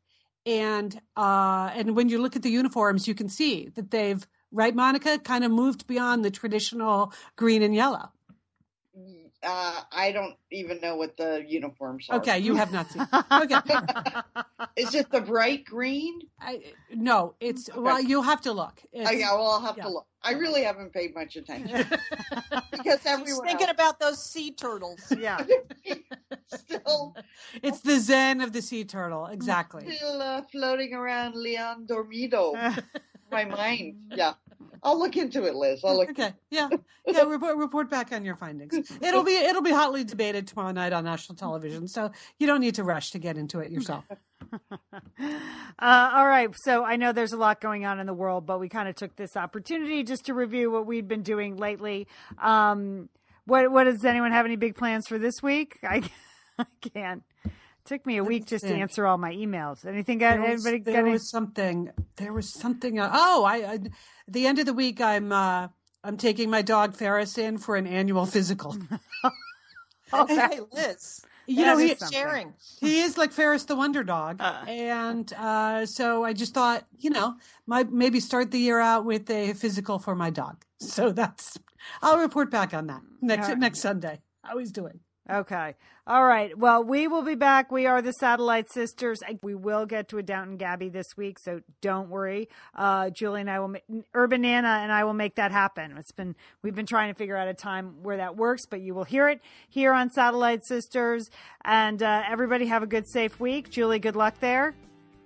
And 0.45 0.95
uh, 1.17 1.71
and 1.75 1.97
when 1.97 2.09
you 2.09 2.21
look 2.21 2.37
at 2.37 2.43
the 2.43 2.51
uniforms, 2.51 3.09
you 3.09 3.15
can 3.15 3.29
see 3.29 3.69
that 3.75 3.91
they've 3.91 4.25
right, 4.53 4.75
Monica, 4.75 5.19
kind 5.19 5.45
of 5.45 5.51
moved 5.51 5.87
beyond 5.87 6.25
the 6.25 6.31
traditional 6.31 7.13
green 7.37 7.63
and 7.63 7.75
yellow. 7.75 8.11
Uh, 9.47 9.81
I 9.93 10.11
don't 10.11 10.35
even 10.51 10.81
know 10.81 10.97
what 10.97 11.17
the 11.17 11.45
uniforms 11.47 12.07
are. 12.11 12.17
Okay, 12.17 12.39
you 12.41 12.57
have 12.57 12.73
not 12.73 12.91
seen. 12.91 13.07
Okay, 13.31 13.57
is 14.77 14.95
it 14.95 15.09
the 15.11 15.21
bright 15.21 15.65
green? 15.65 16.21
I, 16.41 16.73
no, 16.93 17.35
it's 17.39 17.71
okay. 17.71 17.79
well. 17.79 18.01
You'll 18.01 18.23
have 18.23 18.41
to 18.43 18.53
look. 18.53 18.83
It's, 18.93 19.09
oh, 19.09 19.13
yeah, 19.13 19.33
well, 19.33 19.47
I'll 19.47 19.61
have 19.61 19.77
yeah. 19.77 19.85
to 19.85 19.91
look. 19.91 20.07
I 20.23 20.33
really 20.33 20.65
haven't 20.65 20.93
paid 20.93 21.15
much 21.15 21.37
attention 21.37 21.87
because 22.73 22.99
everyone 23.07 23.47
thinking 23.47 23.69
else... 23.69 23.75
about 23.75 24.01
those 24.01 24.23
sea 24.23 24.51
turtles. 24.51 25.01
Yeah, 25.17 25.39
still, 26.49 27.15
it's 27.63 27.81
the 27.81 28.01
zen 28.01 28.41
of 28.41 28.53
the 28.53 28.61
sea 28.61 28.85
turtle. 28.85 29.27
Exactly. 29.27 29.97
Still 29.97 30.21
uh, 30.21 30.43
floating 30.51 30.93
around 30.93 31.37
Leon 31.37 31.87
Dormido. 31.87 32.55
my 33.31 33.45
mind. 33.45 33.95
Yeah. 34.11 34.35
I'll 34.87 34.99
look 34.99 35.17
into 35.17 35.45
it, 35.45 35.57
Liz. 35.57 35.81
I'll 35.85 35.97
look. 35.97 36.11
Okay. 36.11 36.33
Yeah. 36.51 36.69
Yeah. 37.07 37.23
report 37.25 37.57
report 37.57 37.91
back 37.91 38.13
on 38.13 38.25
your 38.25 38.37
findings. 38.37 38.91
It'll 39.03 39.25
be 39.25 39.35
it'll 39.35 39.63
be 39.63 39.73
hotly 39.73 40.05
debated 40.05 40.47
tomorrow 40.47 40.71
night 40.71 40.93
on 40.93 41.05
national 41.05 41.37
television, 41.37 41.89
so 41.89 42.13
you 42.39 42.47
don't 42.47 42.61
need 42.61 42.77
to 42.77 42.85
rush 42.85 43.11
to 43.11 43.19
get 43.19 43.37
into 43.37 43.61
it 43.61 43.71
yourself. 43.71 44.05
Uh, 45.79 46.11
all 46.15 46.27
right. 46.27 46.49
So 46.65 46.85
I 46.85 46.97
know 46.97 47.13
there's 47.13 47.33
a 47.33 47.37
lot 47.37 47.61
going 47.61 47.85
on 47.85 48.01
in 48.01 48.07
the 48.07 48.15
world, 48.15 48.47
but 48.47 48.61
we 48.61 48.69
kind 48.69 48.89
of 48.89 48.95
took 48.95 49.15
this 49.17 49.37
opportunity 49.37 50.05
just 50.05 50.27
to 50.27 50.35
review 50.35 50.71
what 50.71 50.87
we've 50.87 51.07
been 51.07 51.23
doing 51.23 51.57
lately. 51.57 52.07
Um, 52.39 53.11
what 53.45 53.71
what 53.71 53.85
does 53.85 54.05
anyone 54.05 54.33
have 54.33 54.47
any 54.47 54.57
big 54.57 54.77
plans 54.77 55.07
for 55.07 55.19
this 55.19 55.43
week? 55.43 55.79
I, 55.83 56.09
I 56.59 56.65
can't. 56.95 57.25
Took 57.87 58.05
me 58.05 58.17
a 58.19 58.25
week 58.25 58.47
just 58.47 58.67
to 58.67 58.75
answer 58.75 59.07
all 59.07 59.19
my 59.19 59.33
emails. 59.33 59.85
Anything? 59.87 60.19
Got, 60.19 60.39
there 60.39 60.53
was, 60.53 60.67
anybody? 60.67 60.91
There 60.91 61.03
got 61.03 61.11
was 61.11 61.29
something. 61.29 61.91
There 62.17 62.33
was 62.33 62.49
something. 62.49 62.99
Uh, 62.99 63.11
oh, 63.13 63.45
I, 63.45 63.57
I. 63.57 63.79
The 64.29 64.47
end 64.47 64.59
of 64.59 64.67
the 64.67 64.75
week, 64.75 65.01
I'm. 65.01 65.33
Uh, 65.33 65.69
I'm 66.05 66.17
taking 66.17 66.51
my 66.51 66.63
dog 66.63 66.95
Ferris 66.95 67.37
in 67.37 67.59
for 67.59 67.75
an 67.77 67.87
annual 67.87 68.27
physical. 68.27 68.77
oh, 70.13 70.27
hey, 70.27 70.61
Liz 70.73 71.25
you 71.47 71.65
know, 71.65 71.79
he's 71.79 72.03
sharing. 72.11 72.53
He 72.81 73.01
is 73.01 73.17
like 73.17 73.33
Ferris 73.33 73.65
the 73.65 73.77
Wonder 73.77 74.05
Dog, 74.05 74.41
uh, 74.41 74.65
and 74.69 75.33
uh, 75.33 75.87
so 75.87 76.25
I 76.25 76.33
just 76.33 76.53
thought, 76.53 76.85
you 76.99 77.11
know, 77.11 77.37
my 77.67 77.85
maybe 77.85 78.21
start 78.21 78.51
the 78.51 78.59
year 78.59 78.81
out 78.81 79.05
with 79.05 79.31
a 79.31 79.55
physical 79.55 79.99
for 79.99 80.15
my 80.15 80.31
dog. 80.31 80.63
So 80.79 81.11
that's 81.11 81.59
I'll 82.03 82.19
report 82.19 82.51
back 82.51 82.75
on 82.75 82.89
that 82.89 83.01
next 83.23 83.49
right. 83.49 83.59
next 83.59 83.79
Sunday. 83.79 84.21
How 84.43 84.59
he's 84.59 84.73
doing. 84.73 85.01
Okay. 85.29 85.75
All 86.07 86.25
right. 86.25 86.57
Well, 86.57 86.85
we 86.85 87.09
will 87.09 87.23
be 87.23 87.35
back. 87.35 87.73
We 87.73 87.87
are 87.87 88.01
the 88.01 88.13
Satellite 88.13 88.71
Sisters. 88.71 89.19
We 89.43 89.57
will 89.57 89.85
get 89.85 90.09
to 90.11 90.19
a 90.19 90.23
Downton 90.23 90.63
Abbey 90.63 90.89
this 90.89 91.17
week, 91.17 91.39
so 91.41 91.63
don't 91.81 92.09
worry. 92.09 92.49
Uh, 92.77 93.11
Julie 93.11 93.41
and 93.41 93.51
I 93.51 93.59
will, 93.59 93.75
Urban 94.15 94.43
Nana 94.43 94.69
and 94.69 94.93
I 94.93 95.03
will 95.03 95.15
make 95.15 95.35
that 95.35 95.51
happen. 95.51 95.97
It's 95.99 96.13
been 96.13 96.37
we've 96.63 96.77
been 96.77 96.87
trying 96.87 97.13
to 97.13 97.19
figure 97.19 97.37
out 97.37 97.49
a 97.49 97.55
time 97.55 98.05
where 98.05 98.19
that 98.19 98.37
works, 98.37 98.67
but 98.67 98.81
you 98.81 98.95
will 98.95 99.05
hear 99.05 99.29
it 99.29 99.41
here 99.69 99.93
on 99.93 100.11
Satellite 100.11 100.65
Sisters. 100.65 101.29
And 101.65 102.01
uh, 102.01 102.23
everybody 102.29 102.67
have 102.67 102.85
a 102.85 102.87
good, 102.87 103.09
safe 103.09 103.41
week. 103.41 103.71
Julie, 103.71 103.99
good 103.99 104.17
luck 104.17 104.39
there. 104.39 104.75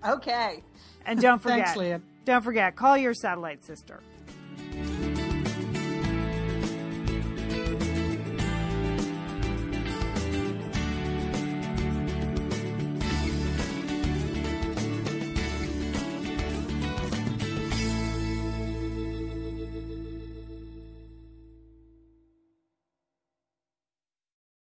Okay. 0.06 0.62
And 1.04 1.20
don't 1.20 1.38
forget, 1.42 1.66
Thanks, 1.66 1.76
Leah. 1.76 2.00
don't 2.24 2.42
forget, 2.42 2.74
call 2.74 2.96
your 2.96 3.12
satellite 3.12 3.66
sister. 3.66 4.00